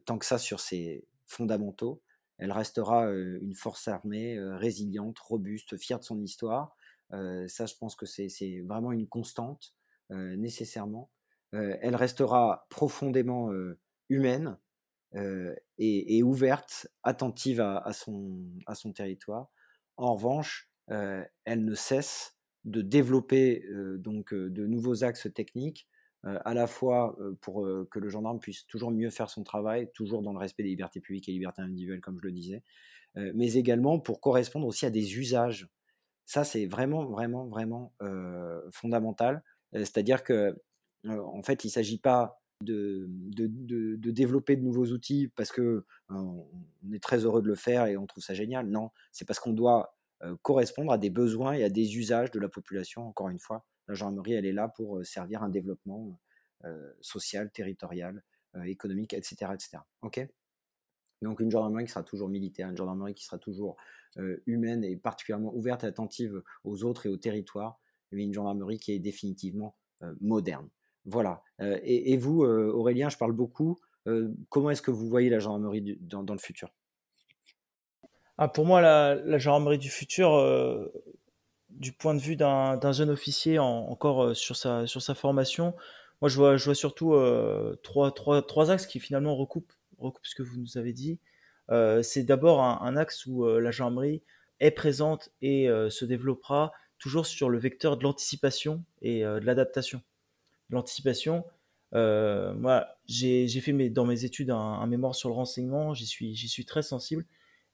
tant 0.06 0.18
que 0.18 0.26
ça 0.26 0.38
sur 0.38 0.60
ses 0.60 1.06
fondamentaux 1.26 2.02
elle 2.40 2.54
restera 2.54 3.12
une 3.12 3.54
force 3.54 3.88
armée 3.88 4.40
résiliente, 4.40 5.20
robuste, 5.20 5.78
fière 5.78 6.00
de 6.00 6.06
son 6.06 6.22
histoire. 6.22 6.76
ça, 7.12 7.66
je 7.66 7.76
pense 7.76 7.96
que 7.96 8.06
c'est 8.06 8.62
vraiment 8.66 8.94
une 8.94 9.08
constante, 9.08 9.76
nécessairement. 10.10 11.12
elle 11.52 11.96
restera 11.96 12.66
profondément 12.70 13.52
humaine 14.08 14.58
et, 15.14 16.24
ouverte, 16.24 16.88
attentive 17.04 17.62
à, 17.62 17.92
son, 17.94 18.94
territoire. 18.94 19.50
En 19.98 20.16
revanche, 20.16 20.70
elle 20.88 21.66
ne 21.66 21.76
cesse 21.76 22.36
de 22.66 22.82
développer 22.82 23.66
donc 23.98 24.34
de 24.34 24.66
nouveaux 24.66 25.04
axes 25.04 25.28
techniques 25.34 25.88
à 26.24 26.54
la 26.54 26.68
fois 26.68 27.18
pour 27.42 27.66
que 27.90 28.00
le 28.00 28.10
gendarme 28.10 28.40
puisse 28.40 28.66
toujours 28.68 28.92
mieux 28.92 29.10
faire 29.10 29.30
son 29.30 29.44
travail, 29.44 29.90
toujours 29.94 30.22
dans 30.22 30.34
le 30.34 30.40
respect 30.40 30.64
des 30.64 30.70
libertés 30.70 31.00
publiques 31.00 31.30
et 31.30 31.32
libertés 31.32 31.62
individuelles, 31.62 32.02
comme 32.02 32.20
je 32.20 32.26
le 32.26 32.32
disais, 32.34 32.64
mais 33.16 33.54
également 33.54 34.00
pour 34.00 34.22
correspondre 34.22 34.68
aussi 34.68 34.86
à 34.86 34.90
des 34.90 35.18
usages. 35.18 35.68
Ça, 36.26 36.44
c'est 36.44 36.68
vraiment, 36.68 37.06
vraiment, 37.06 37.48
vraiment 37.48 37.94
fondamental. 38.72 39.44
C'est-à-dire 39.74 40.24
que, 40.24 40.56
en 41.08 41.42
fait, 41.42 41.64
il 41.64 41.68
ne 41.68 41.72
s'agit 41.72 42.00
pas 42.00 42.39
de, 42.62 43.08
développer 44.12 44.56
de 44.56 44.62
nouveaux 44.62 44.88
outils 44.88 45.30
parce 45.36 45.52
que 45.52 45.86
on 46.10 46.46
est 46.94 47.02
très 47.02 47.26
heureux 47.26 47.42
de 47.42 47.48
le 47.48 47.56
faire 47.56 47.86
et 47.86 47.98
on 47.98 48.06
trouve 48.06 48.24
ça 48.24 48.34
génial. 48.34 48.68
Non, 48.68 48.92
c'est 49.12 49.26
parce 49.26 49.40
qu'on 49.40 49.54
doit 49.54 49.96
correspondre 50.42 50.92
à 50.92 50.98
des 50.98 51.10
besoins 51.10 51.54
et 51.54 51.64
à 51.64 51.70
des 51.70 51.98
usages 51.98 52.32
de 52.32 52.40
la 52.40 52.50
population, 52.50 53.08
encore 53.08 53.30
une 53.30 53.40
fois, 53.40 53.66
la 53.88 53.96
gendarmerie, 53.96 54.34
elle 54.34 54.46
est 54.46 54.54
là 54.54 54.68
pour 54.68 55.06
servir 55.06 55.44
un 55.44 55.50
développement 55.50 56.20
social, 57.02 57.52
territorial, 57.52 58.24
économique, 58.66 59.14
etc. 59.14 59.52
etc. 59.54 59.78
ok? 60.02 60.28
Donc 61.22 61.40
une 61.42 61.52
gendarmerie 61.52 61.86
qui 61.86 61.92
sera 61.92 62.04
toujours 62.04 62.30
militaire, 62.30 62.70
une 62.70 62.78
gendarmerie 62.78 63.14
qui 63.14 63.26
sera 63.26 63.38
toujours 63.38 63.78
humaine 64.46 64.84
et 64.84 64.98
particulièrement 64.98 65.54
ouverte 65.54 65.84
et 65.84 65.88
attentive 65.88 66.42
aux 66.64 66.84
autres 66.84 67.06
et 67.06 67.10
au 67.10 67.18
territoire, 67.18 67.80
mais 68.12 68.24
une 68.24 68.34
gendarmerie 68.34 68.80
qui 68.80 68.92
est 68.92 69.00
définitivement 69.00 69.76
moderne. 70.22 70.70
Voilà. 71.10 71.42
Et, 71.84 72.16
vous, 72.18 72.44
Aurélien, 72.44 73.10
je 73.10 73.18
parle 73.18 73.34
beaucoup. 73.34 73.80
comment 74.50 74.70
est-ce 74.70 74.82
que 74.82 74.92
vous 74.92 75.08
voyez 75.08 75.30
la 75.30 75.40
gendarmerie 75.40 75.98
dans, 76.02 76.24
le 76.34 76.40
futur? 76.40 76.70
Ah, 78.38 78.48
Pour 78.48 78.66
moi, 78.66 78.82
la, 78.82 79.38
gendarmerie 79.38 79.78
du 79.78 79.90
futur, 79.90 80.32
du 81.70 81.92
point 81.92 82.14
de 82.14 82.20
vue 82.20 82.36
d'un 82.36 82.92
jeune 82.92 83.10
officier 83.10 83.60
encore 83.60 84.36
sur, 84.36 84.56
sa, 84.56 85.16
formation, 85.16 85.74
moi 86.22 86.30
je 86.30 86.38
vois, 86.38 86.76
surtout 86.76 87.16
trois, 87.84 88.72
axes 88.72 88.88
qui 88.88 89.00
finalement 89.00 89.36
recoupent, 89.36 89.74
ce 90.24 90.36
que 90.36 90.44
vous 90.44 90.58
nous 90.58 90.78
avez 90.78 90.94
dit. 90.94 91.20
C'est 92.02 92.24
d'abord 92.24 92.64
un, 92.64 92.96
axe 92.96 93.26
où 93.26 93.46
la 93.46 93.72
gendarmerie 93.72 94.22
est 94.60 94.72
présente 94.72 95.30
et 95.42 95.68
se 95.90 96.06
développera 96.06 96.72
toujours 96.98 97.26
sur 97.26 97.50
le 97.50 97.58
vecteur 97.58 97.98
de 97.98 98.04
l'anticipation 98.04 98.84
et 99.02 99.22
de 99.22 99.46
l'adaptation. 99.46 100.02
L'anticipation, 100.70 101.44
euh, 101.96 102.54
moi, 102.54 102.88
j'ai 103.06 103.48
fait 103.62 103.74
mes, 103.74 103.90
dans 103.90 104.06
mes 104.06 104.26
études 104.26 104.52
un, 104.52 104.86
mémoire 104.88 105.16
sur 105.16 105.30
le 105.30 105.36
renseignement, 105.36 105.94
j'y 105.94 106.06
suis, 106.06 106.36
suis 106.36 106.66
très 106.66 106.82
sensible. 106.82 107.26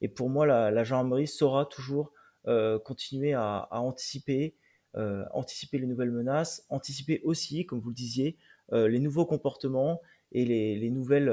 Et 0.01 0.07
pour 0.07 0.29
moi, 0.29 0.45
la, 0.45 0.83
gendarmerie 0.83 1.27
saura 1.27 1.65
toujours 1.65 2.11
euh, 2.47 2.79
continuer 2.79 3.33
à, 3.33 3.67
anticiper, 3.71 4.55
euh, 4.95 5.25
anticiper 5.33 5.77
les 5.77 5.87
nouvelles 5.87 6.11
menaces, 6.11 6.65
anticiper 6.69 7.21
aussi, 7.23 7.65
comme 7.65 7.79
vous 7.79 7.89
le 7.89 7.95
disiez, 7.95 8.37
les 8.71 8.99
nouveaux 8.99 9.27
comportements 9.27 10.01
et 10.31 10.43
les, 10.43 10.89
nouvelles, 10.89 11.31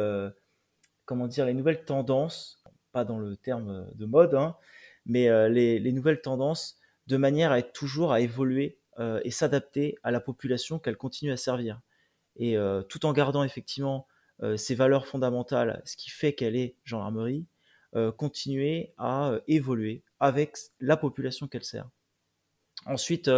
comment 1.06 1.26
dire, 1.26 1.46
les 1.46 1.54
nouvelles 1.54 1.84
tendances, 1.84 2.62
pas 2.92 3.04
dans 3.04 3.18
le 3.18 3.36
terme 3.36 3.88
de 3.94 4.04
mode, 4.04 4.34
hein, 4.34 4.56
mais 5.06 5.28
les, 5.48 5.78
les, 5.78 5.92
nouvelles 5.92 6.20
tendances 6.20 6.78
de 7.06 7.16
manière 7.16 7.50
à 7.50 7.58
être 7.58 7.72
toujours 7.72 8.12
à 8.12 8.20
évoluer 8.20 8.78
et 8.98 9.30
s'adapter 9.30 9.96
à 10.02 10.10
la 10.10 10.20
population 10.20 10.78
qu'elle 10.78 10.96
continue 10.96 11.32
à 11.32 11.36
servir 11.36 11.80
et 12.36 12.56
euh, 12.56 12.82
tout 12.82 13.06
en 13.06 13.12
gardant 13.12 13.44
effectivement 13.44 14.06
euh, 14.42 14.56
ses 14.56 14.74
valeurs 14.74 15.06
fondamentales, 15.06 15.82
ce 15.84 15.96
qui 15.96 16.10
fait 16.10 16.32
qu'elle 16.34 16.56
est 16.56 16.76
gendarmerie, 16.84 17.46
euh, 17.94 18.10
continuer 18.10 18.94
à 18.98 19.38
évoluer 19.48 20.02
avec 20.20 20.56
la 20.80 20.96
population 20.96 21.46
qu'elle 21.46 21.64
sert. 21.64 21.88
Ensuite, 22.86 23.30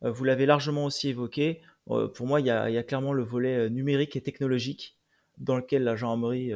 vous 0.00 0.24
l'avez 0.24 0.46
largement 0.46 0.86
aussi 0.86 1.08
évoqué, 1.08 1.60
pour 1.86 2.26
moi, 2.26 2.40
il 2.40 2.46
y, 2.46 2.50
a, 2.50 2.82
clairement 2.82 3.12
le 3.12 3.22
volet 3.22 3.70
numérique 3.70 4.16
et 4.16 4.20
technologique 4.20 4.98
dans 5.38 5.56
lequel 5.56 5.84
la 5.84 5.94
gendarmerie 5.94 6.52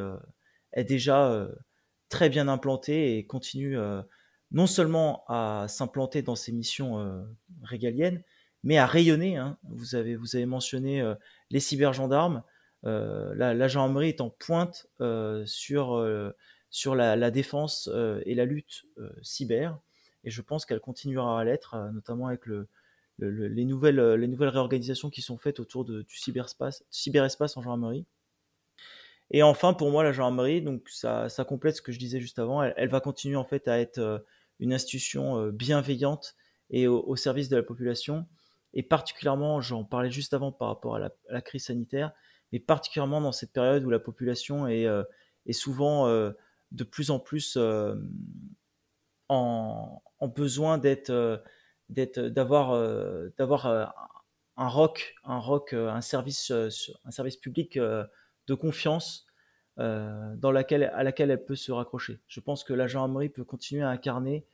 est 0.72 0.84
déjà 0.84 1.48
très 2.08 2.28
bien 2.28 2.48
implantée 2.48 3.16
et 3.16 3.26
continue 3.26 3.78
non 4.56 4.66
seulement 4.66 5.22
à 5.28 5.66
s'implanter 5.68 6.22
dans 6.22 6.34
ses 6.34 6.50
missions 6.50 7.26
régaliennes, 7.62 8.22
mais 8.66 8.78
à 8.78 8.86
rayonner. 8.86 9.36
Hein. 9.36 9.56
Vous, 9.62 9.94
avez, 9.94 10.16
mentionné 10.44 11.00
euh, 11.00 11.14
les 11.50 11.60
cybergendarmes. 11.60 12.42
Euh, 12.84 13.32
la, 13.36 13.68
gendarmerie 13.68 14.08
est 14.08 14.20
en 14.20 14.30
pointe 14.30 14.88
euh, 15.00 15.44
sur, 15.46 15.94
la, 16.94 17.30
défense 17.30 17.88
et 18.24 18.34
la 18.34 18.44
lutte 18.44 18.86
cyber. 19.22 19.78
Et 20.24 20.30
je 20.30 20.42
pense 20.42 20.66
qu'elle 20.66 20.80
continuera 20.80 21.40
à 21.40 21.44
l'être, 21.44 21.76
notamment 21.92 22.26
avec 22.26 22.46
le, 22.46 22.68
les, 23.18 23.64
nouvelles, 23.64 24.14
les 24.14 24.26
nouvelles 24.26 24.48
réorganisations 24.48 25.10
qui 25.10 25.22
sont 25.22 25.38
faites 25.38 25.60
autour 25.60 25.84
du 25.84 26.16
cyberespace, 26.16 26.84
cyberespace 26.90 27.56
en 27.56 27.62
gendarmerie. 27.62 28.04
Et 29.30 29.42
enfin, 29.42 29.74
pour 29.74 29.90
moi, 29.90 30.02
la 30.02 30.12
gendarmerie, 30.12 30.62
donc 30.62 30.88
ça, 30.88 31.28
complète 31.46 31.76
ce 31.76 31.82
que 31.82 31.92
je 31.92 31.98
disais 31.98 32.20
juste 32.20 32.38
avant, 32.40 32.62
elle, 32.62 32.88
va 32.88 33.00
continuer 33.00 33.36
en 33.36 33.44
fait 33.44 33.68
à 33.68 33.78
être 33.78 34.24
une 34.60 34.72
institution 34.72 35.48
bienveillante 35.48 36.34
et 36.70 36.86
au, 36.86 37.16
service 37.16 37.48
de 37.48 37.56
la 37.56 37.62
population. 37.62 38.26
Et 38.74 38.82
particulièrement, 38.82 39.60
j'en 39.60 39.84
parlais 39.84 40.10
juste 40.10 40.34
avant 40.34 40.52
par 40.52 40.68
rapport 40.68 40.96
à 40.96 41.10
la, 41.28 41.40
crise 41.40 41.66
sanitaire, 41.66 42.12
mais 42.52 42.60
particulièrement 42.60 43.20
dans 43.20 43.32
cette 43.32 43.52
période 43.52 43.84
où 43.84 43.90
la 43.90 43.98
population 43.98 44.66
est, 44.66 44.86
euh, 44.86 45.02
est 45.46 45.52
souvent 45.52 46.08
euh, 46.08 46.32
de 46.72 46.84
plus 46.84 47.10
en 47.10 47.18
plus 47.18 47.56
euh, 47.56 47.94
en, 49.28 50.02
en, 50.18 50.28
besoin 50.28 50.78
d'être, 50.78 51.42
d'être, 51.88 52.20
d'avoir, 52.20 52.72
d'avoir 53.38 53.66
un 54.56 54.68
rock, 54.68 55.14
un 55.24 55.38
rock, 55.38 55.72
un 55.72 56.00
service, 56.00 56.50
un 56.50 57.10
service 57.10 57.36
public 57.36 57.78
de 57.78 58.54
confiance 58.54 59.25
dans 59.78 60.50
laquelle, 60.52 60.84
à 60.94 61.02
laquelle 61.02 61.30
elle 61.30 61.44
peut 61.44 61.54
se 61.54 61.70
raccrocher. 61.70 62.20
Je 62.28 62.40
pense 62.40 62.64
que 62.64 62.72
la 62.72 62.86
gendarmerie 62.86 63.28
peut 63.28 63.44
continuer 63.44 63.82
à 63.82 63.90
incarner 63.90 64.46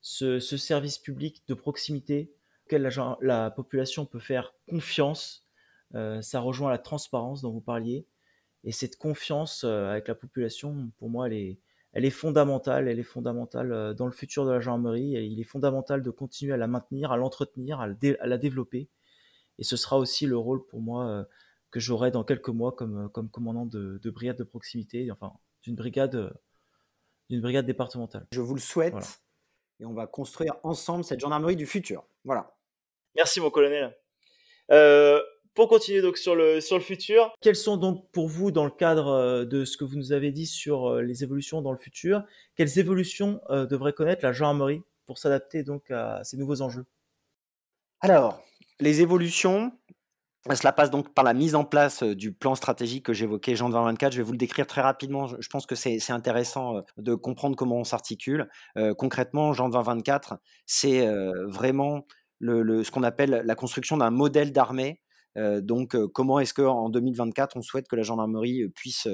ce, 0.00 0.38
ce 0.38 0.56
service 0.56 0.98
public 0.98 1.42
de 1.46 1.54
proximité 1.54 2.32
la, 2.76 3.50
population 3.50 4.06
peut 4.06 4.18
faire 4.18 4.54
confiance. 4.68 5.44
Euh, 5.94 6.22
ça 6.22 6.40
rejoint 6.40 6.70
la 6.70 6.78
transparence 6.78 7.42
dont 7.42 7.50
vous 7.50 7.60
parliez. 7.60 8.06
Et 8.64 8.72
cette 8.72 8.96
confiance 8.96 9.64
euh, 9.64 9.90
avec 9.90 10.08
la 10.08 10.14
population, 10.14 10.90
pour 10.98 11.10
moi, 11.10 11.26
elle 11.26 11.34
est, 11.34 11.58
elle 11.92 12.04
est 12.04 12.10
fondamentale. 12.10 12.88
Elle 12.88 12.98
est 12.98 13.04
fondamentale 13.04 13.72
euh, 13.72 13.94
dans 13.94 14.06
le 14.06 14.12
futur 14.12 14.46
de 14.46 14.52
la 14.52 14.60
gendarmerie. 14.60 15.16
Et 15.16 15.24
il 15.24 15.40
est 15.40 15.44
fondamental 15.44 16.02
de 16.02 16.10
continuer 16.10 16.54
à 16.54 16.56
la 16.56 16.66
maintenir, 16.66 17.12
à 17.12 17.16
l'entretenir, 17.16 17.80
à, 17.80 17.88
la 17.88 18.38
développer. 18.38 18.88
Et 19.58 19.64
ce 19.64 19.76
sera 19.76 19.98
aussi 19.98 20.26
le 20.26 20.36
rôle 20.36 20.64
pour 20.66 20.80
moi 20.80 21.26
que 21.72 21.80
j'aurai 21.80 22.10
dans 22.12 22.22
quelques 22.22 22.50
mois 22.50 22.72
comme, 22.72 23.10
comme 23.10 23.28
commandant 23.30 23.66
de, 23.66 23.98
brigade 24.10 24.36
de 24.36 24.44
proximité, 24.44 25.10
enfin 25.10 25.32
d'une 25.62 25.74
brigade, 25.74 26.32
d'une 27.30 27.40
brigade 27.40 27.66
départementale. 27.66 28.26
Je 28.30 28.40
vous 28.40 28.54
le 28.54 28.60
souhaite. 28.60 29.20
Et 29.80 29.84
on 29.84 29.94
va 29.94 30.06
construire 30.06 30.54
ensemble 30.62 31.02
cette 31.02 31.18
gendarmerie 31.18 31.56
du 31.56 31.66
futur. 31.66 32.04
Voilà. 32.24 32.54
Merci 33.16 33.40
mon 33.40 33.50
colonel. 33.50 33.96
Euh, 34.70 35.20
pour 35.54 35.68
continuer 35.68 36.02
donc 36.02 36.18
sur 36.18 36.36
le 36.36 36.60
sur 36.60 36.76
le 36.76 36.82
futur, 36.82 37.34
quelles 37.40 37.56
sont 37.56 37.76
donc 37.76 38.10
pour 38.12 38.28
vous 38.28 38.52
dans 38.52 38.64
le 38.64 38.70
cadre 38.70 39.08
euh, 39.08 39.44
de 39.44 39.64
ce 39.64 39.76
que 39.76 39.84
vous 39.84 39.96
nous 39.96 40.12
avez 40.12 40.30
dit 40.30 40.46
sur 40.46 40.86
euh, 40.86 41.02
les 41.02 41.24
évolutions 41.24 41.62
dans 41.62 41.72
le 41.72 41.78
futur, 41.78 42.22
quelles 42.54 42.78
évolutions 42.78 43.40
devrait 43.50 43.92
connaître 43.92 44.24
la 44.24 44.32
gendarmerie 44.32 44.82
pour 45.06 45.18
s'adapter 45.18 45.62
donc 45.62 45.90
à 45.90 46.22
ces 46.22 46.36
nouveaux 46.36 46.62
enjeux? 46.62 46.86
Alors, 48.00 48.42
les 48.80 49.00
évolutions, 49.00 49.72
cela 50.50 50.72
passe 50.72 50.90
donc 50.90 51.14
par 51.14 51.24
la 51.24 51.34
mise 51.34 51.54
en 51.54 51.64
place 51.64 52.02
du 52.02 52.32
plan 52.32 52.54
stratégique 52.54 53.06
que 53.06 53.12
j'évoquais, 53.12 53.54
Jean 53.54 53.68
2024. 53.68 54.12
Je 54.12 54.18
vais 54.18 54.22
vous 54.22 54.32
le 54.32 54.38
décrire 54.38 54.66
très 54.66 54.80
rapidement. 54.80 55.26
Je 55.26 55.48
pense 55.48 55.66
que 55.66 55.74
c'est 55.74 56.10
intéressant 56.10 56.82
de 56.96 57.14
comprendre 57.14 57.56
comment 57.56 57.76
on 57.76 57.84
s'articule. 57.84 58.48
concrètement, 58.98 59.52
Jean 59.52 59.68
2024, 59.68 60.38
c'est 60.66 61.06
vraiment 61.46 62.06
ce 62.40 62.90
qu'on 62.90 63.02
appelle 63.02 63.42
la 63.44 63.54
construction 63.54 63.96
d'un 63.96 64.10
modèle 64.10 64.52
d'armée. 64.52 65.00
Euh, 65.38 65.60
donc, 65.60 65.94
euh, 65.94 66.08
comment 66.08 66.40
est-ce 66.40 66.54
qu'en 66.54 66.88
2024, 66.90 67.56
on 67.56 67.62
souhaite 67.62 67.88
que 67.88 67.96
la 67.96 68.02
gendarmerie 68.02 68.62
euh, 68.62 68.68
puisse, 68.74 69.08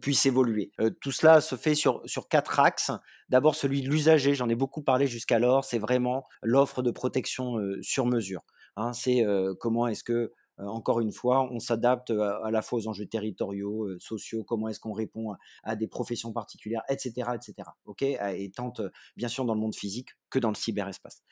puisse 0.00 0.26
évoluer? 0.26 0.72
Tout 1.00 1.12
cela 1.12 1.40
se 1.40 1.56
fait 1.56 1.74
sur, 1.74 2.02
sur 2.06 2.28
quatre 2.28 2.60
axes. 2.60 2.90
D'abord, 3.28 3.54
celui 3.54 3.82
de 3.82 3.88
l'usager, 3.88 4.34
j'en 4.34 4.48
ai 4.48 4.54
beaucoup 4.54 4.82
parlé 4.82 5.06
jusqu'alors, 5.06 5.64
c'est 5.64 5.78
vraiment 5.78 6.26
l'offre 6.42 6.82
de 6.82 6.90
protection 6.90 7.56
sur 7.82 8.06
mesure. 8.06 8.42
Hein. 8.76 8.92
c'est 8.92 9.24
comment 9.60 9.86
est-ce 9.86 10.04
que 10.04 10.32
encore 10.58 11.00
une 11.00 11.12
fois, 11.12 11.46
on 11.52 11.58
s'adapte 11.58 12.10
à, 12.10 12.50
la 12.50 12.62
fois 12.62 12.78
aux 12.78 12.88
enjeux 12.88 13.04
territoriaux, 13.04 13.88
sociaux, 13.98 14.42
comment 14.42 14.68
est-ce 14.68 14.80
qu'on 14.80 14.94
répond 14.94 15.34
à, 15.62 15.76
des 15.76 15.86
professions 15.86 16.32
particulières, 16.32 16.82
etc., 16.88 17.30
etc. 17.34 17.68
Ok, 17.84 18.02
et 18.02 18.50
tant 18.54 18.72
bien 19.16 19.28
sûr 19.28 19.44
dans 19.44 19.54
le 19.54 19.60
monde 19.60 19.74
physique 19.74 20.10
que 20.30 20.38
dans 20.38 20.48
le 20.48 20.54
cyberespace 20.54 21.22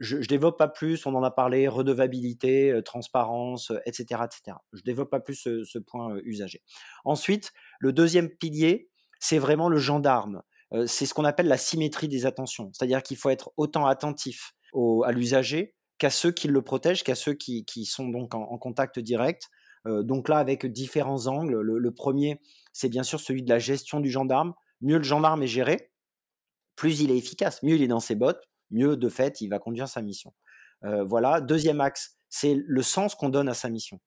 je 0.00 0.16
ne 0.16 0.24
développe 0.24 0.58
pas 0.58 0.68
plus, 0.68 1.04
on 1.06 1.14
en 1.14 1.22
a 1.22 1.30
parlé, 1.30 1.68
redevabilité, 1.68 2.80
transparence, 2.84 3.72
etc., 3.84 4.22
etc. 4.24 4.56
Je 4.72 4.82
développe 4.82 5.10
pas 5.10 5.20
plus 5.20 5.36
ce, 5.36 5.78
point 5.78 6.16
usager. 6.24 6.62
Ensuite, 7.04 7.52
le 7.78 7.92
deuxième 7.92 8.28
pilier, 8.28 8.90
c'est 9.20 9.38
vraiment 9.38 9.68
le 9.68 9.78
gendarme. 9.78 10.42
c'est 10.86 11.06
ce 11.06 11.14
qu'on 11.14 11.24
appelle 11.24 11.48
la 11.48 11.58
symétrie 11.58 12.08
des 12.08 12.26
attentions. 12.26 12.70
C'est-à-dire 12.72 13.02
qu'il 13.02 13.16
faut 13.16 13.30
être 13.30 13.52
autant 13.56 13.86
attentif 13.86 14.54
à 15.04 15.12
l'usager 15.12 15.74
qu'à 15.98 16.10
ceux 16.10 16.30
qui 16.30 16.48
le 16.48 16.62
protègent, 16.62 17.02
qu'à 17.02 17.14
ceux 17.14 17.34
qui, 17.34 17.64
sont 17.84 18.08
donc 18.08 18.34
en, 18.34 18.58
contact 18.58 18.98
direct. 18.98 19.48
donc 19.84 20.28
là, 20.28 20.38
avec 20.38 20.66
différents 20.66 21.26
angles. 21.26 21.60
Le, 21.60 21.94
premier, 21.94 22.40
c'est 22.72 22.88
bien 22.88 23.02
sûr 23.02 23.20
celui 23.20 23.42
de 23.42 23.48
la 23.48 23.58
gestion 23.58 24.00
du 24.00 24.10
gendarme. 24.10 24.54
Mieux 24.80 24.98
le 24.98 25.04
gendarme 25.04 25.42
est 25.42 25.48
géré, 25.48 25.90
plus 26.76 27.00
il 27.00 27.10
est 27.10 27.16
efficace, 27.16 27.62
mieux 27.62 27.74
il 27.74 27.82
est 27.82 27.88
dans 27.88 28.00
ses 28.00 28.14
bottes, 28.14 28.48
mieux 28.70 28.96
de 28.96 29.08
fait 29.08 29.40
il 29.40 29.48
va 29.48 29.58
conduire 29.58 29.88
sa 29.88 30.02
mission. 30.02 30.32
Euh, 30.84 31.04
voilà. 31.04 31.40
Deuxième 31.40 31.80
axe, 31.80 32.18
c'est 32.28 32.56
le 32.64 32.82
sens 32.82 33.14
qu'on 33.14 33.28
donne 33.28 33.48
à 33.48 33.54
sa 33.54 33.68
mission. 33.68 34.00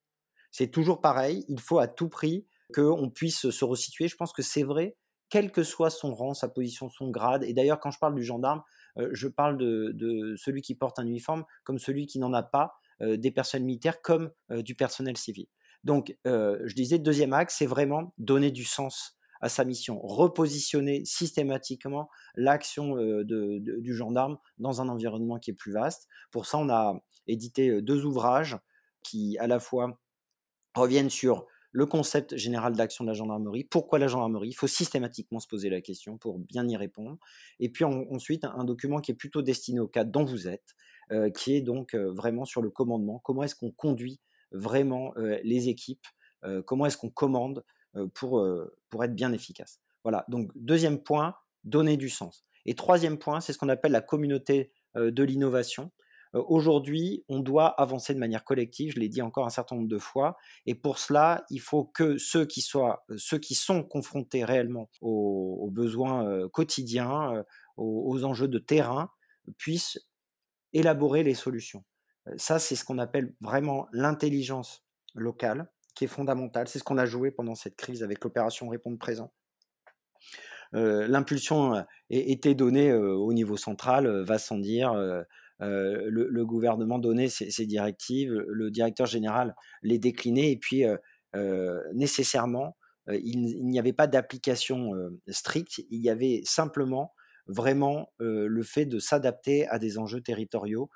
C'est 0.51 0.67
toujours 0.69 1.01
pareil, 1.01 1.45
il 1.47 1.59
faut 1.59 1.79
à 1.79 1.87
tout 1.87 2.09
prix 2.09 2.47
qu'on 2.73 3.09
puisse 3.09 3.49
se 3.49 3.65
resituer. 3.65 4.07
Je 4.07 4.15
pense 4.15 4.33
que 4.33 4.41
c'est 4.41 4.63
vrai, 4.63 4.95
quel 5.29 5.51
que 5.51 5.63
soit 5.63 5.89
son 5.89 6.13
rang, 6.13 6.33
sa 6.33 6.47
position, 6.47 6.89
son 6.89 7.09
grade. 7.09 7.43
Et 7.43 7.53
d'ailleurs, 7.53 7.79
quand 7.79 7.91
je 7.91 7.99
parle 7.99 8.15
du 8.15 8.23
gendarme, 8.23 8.59
euh, 8.59 8.63
je 8.97 9.27
parle 9.27 9.57
de, 9.57 10.35
celui 10.37 10.61
qui 10.61 10.75
porte 10.75 10.99
un 10.99 11.05
uniforme 11.05 11.45
comme 11.63 11.79
celui 11.79 12.07
qui 12.07 12.19
n'en 12.19 12.33
a 12.33 12.43
pas, 12.43 12.73
des 12.99 13.31
personnes 13.31 13.63
militaires 13.63 14.01
comme 14.01 14.31
du 14.49 14.75
personnel 14.75 15.17
civil. 15.17 15.47
Donc, 15.83 16.15
je 16.25 16.73
disais, 16.75 16.99
deuxième 16.99 17.33
axe, 17.33 17.55
c'est 17.57 17.65
vraiment 17.65 18.13
donner 18.17 18.51
du 18.51 18.63
sens 18.63 19.17
à 19.41 19.49
sa 19.49 19.65
mission, 19.65 19.99
repositionner 20.03 21.03
systématiquement 21.03 22.09
l'action 22.35 22.95
du 23.23 23.95
gendarme 23.95 24.37
dans 24.59 24.81
un 24.81 24.89
environnement 24.89 25.39
qui 25.39 25.51
est 25.51 25.55
plus 25.55 25.73
vaste. 25.73 26.07
Pour 26.31 26.45
ça, 26.45 26.59
on 26.59 26.69
a 26.69 27.01
édité 27.27 27.81
deux 27.81 28.05
ouvrages 28.05 28.57
qui 29.03 29.37
à 29.39 29.47
la 29.47 29.59
fois 29.59 29.99
reviennent 30.75 31.09
sur 31.09 31.47
le 31.71 31.85
concept 31.85 32.35
général 32.35 32.75
d'action 32.75 33.03
de 33.05 33.09
la 33.09 33.13
gendarmerie, 33.13 33.63
pourquoi 33.63 33.97
la 33.97 34.07
gendarmerie, 34.07 34.49
il 34.49 34.53
faut 34.53 34.67
systématiquement 34.67 35.39
se 35.39 35.47
poser 35.47 35.69
la 35.69 35.81
question 35.81 36.17
pour 36.17 36.37
bien 36.37 36.67
y 36.67 36.75
répondre. 36.75 37.17
Et 37.59 37.69
puis 37.69 37.85
ensuite, 37.85 38.43
un, 38.43 38.63
document 38.65 38.99
qui 38.99 39.11
est 39.11 39.15
plutôt 39.15 39.41
destiné 39.41 39.79
au 39.79 39.87
cadre 39.87 40.11
dont 40.11 40.25
vous 40.25 40.47
êtes, 40.47 40.75
euh, 41.11 41.29
qui 41.29 41.55
est 41.55 41.61
donc 41.61 41.93
euh, 41.93 42.11
vraiment 42.11 42.45
sur 42.45 42.61
le 42.61 42.69
commandement, 42.69 43.19
comment 43.19 43.43
est-ce 43.43 43.55
qu'on 43.55 43.71
conduit 43.71 44.19
vraiment 44.51 45.13
euh, 45.17 45.39
les 45.43 45.69
équipes, 45.69 46.05
comment 46.65 46.87
est-ce 46.87 46.97
qu'on 46.97 47.11
commande 47.11 47.63
pour, 48.15 48.43
pour 48.89 49.03
être 49.03 49.13
bien 49.13 49.31
efficace? 49.31 49.79
Voilà, 50.03 50.25
donc 50.27 50.49
deuxième 50.55 51.03
point, 51.03 51.35
donner 51.63 51.97
du 51.97 52.09
sens. 52.09 52.43
Et 52.65 52.73
troisième 52.73 53.19
point, 53.19 53.41
c'est 53.41 53.53
ce 53.53 53.59
qu'on 53.59 53.69
appelle 53.69 53.91
la 53.91 54.01
communauté 54.01 54.71
de 54.95 55.23
l'innovation. 55.23 55.91
Aujourd'hui, 56.33 57.25
on 57.27 57.39
doit 57.39 57.67
avancer 57.67 58.13
de 58.13 58.19
manière 58.19 58.45
collective, 58.45 58.93
je 58.93 58.99
l'ai 58.99 59.09
dit 59.09 59.21
encore 59.21 59.45
un 59.45 59.49
certain 59.49 59.75
nombre 59.75 59.89
de 59.89 59.97
fois, 59.97 60.37
et 60.65 60.75
pour 60.75 60.97
cela, 60.97 61.43
il 61.49 61.59
faut 61.59 61.83
que 61.83 62.17
ceux 62.17 62.45
qui, 62.45 62.65
qui 63.41 63.55
sont 63.55 63.83
confrontés 63.83 64.45
réellement 64.45 64.89
aux, 65.01 65.69
besoins 65.71 66.47
quotidiens, 66.49 67.43
aux, 67.75 68.23
enjeux 68.23 68.47
de 68.47 68.59
terrain, 68.59 69.11
puissent 69.57 69.99
élaborer 70.71 71.23
les 71.23 71.33
solutions. 71.33 71.83
Ça, 72.37 72.59
c'est 72.59 72.75
ce 72.75 72.85
qu'on 72.85 72.99
appelle 72.99 73.35
vraiment 73.41 73.87
l'intelligence 73.91 74.85
locale, 75.13 75.69
qui 75.95 76.05
est 76.05 76.07
fondamentale. 76.07 76.69
C'est 76.69 76.79
ce 76.79 76.85
qu'on 76.85 76.97
a 76.97 77.05
joué 77.05 77.31
pendant 77.31 77.55
cette 77.55 77.75
crise 77.75 78.03
avec 78.03 78.23
l'opération 78.23 78.69
Répondre 78.69 78.97
présent. 78.97 79.33
L'impulsion 80.71 81.85
était 82.09 82.55
donnée 82.55 82.93
au 82.93 83.33
niveau 83.33 83.57
central, 83.57 84.07
va 84.21 84.37
sans 84.37 84.57
dire, 84.57 84.93
euh, 85.61 86.09
le, 86.09 86.45
gouvernement 86.45 86.97
donnait 86.97 87.29
ses, 87.29 87.65
directives, 87.65 88.33
le 88.33 88.71
directeur 88.71 89.05
général 89.05 89.55
les 89.83 89.99
déclinait, 89.99 90.51
et 90.51 90.57
puis 90.57 90.85
euh, 90.85 90.97
euh, 91.35 91.81
nécessairement, 91.93 92.75
il, 93.07 93.65
n'y 93.65 93.79
avait 93.79 93.93
pas 93.93 94.07
d'application 94.07 94.91
stricte, 95.27 95.81
il 95.89 96.01
y 96.01 96.09
avait 96.09 96.41
simplement 96.45 97.13
vraiment 97.47 98.13
le 98.19 98.63
fait 98.63 98.85
de 98.85 98.99
s'adapter 98.99 99.67
à 99.67 99.79
des 99.79 99.97
enjeux 99.97 100.21
territoriaux 100.21 100.89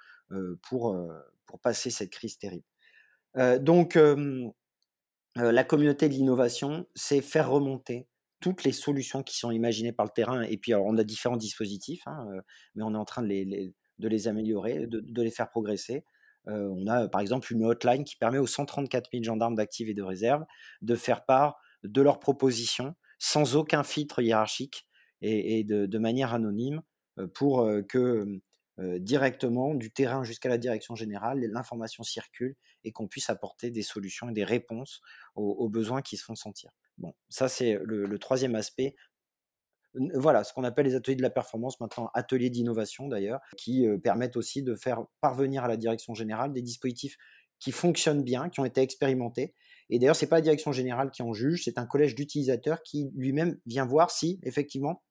pour, 0.62 0.96
pour 1.46 1.60
passer 1.60 1.90
cette 1.90 2.12
crise 2.12 2.38
terrible. 2.38 2.64
donc, 3.60 4.00
la 5.36 5.64
communauté 5.64 6.08
de 6.08 6.14
l'innovation, 6.14 6.88
c'est 6.96 7.22
faire 7.22 7.50
remonter 7.50 8.08
toutes 8.40 8.64
les 8.64 8.72
solutions 8.72 9.24
qui 9.24 9.38
sont 9.38 9.52
imaginées 9.52 9.92
par 9.92 10.06
le 10.06 10.12
terrain. 10.12 10.44
Et 10.44 10.58
puis, 10.58 10.76
on 10.76 10.98
a 10.98 11.04
différents 11.04 11.38
dispositifs, 11.38 12.04
hein, 12.06 12.28
mais 12.76 12.84
on 12.84 12.94
est 12.94 12.98
en 12.98 13.06
train 13.06 13.24
de 13.24 13.28
les, 13.28 13.74
de 14.00 14.08
les 14.08 14.28
améliorer, 14.28 14.88
de, 14.88 15.22
les 15.22 15.32
faire 15.32 15.50
progresser. 15.50 16.06
Euh, 16.48 16.70
on 16.76 16.88
a 16.88 17.08
par 17.08 17.22
exemple 17.22 17.52
une 17.52 17.64
hotline 17.66 18.04
qui 18.04 18.16
permet 18.16 18.38
aux 18.38 18.48
134 18.48 19.10
000 19.12 19.24
gendarmes 19.24 19.56
d'actifs 19.56 19.90
et 19.90 19.94
de 19.94 20.04
réserve 20.04 20.44
de 20.82 20.96
faire 20.96 21.26
part 21.26 21.58
de 21.84 22.02
leurs 22.02 22.20
propositions 22.20 22.96
sans 23.18 23.56
aucun 23.56 23.84
filtre 23.84 24.22
hiérarchique 24.22 24.88
et, 25.22 25.64
de, 25.64 25.98
manière 25.98 26.34
anonyme 26.34 26.82
euh, 27.18 27.28
pour 27.28 27.62
euh, 27.62 27.82
que 27.82 28.42
directement 29.00 29.74
du 29.74 29.90
terrain 29.90 30.26
jusqu'à 30.26 30.50
la 30.50 30.58
direction 30.58 30.96
générale, 30.96 31.40
l'information 31.40 32.04
circule 32.04 32.58
et 32.84 32.92
qu'on 32.92 33.08
puisse 33.08 33.30
apporter 33.30 33.72
des 33.72 33.84
solutions 33.84 34.30
et 34.30 34.34
des 34.34 34.44
réponses 34.44 35.02
aux, 35.36 35.70
besoins 35.70 36.02
qui 36.02 36.18
se 36.18 36.26
font 36.26 36.36
sentir. 36.36 36.72
Bon, 36.98 37.14
ça 37.30 37.48
c'est 37.48 37.80
le, 37.82 38.20
troisième 38.20 38.54
aspect 38.54 38.98
voilà, 40.14 40.44
ce 40.44 40.54
qu'on 40.54 40.64
appelle 40.64 40.86
les 40.86 40.96
ateliers 40.96 41.16
de 41.16 41.22
la 41.22 41.30
performance, 41.30 41.80
maintenant 41.80 42.10
ateliers 42.14 42.50
d'innovation 42.50 43.08
d'ailleurs, 43.08 43.40
qui 43.58 43.88
euh, 43.88 43.98
permettent 43.98 44.38
aussi 44.38 44.64
de 44.64 44.76
faire 44.76 45.04
parvenir 45.22 45.64
à 45.64 45.68
la 45.68 45.78
direction 45.78 46.14
générale 46.14 46.54
des 46.54 46.62
dispositifs 46.62 47.18
qui 47.60 47.72
fonctionnent 47.72 48.24
bien, 48.24 48.50
qui 48.50 48.60
ont 48.60 48.66
été 48.66 48.82
expérimentés. 48.82 49.54
Et 49.90 50.00
d'ailleurs, 50.00 50.16
ce 50.16 50.26
n'est 50.26 50.30
pas 50.30 50.38
la 50.38 50.42
direction 50.42 50.72
générale 50.72 51.12
qui 51.12 51.22
en 51.22 51.34
juge, 51.34 51.64
c'est 51.64 51.78
un 51.78 51.86
collège 51.86 52.16
d'utilisateurs 52.16 52.82
qui 52.84 53.12
lui-même 53.16 53.58
vient 53.66 53.86
voir 53.86 54.12
si, 54.12 54.40
effectivement, 54.44 55.04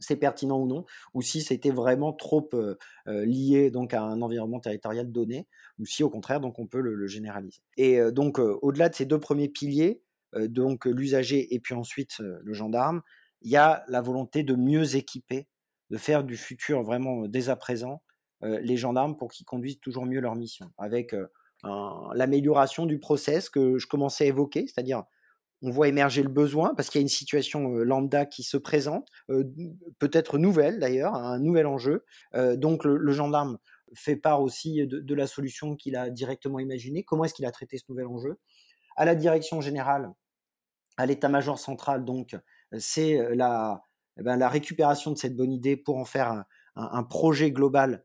c'est 0.00 0.16
pertinent 0.16 0.58
ou 0.58 0.66
non, 0.66 0.84
ou 1.14 1.22
si 1.22 1.42
c'était 1.42 1.70
vraiment 1.70 2.12
trop 2.12 2.48
euh, 2.54 2.76
euh, 3.06 3.24
lié 3.24 3.70
donc 3.70 3.94
à 3.94 4.02
un 4.02 4.20
environnement 4.20 4.58
territorial 4.58 5.12
donné, 5.12 5.46
ou 5.78 5.86
si 5.86 6.02
au 6.02 6.10
contraire 6.10 6.40
donc 6.40 6.58
on 6.58 6.66
peut 6.66 6.80
le, 6.80 7.06
généraliser. 7.06 7.60
Et 7.76 8.00
donc 8.10 8.40
au-delà 8.40 8.88
de 8.88 8.96
ces 8.96 9.06
deux 9.06 9.20
premiers 9.20 9.48
piliers, 9.48 10.02
donc 10.34 10.86
l'usager 10.86 11.54
et 11.54 11.60
puis 11.60 11.74
ensuite 11.74 12.18
le 12.18 12.52
gendarme, 12.52 13.02
il 13.44 13.50
y 13.50 13.56
a 13.56 13.84
la 13.88 14.00
volonté 14.00 14.42
de 14.42 14.54
mieux 14.54 14.96
équiper, 14.96 15.48
de 15.90 15.96
faire 15.96 16.24
du 16.24 16.36
futur 16.36 16.82
vraiment 16.82 17.26
dès 17.26 17.48
à 17.48 17.56
présent 17.56 18.02
les 18.42 18.76
gendarmes 18.76 19.16
pour 19.16 19.30
qu'ils 19.30 19.46
conduisent 19.46 19.78
toujours 19.78 20.04
mieux 20.04 20.20
leur 20.20 20.34
mission, 20.34 20.72
avec 20.76 21.14
l'amélioration 21.62 22.86
du 22.86 22.98
process 22.98 23.48
que 23.48 23.78
je 23.78 23.86
commençais 23.86 24.24
à 24.24 24.26
évoquer, 24.28 24.66
c'est-à-dire 24.66 25.04
on 25.62 25.70
voit 25.70 25.86
émerger 25.86 26.24
le 26.24 26.28
besoin 26.28 26.74
parce 26.74 26.90
qu'il 26.90 26.98
y 26.98 27.02
a 27.02 27.06
une 27.06 27.08
situation 27.08 27.68
lambda 27.68 28.26
qui 28.26 28.42
se 28.42 28.56
présente, 28.56 29.08
peut-être 29.98 30.38
nouvelle 30.38 30.80
d'ailleurs, 30.80 31.14
un 31.14 31.38
nouvel 31.38 31.66
enjeu. 31.66 32.04
donc 32.56 32.84
le, 32.84 33.12
gendarme 33.12 33.58
fait 33.94 34.16
part 34.16 34.42
aussi 34.42 34.86
de, 34.86 34.98
de 34.98 35.14
la 35.14 35.26
solution 35.26 35.76
qu'il 35.76 35.94
a 35.96 36.10
directement 36.10 36.58
imaginée. 36.58 37.04
Comment 37.04 37.24
est-ce 37.24 37.34
qu'il 37.34 37.46
a 37.46 37.52
traité 37.52 37.78
ce 37.78 37.84
nouvel 37.88 38.06
enjeu? 38.06 38.38
À 38.96 39.04
la 39.04 39.14
direction 39.14 39.60
générale, 39.60 40.10
à 40.96 41.06
l'état-major 41.06 41.58
central, 41.58 42.04
donc 42.04 42.36
c'est 42.78 43.12
eh 43.12 44.22
ben, 44.22 44.36
la, 44.36 44.48
récupération 44.48 45.10
de 45.10 45.18
cette 45.18 45.36
bonne 45.36 45.52
idée 45.52 45.76
pour 45.76 45.96
en 45.96 46.04
faire 46.04 46.44
un, 46.76 47.02
projet 47.02 47.50
global 47.50 48.04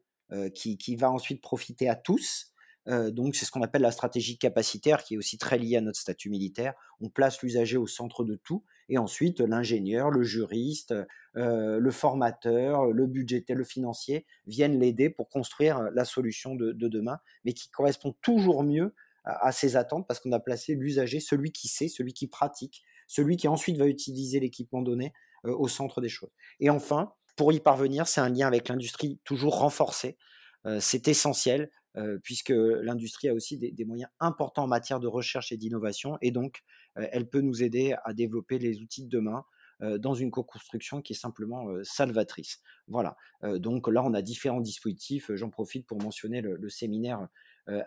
qui, 0.53 0.95
va 0.95 1.11
ensuite 1.11 1.41
profiter 1.41 1.89
à 1.89 1.95
tous. 1.95 2.53
donc 2.85 3.35
c'est 3.35 3.45
ce 3.45 3.51
qu'on 3.51 3.61
appelle 3.61 3.81
la 3.81 3.91
stratégie 3.91 4.37
capacitaire 4.37 5.03
qui 5.03 5.15
est 5.15 5.17
aussi 5.17 5.37
très 5.37 5.57
liée 5.57 5.77
à 5.77 5.81
notre 5.81 5.99
statut 5.99 6.29
militaire. 6.29 6.73
On 6.99 7.09
place 7.09 7.41
l'usager 7.41 7.77
au 7.77 7.87
centre 7.87 8.23
de 8.23 8.35
tout 8.35 8.63
et 8.89 8.97
ensuite 8.97 9.39
l'ingénieur, 9.39 10.09
le 10.09 10.23
juriste, 10.23 10.93
le 11.33 11.91
formateur, 11.91 12.85
le 12.85 13.05
budgétaire, 13.05 13.55
le 13.55 13.63
financier 13.63 14.25
viennent 14.45 14.79
l'aider 14.79 15.09
pour 15.09 15.29
construire 15.29 15.89
la 15.93 16.05
solution 16.05 16.55
de, 16.55 16.71
demain, 16.73 17.19
mais 17.43 17.53
qui 17.53 17.69
correspond 17.69 18.15
toujours 18.21 18.63
mieux 18.63 18.93
à 19.23 19.51
ses 19.51 19.75
attentes 19.75 20.07
parce 20.07 20.19
qu'on 20.19 20.31
a 20.31 20.39
placé 20.39 20.75
l'usager, 20.75 21.19
celui 21.19 21.51
qui 21.51 21.67
sait, 21.67 21.89
celui 21.89 22.13
qui 22.13 22.27
pratique, 22.27 22.83
celui 23.07 23.37
qui 23.37 23.47
ensuite 23.47 23.77
va 23.77 23.87
utiliser 23.87 24.39
l'équipement 24.39 24.81
donné 24.81 25.13
euh, 25.45 25.55
au 25.55 25.67
centre 25.67 26.01
des 26.01 26.09
choses. 26.09 26.31
Et 26.59 26.69
enfin, 26.69 27.13
pour 27.35 27.51
y 27.53 27.59
parvenir, 27.59 28.07
c'est 28.07 28.21
un 28.21 28.29
lien 28.29 28.47
avec 28.47 28.67
l'industrie 28.67 29.19
toujours 29.23 29.59
renforcé. 29.59 30.17
Euh, 30.65 30.79
c'est 30.79 31.07
essentiel 31.07 31.71
euh, 31.95 32.19
puisque 32.21 32.49
l'industrie 32.49 33.29
a 33.29 33.33
aussi 33.33 33.57
des, 33.57 33.85
moyens 33.85 34.09
importants 34.19 34.63
en 34.63 34.67
matière 34.67 34.99
de 34.99 35.07
recherche 35.07 35.51
et 35.51 35.57
d'innovation 35.57 36.17
et 36.21 36.31
donc 36.31 36.63
elle 36.95 37.27
peut 37.29 37.41
nous 37.41 37.63
aider 37.63 37.95
à 38.05 38.13
développer 38.13 38.57
les 38.57 38.81
outils 38.81 39.03
de 39.03 39.09
demain 39.09 39.45
dans 39.79 40.15
une 40.15 40.31
co-construction 40.31 41.03
qui 41.03 41.13
est 41.13 41.15
simplement 41.15 41.67
salvatrice. 41.83 42.59
Voilà. 42.87 43.15
donc 43.43 43.87
là, 43.87 44.03
on 44.03 44.15
a 44.15 44.23
différents 44.23 44.61
dispositifs. 44.61 45.29
J'en 45.35 45.51
profite 45.51 45.85
pour 45.85 46.01
mentionner 46.01 46.41
le 46.41 46.69
séminaire 46.69 47.27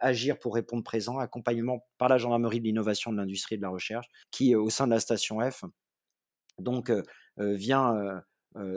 agir 0.00 0.38
pour 0.38 0.54
répondre 0.54 0.82
présent, 0.82 1.18
accompagnement 1.18 1.86
par 1.98 2.08
la 2.08 2.18
gendarmerie 2.18 2.60
de 2.60 2.64
l'innovation 2.64 3.12
de 3.12 3.16
l'industrie 3.16 3.54
et 3.54 3.58
de 3.58 3.62
la 3.62 3.70
recherche, 3.70 4.06
qui 4.30 4.54
au 4.54 4.70
sein 4.70 4.86
de 4.86 4.92
la 4.92 5.00
station 5.00 5.38
F, 5.40 5.64
donc 6.58 6.90
euh, 6.90 7.02
euh, 7.38 7.54
vient 7.54 8.22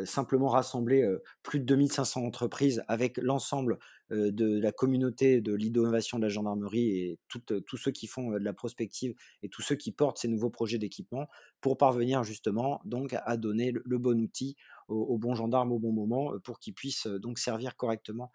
simplement 0.05 0.49
rassembler 0.49 1.03
plus 1.41 1.59
de 1.59 1.65
2500 1.65 2.23
entreprises 2.23 2.83
avec 2.87 3.17
l'ensemble 3.17 3.79
de 4.11 4.59
la 4.59 4.71
communauté 4.71 5.41
de 5.41 5.51
l'innovation 5.51 6.19
de 6.19 6.23
la 6.23 6.29
gendarmerie 6.29 6.89
et 6.91 7.19
tous 7.27 7.77
ceux 7.77 7.89
qui 7.89 8.05
font 8.05 8.33
de 8.33 8.37
la 8.37 8.53
prospective 8.53 9.15
et 9.41 9.49
tous 9.49 9.63
ceux 9.63 9.73
qui 9.73 9.91
portent 9.91 10.19
ces 10.19 10.27
nouveaux 10.27 10.51
projets 10.51 10.77
d'équipement 10.77 11.27
pour 11.59 11.75
parvenir 11.75 12.23
justement 12.23 12.81
donc 12.85 13.15
à 13.25 13.35
donner 13.35 13.73
le, 13.83 13.97
bon 13.97 14.21
outil 14.21 14.55
au, 14.89 15.17
bon 15.17 15.33
gendarme 15.33 15.71
au 15.71 15.79
bon 15.79 15.91
moment 15.91 16.33
pour 16.43 16.59
qu'il 16.59 16.75
puisse 16.75 17.07
donc 17.07 17.39
servir 17.39 17.75
correctement 17.75 18.31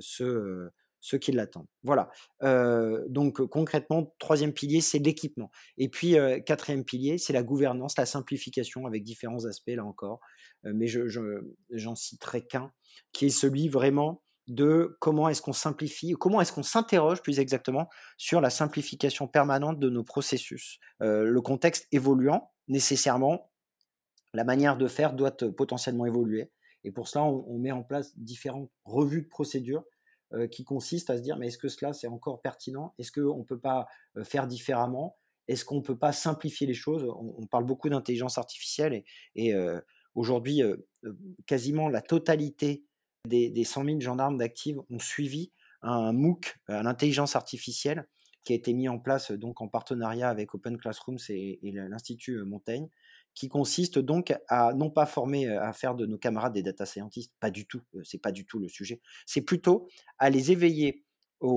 ce 0.00 0.68
ceux 1.00 1.18
qui 1.18 1.32
l'attendent. 1.32 1.68
Voilà. 1.82 2.10
donc 3.08 3.40
concrètement, 3.46 4.14
troisième 4.18 4.52
pilier, 4.52 4.80
c'est 4.80 4.98
l'équipement. 4.98 5.50
Et 5.76 5.88
puis 5.88 6.16
quatrième 6.44 6.84
pilier, 6.84 7.18
c'est 7.18 7.32
la 7.32 7.42
gouvernance, 7.42 7.96
la 7.96 8.06
simplification 8.06 8.86
avec 8.86 9.04
différents 9.04 9.44
aspects 9.44 9.70
là 9.74 9.84
encore. 9.84 10.20
mais 10.64 10.86
je, 10.86 11.08
j'en 11.70 11.94
citerai 11.94 12.46
qu'un, 12.46 12.72
qui 13.12 13.26
est 13.26 13.30
celui 13.30 13.68
vraiment 13.68 14.22
de 14.48 14.96
comment 15.00 15.28
est-ce 15.28 15.42
qu'on 15.42 15.52
simplifie, 15.52 16.14
comment 16.14 16.40
est-ce 16.40 16.52
qu'on 16.52 16.62
s'interroge 16.62 17.22
plus 17.22 17.38
exactement 17.38 17.88
sur 18.16 18.40
la 18.40 18.50
simplification 18.50 19.28
permanente 19.28 19.78
de 19.78 19.90
nos 19.90 20.04
processus. 20.04 20.78
le 21.00 21.40
contexte 21.40 21.86
évoluant, 21.92 22.50
nécessairement, 22.66 23.50
la 24.34 24.44
manière 24.44 24.76
de 24.76 24.86
faire 24.86 25.12
doit 25.12 25.36
potentiellement 25.56 26.06
évoluer. 26.06 26.50
Et 26.84 26.92
pour 26.92 27.08
cela, 27.08 27.24
on 27.24 27.58
met 27.58 27.72
en 27.72 27.82
place 27.82 28.16
différentes 28.18 28.70
revues 28.84 29.22
de 29.22 29.28
procédures 29.28 29.84
qui 30.50 30.64
consiste 30.64 31.10
à 31.10 31.16
se 31.16 31.22
dire 31.22 31.36
mais 31.36 31.48
est-ce 31.48 31.58
que 31.58 31.68
cela 31.68 31.92
c'est 31.92 32.06
encore 32.06 32.40
pertinent? 32.40 32.94
Est-ce 32.98 33.12
qu'on 33.12 33.38
ne 33.38 33.44
peut 33.44 33.58
pas 33.58 33.86
euh, 34.16 34.24
faire 34.24 34.46
différemment? 34.46 35.16
Est-ce 35.46 35.64
qu'on 35.64 35.76
ne 35.76 35.82
peut 35.82 35.98
pas 35.98 36.12
simplifier 36.12 36.66
les 36.66 36.74
choses? 36.74 37.04
On, 37.04 37.46
parle 37.46 37.64
beaucoup 37.64 37.88
d'intelligence 37.88 38.36
artificielle 38.36 39.02
et, 39.34 39.54
euh, 39.54 39.80
aujourd'hui 40.14 40.62
quasiment 41.46 41.88
la 41.88 42.02
totalité 42.02 42.84
des, 43.26 43.48
des 43.48 43.64
100 43.64 43.84
000 43.84 44.00
gendarmes 44.00 44.36
d'actifs 44.36 44.76
ont 44.90 44.98
suivi 44.98 45.52
un 45.80 46.12
MOOC 46.12 46.56
à 46.66 46.82
l'intelligence 46.82 47.36
artificielle 47.36 48.06
qui 48.44 48.52
a 48.52 48.56
été 48.56 48.72
mis 48.72 48.88
en 48.88 48.98
place 48.98 49.30
donc 49.30 49.60
en 49.60 49.68
partenariat 49.68 50.28
avec 50.30 50.54
Open 50.54 50.78
Classrooms 50.78 51.18
et, 51.28 51.60
l'Institut 51.62 52.42
Montaigne, 52.44 52.88
qui 53.38 53.48
consiste 53.48 54.00
donc 54.00 54.36
à 54.48 54.74
non 54.74 54.90
pas 54.90 55.06
former, 55.06 55.48
à 55.48 55.72
faire 55.72 55.94
de 55.94 56.06
nos 56.06 56.18
camarades 56.18 56.54
des 56.54 56.62
data 56.62 56.84
scientists, 56.86 57.32
pas 57.38 57.50
du 57.50 57.66
tout, 57.66 57.80
c'est 58.02 58.20
pas 58.20 58.32
du 58.32 58.44
tout 58.44 58.58
le 58.58 58.68
sujet, 58.68 59.00
c'est 59.26 59.42
plutôt 59.42 59.86
à 60.18 60.28
les 60.28 60.50
éveiller 60.50 61.04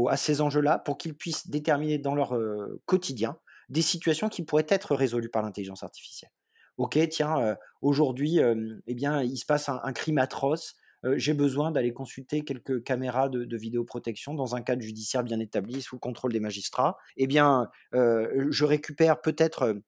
à 0.07 0.15
ces 0.15 0.41
enjeux-là 0.41 0.77
pour 0.77 0.99
qu'ils 0.99 1.15
puissent 1.15 1.49
déterminer 1.49 1.97
dans 1.97 2.13
leur 2.13 2.37
quotidien 2.85 3.39
des 3.69 3.81
situations 3.81 4.29
qui 4.29 4.43
pourraient 4.43 4.67
être 4.69 4.93
résolues 4.93 5.29
par 5.29 5.41
l'intelligence 5.41 5.81
artificielle. 5.81 6.29
Ok, 6.77 6.99
tiens, 7.09 7.57
aujourd'hui, 7.81 8.39
eh 8.85 8.93
bien, 8.93 9.23
il 9.23 9.37
se 9.37 9.45
passe 9.47 9.67
un 9.67 9.93
crime 9.93 10.19
atroce, 10.19 10.75
j'ai 11.15 11.33
besoin 11.33 11.71
d'aller 11.71 11.93
consulter 11.93 12.43
quelques 12.43 12.83
caméras 12.83 13.27
de, 13.27 13.57
vidéoprotection 13.57 14.35
dans 14.35 14.55
un 14.55 14.61
cadre 14.61 14.83
judiciaire 14.83 15.23
bien 15.23 15.39
établi 15.39 15.81
sous 15.81 15.95
le 15.95 15.99
contrôle 15.99 16.31
des 16.31 16.39
magistrats, 16.39 16.97
eh 17.17 17.25
bien, 17.25 17.69
je 17.91 18.65
récupère 18.65 19.19
peut-être 19.19 19.81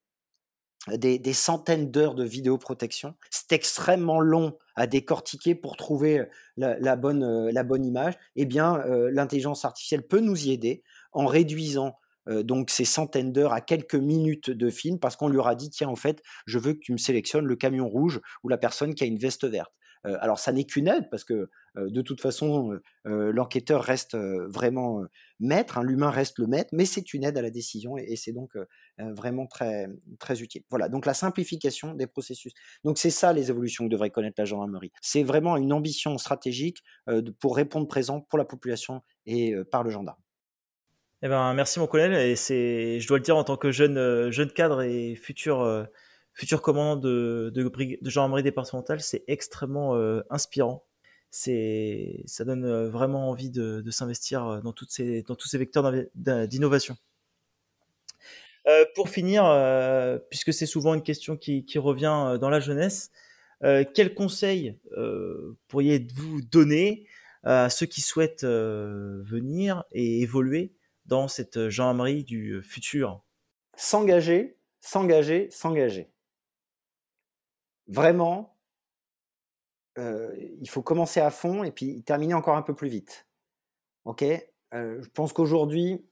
des, 0.88 1.34
centaines 1.34 1.92
d'heures 1.92 2.16
de 2.16 2.24
vidéoprotection. 2.24 3.16
C'est 3.30 3.54
extrêmement 3.54 4.20
long 4.20 4.58
à 4.76 4.88
décortiquer 4.88 5.56
pour 5.56 5.78
trouver 5.78 6.26
la, 6.58 6.96
bonne, 6.96 7.50
la 7.50 7.64
bonne 7.64 7.86
image. 7.86 8.16
Eh 8.36 8.46
bien, 8.46 8.84
l'intelligence 9.12 9.66
artificielle 9.66 10.06
peut 10.06 10.20
nous 10.20 10.48
y 10.48 10.52
aider 10.52 10.84
en 11.12 11.26
réduisant 11.26 11.98
donc 12.28 12.70
ces 12.70 12.86
centaines 12.86 13.34
d'heures 13.34 13.54
à 13.54 13.62
quelques 13.62 13.96
minutes 13.96 14.50
de 14.50 14.70
film 14.70 14.98
parce 14.98 15.16
qu'on 15.16 15.28
lui 15.28 15.38
aura 15.38 15.56
dit 15.56 15.70
tiens 15.70 15.90
en 15.90 15.98
fait 15.98 16.24
je 16.46 16.58
veux 16.58 16.72
que 16.72 16.80
tu 16.80 16.94
me 16.94 16.98
sélectionnes 16.98 17.46
le 17.46 17.58
camion 17.58 17.90
rouge 17.90 18.22
ou 18.44 18.48
la 18.48 18.58
personne 18.58 18.96
qui 18.96 19.04
a 19.04 19.08
une 19.08 19.18
veste 19.18 19.44
verte 19.44 19.74
alors 20.06 20.40
ça 20.40 20.54
n'est 20.54 20.64
qu'une 20.64 20.88
aide 20.88 21.10
parce 21.10 21.26
que 21.26 21.50
de 21.76 22.02
toute 22.02 22.22
façon 22.22 22.80
l'enquêteur 23.04 23.84
reste 23.84 24.16
vraiment 24.16 25.02
maître, 25.44 25.78
hein, 25.78 25.84
l'humain 25.84 26.10
reste 26.10 26.40
le 26.40 26.48
maître, 26.48 26.70
mais 26.74 26.86
c'est 26.86 27.14
une 27.14 27.24
aide 27.24 27.38
à 27.38 27.42
la 27.42 27.50
décision 27.50 27.98
et, 27.98 28.16
c'est 28.16 28.32
donc 28.32 28.52
vraiment 28.98 29.48
très 29.48 29.88
très 30.20 30.42
utile. 30.42 30.64
Voilà, 30.70 30.88
donc 30.88 31.06
la 31.06 31.14
simplification 31.14 31.94
des 31.94 32.08
processus. 32.08 32.54
Donc 32.84 32.98
c'est 32.98 33.10
ça 33.10 33.34
les 33.34 33.50
évolutions 33.50 33.86
que 33.86 33.90
devrait 33.90 34.12
connaître 34.12 34.36
la 34.38 34.46
gendarmerie. 34.46 34.92
C'est 35.02 35.24
vraiment 35.24 35.58
une 35.58 35.74
ambition 35.74 36.18
stratégique 36.18 36.84
pour 37.40 37.56
répondre 37.56 37.88
présent 37.88 38.22
pour 38.22 38.38
la 38.38 38.46
population 38.46 39.02
et 39.26 39.56
par 39.72 39.84
le 39.84 39.90
gendarme. 39.90 40.20
Eh 41.22 41.28
ben, 41.28 41.54
merci 41.54 41.80
mon 41.80 41.88
colonel 41.88 42.14
et 42.14 42.36
c'est, 42.36 43.00
je 43.00 43.08
dois 43.08 43.18
le 43.18 43.24
dire 43.24 43.38
en 43.38 43.44
tant 43.44 43.58
que 43.58 43.72
jeune 43.72 44.30
jeune 44.30 44.52
cadre 44.52 44.84
et 44.84 45.16
futur 45.16 45.88
futur 46.34 46.62
commandant 46.62 46.96
de, 46.96 47.52
de, 47.54 48.10
gendarmerie 48.10 48.44
départementale, 48.44 49.00
c'est 49.02 49.24
extrêmement 49.28 49.96
euh, 49.96 50.22
inspirant. 50.30 50.86
C'est, 51.36 52.22
ça 52.28 52.46
donne 52.46 52.64
euh, 52.64 52.90
vraiment 52.92 53.32
envie 53.32 53.50
de, 53.50 53.84
s'investir 53.90 54.46
euh, 54.46 54.62
dans, 54.62 54.72
toutes 54.72 54.92
ces, 54.92 55.24
dans 55.24 55.34
tous 55.36 55.48
ces 55.48 55.58
vecteurs 55.58 55.92
d'innovation. 56.14 56.96
Euh, 58.68 58.86
pour 58.94 59.10
finir, 59.10 59.44
puisque 60.30 60.54
c'est 60.54 60.68
souvent 60.68 60.94
une 60.94 61.02
question 61.02 61.36
qui, 61.36 61.66
qui 61.66 61.80
revient 61.80 62.38
dans 62.40 62.50
la 62.52 62.60
jeunesse, 62.60 63.10
euh, 63.64 63.84
quels 63.96 64.14
conseils 64.14 64.80
pourriez-vous 65.70 66.42
donner 66.44 67.08
à 67.42 67.70
ceux 67.72 67.88
qui 67.88 68.02
souhaitent 68.02 68.46
venir 68.46 69.84
et 69.92 70.22
évoluer 70.22 70.76
dans 71.08 71.28
cette 71.28 71.70
gendarmerie 71.70 72.24
du 72.24 72.62
futur? 72.62 73.24
S'engager, 73.76 74.56
s'engager, 74.82 75.50
s'engager 75.50 76.14
vraiment, 77.88 78.53
il 79.98 80.70
faut 80.70 80.82
commencer 80.82 81.20
à 81.20 81.30
fond 81.30 81.64
et 81.64 81.72
puis 81.72 82.04
terminer 82.04 82.34
encore 82.34 82.56
un 82.56 82.62
peu 82.62 82.76
plus 82.76 82.90
vite. 82.90 83.28
Ok? 84.06 84.24
Je 84.72 85.10
pense 85.14 85.34
qu'aujourd'hui, 85.34 86.06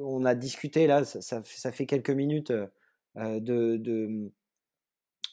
on 0.00 0.24
a 0.24 0.34
discuté 0.34 0.86
là, 0.86 1.04
ça, 1.04 1.42
fait 1.42 1.86
quelques 1.86 2.10
minutes 2.10 2.52
de, 3.14 3.76
de, 3.76 4.30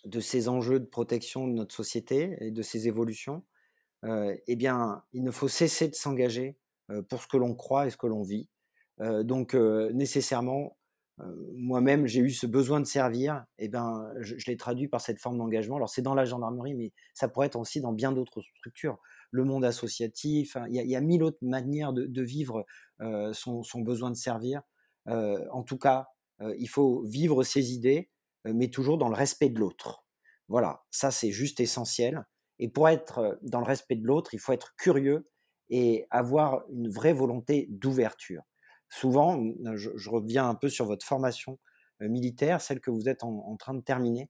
de, 0.05 0.19
ces 0.19 0.49
enjeux 0.49 0.79
de 0.79 0.85
protection 0.85 1.47
de 1.47 1.53
notre 1.53 1.73
société 1.73 2.35
et 2.39 2.51
de 2.51 2.61
ces 2.61 2.87
évolutions. 2.87 3.43
eh 4.03 4.55
bien, 4.55 5.03
il 5.13 5.23
ne 5.23 5.31
faut 5.31 5.47
cesser 5.47 5.87
de 5.87 5.95
s'engager 5.95 6.57
pour 7.09 7.21
ce 7.21 7.27
que 7.27 7.37
l'on 7.37 7.55
croit 7.55 7.87
et 7.87 7.89
ce 7.89 7.97
que 7.97 8.07
l'on 8.07 8.23
vit. 8.23 8.49
donc, 8.99 9.53
nécessairement, 9.53 10.77
moi-même, 11.19 12.07
j'ai 12.07 12.21
eu 12.21 12.31
ce 12.31 12.47
besoin 12.47 12.79
de 12.79 12.85
servir, 12.85 13.45
et 13.59 13.69
ben, 13.69 14.11
je, 14.19 14.35
l'ai 14.47 14.57
traduit 14.57 14.87
par 14.87 15.01
cette 15.01 15.19
forme 15.19 15.37
d'engagement. 15.37 15.75
Alors, 15.75 15.89
c'est 15.89 16.01
dans 16.01 16.15
la 16.15 16.25
gendarmerie, 16.25 16.73
mais 16.73 16.91
ça 17.13 17.27
pourrait 17.27 17.47
être 17.47 17.59
aussi 17.59 17.81
dans 17.81 17.93
bien 17.93 18.11
d'autres 18.11 18.41
structures. 18.41 18.97
Le 19.31 19.43
monde 19.43 19.63
associatif, 19.63 20.57
il 20.69 20.75
y, 20.75 20.95
a 20.95 21.01
mille 21.01 21.23
autres 21.23 21.39
manières 21.41 21.93
de, 21.93 22.21
vivre 22.21 22.65
son, 23.33 23.63
besoin 23.81 24.09
de 24.11 24.15
servir. 24.15 24.61
en 25.07 25.63
tout 25.63 25.77
cas, 25.77 26.07
il 26.57 26.67
faut 26.67 27.03
vivre 27.03 27.43
ses 27.43 27.73
idées, 27.73 28.09
mais 28.45 28.69
toujours 28.69 28.97
dans 28.97 29.09
le 29.09 29.15
respect 29.15 29.49
de 29.49 29.59
l'autre. 29.59 30.05
Voilà, 30.47 30.83
ça 30.91 31.11
c'est 31.11 31.31
juste 31.31 31.59
essentiel. 31.59 32.25
Et 32.59 32.69
pour 32.69 32.89
être 32.89 33.39
dans 33.41 33.59
le 33.59 33.65
respect 33.65 33.95
de 33.95 34.05
l'autre, 34.05 34.33
il 34.33 34.39
faut 34.39 34.51
être 34.51 34.75
curieux 34.75 35.29
et 35.69 36.05
avoir 36.11 36.63
une 36.69 36.89
vraie 36.89 37.13
volonté 37.13 37.67
d'ouverture 37.69 38.43
souvent, 38.93 39.43
je, 39.75 40.09
reviens 40.09 40.47
un 40.47 40.55
peu 40.55 40.69
sur 40.69 40.85
votre 40.85 41.05
formation 41.05 41.57
militaire, 41.99 42.61
celle 42.61 42.79
que 42.79 42.91
vous 42.91 43.09
êtes 43.09 43.23
en, 43.23 43.55
train 43.57 43.73
de 43.73 43.81
terminer. 43.81 44.29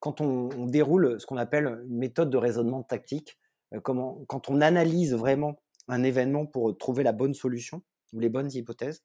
Quand 0.00 0.20
on, 0.20 0.66
déroule 0.66 1.20
ce 1.20 1.26
qu'on 1.26 1.36
appelle 1.36 1.66
une 1.88 1.98
méthode 1.98 2.30
de 2.30 2.38
raisonnement 2.38 2.82
tactique, 2.82 3.38
comment, 3.82 4.24
quand 4.28 4.48
on 4.48 4.60
analyse 4.60 5.14
vraiment 5.14 5.60
un 5.88 6.02
événement 6.02 6.46
pour 6.46 6.76
trouver 6.78 7.02
la 7.02 7.12
bonne 7.12 7.34
solution 7.34 7.82
ou 8.12 8.20
les 8.20 8.30
bonnes 8.30 8.50
hypothèses, 8.52 9.02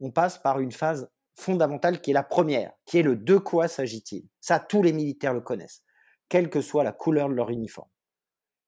on 0.00 0.10
passe 0.10 0.38
par 0.38 0.58
une 0.58 0.72
phase 0.72 1.10
fondamentale 1.36 2.00
qui 2.00 2.10
est 2.10 2.14
la 2.14 2.22
première, 2.22 2.72
qui 2.86 2.98
est 2.98 3.02
le 3.02 3.16
de 3.16 3.36
quoi 3.36 3.68
s'agit-il? 3.68 4.26
Ça, 4.40 4.58
tous 4.58 4.82
les 4.82 4.92
militaires 4.92 5.34
le 5.34 5.40
connaissent, 5.40 5.82
quelle 6.28 6.48
que 6.48 6.60
soit 6.60 6.84
la 6.84 6.92
couleur 6.92 7.28
de 7.28 7.34
leur 7.34 7.50
uniforme. 7.50 7.88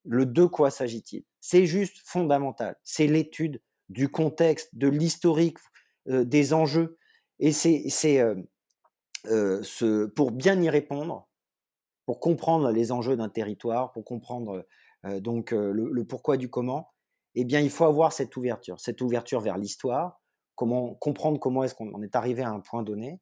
Le 0.05 0.27
de 0.27 0.45
quoi 0.45 0.71
s'agit-il? 0.71 1.25
C'est 1.41 1.67
juste 1.67 1.99
fondamental. 2.05 2.77
C'est 2.85 3.07
l'étude 3.07 3.61
du 3.89 4.09
contexte, 4.09 4.75
de 4.75 4.89
l'historique, 4.89 5.59
des 6.07 6.53
enjeux. 6.53 6.99
Et 7.39 7.53
c'est 7.53 7.89
ce, 9.25 10.07
pour 10.07 10.31
bien 10.31 10.61
y 10.61 10.71
répondre, 10.71 11.29
pour 12.07 12.21
comprendre 12.21 12.71
les 12.71 12.93
enjeux 12.93 13.17
d'un 13.17 13.29
territoire, 13.29 13.93
pour 13.93 14.05
comprendre 14.05 14.67
donc 15.21 15.51
le, 15.53 16.05
pourquoi 16.05 16.37
du 16.37 16.49
comment, 16.49 16.93
eh 17.35 17.45
bien, 17.45 17.61
il 17.61 17.71
faut 17.71 17.85
avoir 17.85 18.13
cette 18.13 18.37
ouverture, 18.37 18.81
cette 18.81 19.01
ouverture 19.01 19.41
vers 19.41 19.59
l'histoire, 19.59 20.21
comment 20.55 20.95
comprendre 20.95 21.39
comment 21.39 21.65
est-ce 21.65 21.75
qu'on 21.75 22.03
est 22.03 22.17
arrivé 22.17 22.43
à 22.43 22.51
un 22.51 22.61
point 22.61 22.83
donné, 22.83 23.21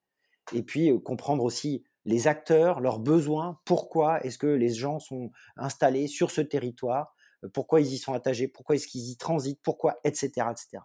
et 0.52 0.62
puis 0.62 0.92
comprendre 1.02 1.42
aussi 1.42 1.84
les 2.04 2.28
acteurs, 2.28 2.80
leurs 2.80 2.98
besoins, 2.98 3.58
pourquoi 3.64 4.22
est-ce 4.24 4.36
que 4.38 4.46
les 4.46 4.68
gens 4.68 4.98
sont 4.98 5.30
installés 5.56 6.06
sur 6.06 6.30
ce 6.30 6.42
territoire, 6.42 7.13
pourquoi 7.52 7.80
ils 7.80 7.92
y 7.92 7.98
sont 7.98 8.12
attachés, 8.12 8.48
pourquoi 8.48 8.76
est-ce 8.76 8.86
qu'ils 8.86 9.10
y 9.10 9.16
transitent, 9.16 9.60
pourquoi, 9.62 10.00
etc. 10.04 10.46
etc. 10.50 10.82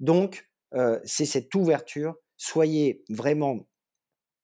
Donc, 0.00 0.50
euh, 0.74 1.00
c'est 1.04 1.26
cette 1.26 1.54
ouverture. 1.54 2.16
Soyez 2.36 3.04
vraiment 3.08 3.66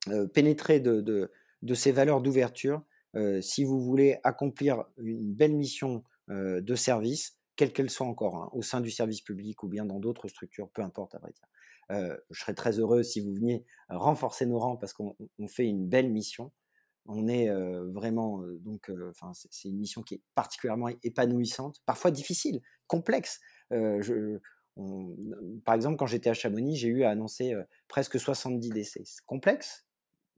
euh, 0.08 0.26
pénétrés 0.26 0.80
de, 0.80 1.00
de, 1.00 1.74
ces 1.74 1.92
valeurs 1.92 2.20
d'ouverture 2.20 2.82
euh, 3.16 3.40
si 3.40 3.64
vous 3.64 3.80
voulez 3.80 4.18
accomplir 4.22 4.84
une 4.98 5.34
belle 5.34 5.54
mission 5.54 6.04
de 6.28 6.74
service, 6.76 7.40
quelle 7.56 7.72
qu'elle 7.72 7.90
soit 7.90 8.06
encore, 8.06 8.36
hein, 8.36 8.50
au 8.52 8.62
sein 8.62 8.80
du 8.80 8.92
service 8.92 9.20
public 9.20 9.64
ou 9.64 9.68
bien 9.68 9.84
dans 9.84 9.98
d'autres 9.98 10.28
structures, 10.28 10.70
peu 10.70 10.80
importe 10.80 11.16
à 11.16 11.18
vrai 11.18 11.32
dire. 11.32 12.16
je 12.30 12.40
serais 12.40 12.54
très 12.54 12.78
heureux 12.78 13.02
si 13.02 13.20
vous 13.20 13.34
veniez 13.34 13.64
renforcer 13.88 14.46
nos 14.46 14.60
rangs 14.60 14.76
parce 14.76 14.92
qu'on 14.92 15.16
fait 15.48 15.66
une 15.66 15.88
belle 15.88 16.08
mission 16.08 16.52
on 17.06 17.28
est 17.28 17.50
vraiment 17.92 18.42
donc 18.60 18.90
enfin 19.10 19.32
c'est 19.34 19.68
une 19.68 19.78
mission 19.78 20.02
qui 20.02 20.14
est 20.14 20.22
particulièrement 20.34 20.88
épanouissante, 21.02 21.80
parfois 21.86 22.10
difficile, 22.10 22.60
complexe. 22.86 23.40
par 25.64 25.74
exemple, 25.74 25.96
quand 25.96 26.06
j'étais 26.06 26.30
à 26.30 26.34
Chamonix, 26.34 26.76
j'ai 26.76 26.88
eu 26.88 27.02
à 27.04 27.10
annoncer 27.10 27.54
presque 27.88 28.18
70 28.18 28.70
décès. 28.70 29.02
C'est 29.04 29.24
complexe 29.26 29.86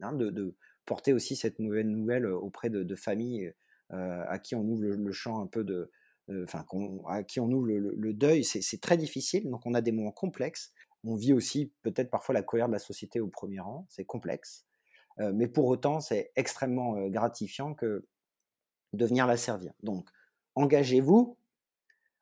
hein, 0.01 0.13
de, 0.13 0.57
porter 0.85 1.13
aussi 1.13 1.37
cette 1.37 1.59
nouvelle 1.59 1.89
nouvelle 1.89 2.27
auprès 2.27 2.71
de, 2.71 2.95
familles 2.95 3.53
à 3.91 4.39
qui 4.39 4.55
on 4.55 4.63
ouvre 4.63 4.85
le, 4.85 5.13
champ 5.13 5.41
un 5.41 5.47
peu 5.47 5.65
de, 5.65 5.91
enfin 6.45 6.65
à 7.09 7.23
qui 7.23 7.41
on 7.41 7.51
ouvre 7.51 7.67
le, 7.67 8.13
deuil. 8.13 8.45
C'est 8.45 8.81
très 8.81 8.97
difficile, 8.97 9.51
donc 9.51 9.67
on 9.67 9.75
a 9.75 9.81
des 9.81 9.93
moments 9.93 10.13
complexes. 10.13 10.73
On 11.05 11.17
vit 11.17 11.33
aussi 11.33 11.73
peut-être 11.83 12.11
parfois 12.11 12.35
la 12.35 12.43
colère 12.43 12.69
de 12.69 12.73
la 12.73 12.79
société 12.79 13.21
au 13.21 13.27
premier 13.27 13.59
rang. 13.59 13.87
C'est 13.89 14.05
complexe 14.05 14.65
mais 15.19 15.47
pour 15.47 15.67
autant, 15.67 16.01
c'est 16.01 16.33
extrêmement 16.37 17.09
gratifiant 17.09 17.75
que 17.75 18.07
de 18.93 19.07
venir 19.07 19.27
la 19.27 19.37
servir. 19.37 19.73
Donc, 19.83 20.09
engagez-vous, 20.55 21.37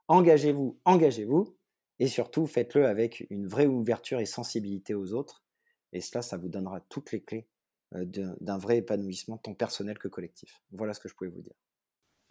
engagez-vous, 0.08 0.78
engagez-vous, 0.84 1.56
et 1.98 2.08
surtout, 2.08 2.46
faites-le 2.46 2.86
avec 2.86 3.26
une 3.30 3.46
vraie 3.46 3.66
ouverture 3.66 4.20
et 4.20 4.26
sensibilité 4.26 4.94
aux 4.94 5.12
autres. 5.12 5.44
Et 5.92 6.00
cela, 6.00 6.22
ça 6.22 6.36
vous 6.36 6.48
donnera 6.48 6.80
toutes 6.88 7.12
les 7.12 7.20
clés 7.20 7.46
d'un 7.92 8.58
vrai 8.58 8.78
épanouissement 8.78 9.36
tant 9.36 9.54
personnel 9.54 9.98
que 9.98 10.08
collectif. 10.08 10.62
Voilà 10.72 10.94
ce 10.94 11.00
que 11.00 11.08
je 11.08 11.14
pouvais 11.14 11.30
vous 11.30 11.42
dire. 11.42 11.54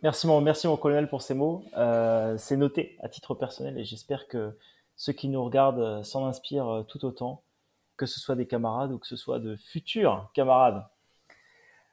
Merci 0.01 0.28
mon, 0.28 0.39
merci 0.39 0.68
mon 0.68 0.78
colonel 0.78 1.10
pour 1.10 1.22
ces 1.22 1.34
mots. 1.34 1.64
c'est 2.38 2.57
noté 2.57 2.97
à 3.01 3.10
titre 3.10 3.36
personnel 3.36 3.78
et 3.78 3.84
j'espère 3.84 4.28
que 4.28 4.57
ceux 4.95 5.14
qui 5.14 5.28
nous 5.28 5.43
regardent 5.43 6.03
s'en 6.03 6.26
inspirent 6.26 6.86
tout 6.88 7.03
autant. 7.05 7.43
Que 8.00 8.06
ce 8.06 8.20
soit 8.20 8.36
des 8.36 8.47
camarades 8.47 8.93
ou 8.93 8.97
que 8.97 9.08
ce 9.08 9.18
soit 9.18 9.39
de 9.39 9.58
futurs 9.58 10.32
camarades. 10.34 10.86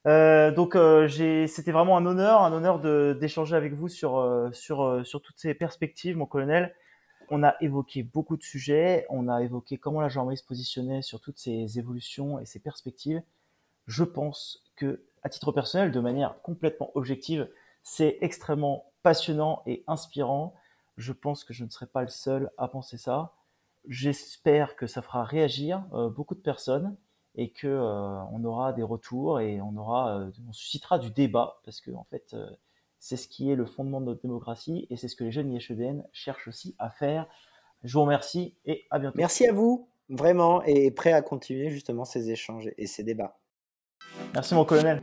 Euh, 0.06 0.52
donc 0.52 0.76
euh, 0.76 1.08
c'était 1.48 1.72
vraiment 1.72 1.96
un 1.96 2.06
honneur, 2.06 2.42
un 2.42 2.52
honneur 2.52 2.78
d'échanger 3.16 3.56
avec 3.56 3.74
vous 3.74 3.88
sur, 3.88 4.18
euh, 4.18 4.52
sur, 4.52 5.04
toutes 5.20 5.38
ces 5.38 5.52
perspectives, 5.52 6.16
mon 6.16 6.26
colonel. 6.26 6.74
On 7.28 7.42
a 7.42 7.56
évoqué 7.60 8.04
beaucoup 8.04 8.36
de 8.36 8.44
sujets, 8.44 9.04
on 9.10 9.28
a 9.28 9.42
évoqué 9.42 9.78
comment 9.78 10.00
la 10.00 10.08
gendarmerie 10.08 10.36
se 10.36 10.44
positionnait 10.44 11.02
sur 11.02 11.20
toutes 11.20 11.38
ces 11.38 11.76
évolutions 11.76 12.38
et 12.38 12.46
ces 12.46 12.60
perspectives. 12.60 13.20
Je 13.88 14.04
pense 14.04 14.62
que, 14.76 15.02
à 15.24 15.28
titre 15.28 15.50
personnel, 15.50 15.90
de 15.90 15.98
manière 15.98 16.40
complètement 16.42 16.92
objective, 16.94 17.48
c'est 17.82 18.18
extrêmement 18.20 18.92
passionnant 19.02 19.62
et 19.66 19.82
inspirant. 19.88 20.54
Je 20.98 21.12
pense 21.12 21.42
que 21.42 21.52
je 21.52 21.64
ne 21.64 21.70
serai 21.70 21.86
pas 21.86 22.02
le 22.02 22.08
seul 22.08 22.52
à 22.58 22.68
penser 22.68 22.96
ça. 22.96 23.32
J'espère 23.88 24.76
que 24.76 24.86
ça 24.86 25.02
fera 25.02 25.24
réagir 25.24 25.80
beaucoup 26.14 26.34
de 26.34 26.40
personnes 26.40 26.96
et 27.36 27.50
que 27.50 27.66
euh, 27.66 28.22
on 28.32 28.42
aura 28.44 28.72
des 28.72 28.82
retours 28.82 29.40
et 29.40 29.60
on 29.60 29.76
aura, 29.76 30.18
euh, 30.18 30.30
on 30.48 30.52
suscitera 30.52 30.98
du 30.98 31.10
débat 31.10 31.60
parce 31.64 31.80
que 31.80 31.90
en 31.90 32.04
fait, 32.04 32.32
euh, 32.32 32.48
c'est 32.98 33.16
ce 33.16 33.28
qui 33.28 33.50
est 33.50 33.54
le 33.54 33.66
fondement 33.66 34.00
de 34.00 34.06
notre 34.06 34.22
démocratie 34.22 34.86
et 34.90 34.96
c'est 34.96 35.08
ce 35.08 35.16
que 35.16 35.24
les 35.24 35.30
jeunes 35.30 35.52
IHEDN 35.52 36.04
cherchent 36.12 36.48
aussi 36.48 36.74
à 36.78 36.90
faire. 36.90 37.26
Je 37.84 37.92
vous 37.92 38.02
remercie 38.02 38.54
et 38.64 38.86
à 38.90 38.98
bientôt. 38.98 39.18
Merci 39.18 39.46
à 39.46 39.52
vous, 39.52 39.88
vraiment, 40.08 40.62
et 40.64 40.90
prêt 40.90 41.12
à 41.12 41.20
continuer 41.20 41.68
justement 41.68 42.04
ces 42.04 42.30
échanges 42.30 42.70
et 42.78 42.86
ces 42.86 43.04
débats. 43.04 43.38
Merci 44.32 44.54
mon 44.54 44.64
colonel. 44.64 45.02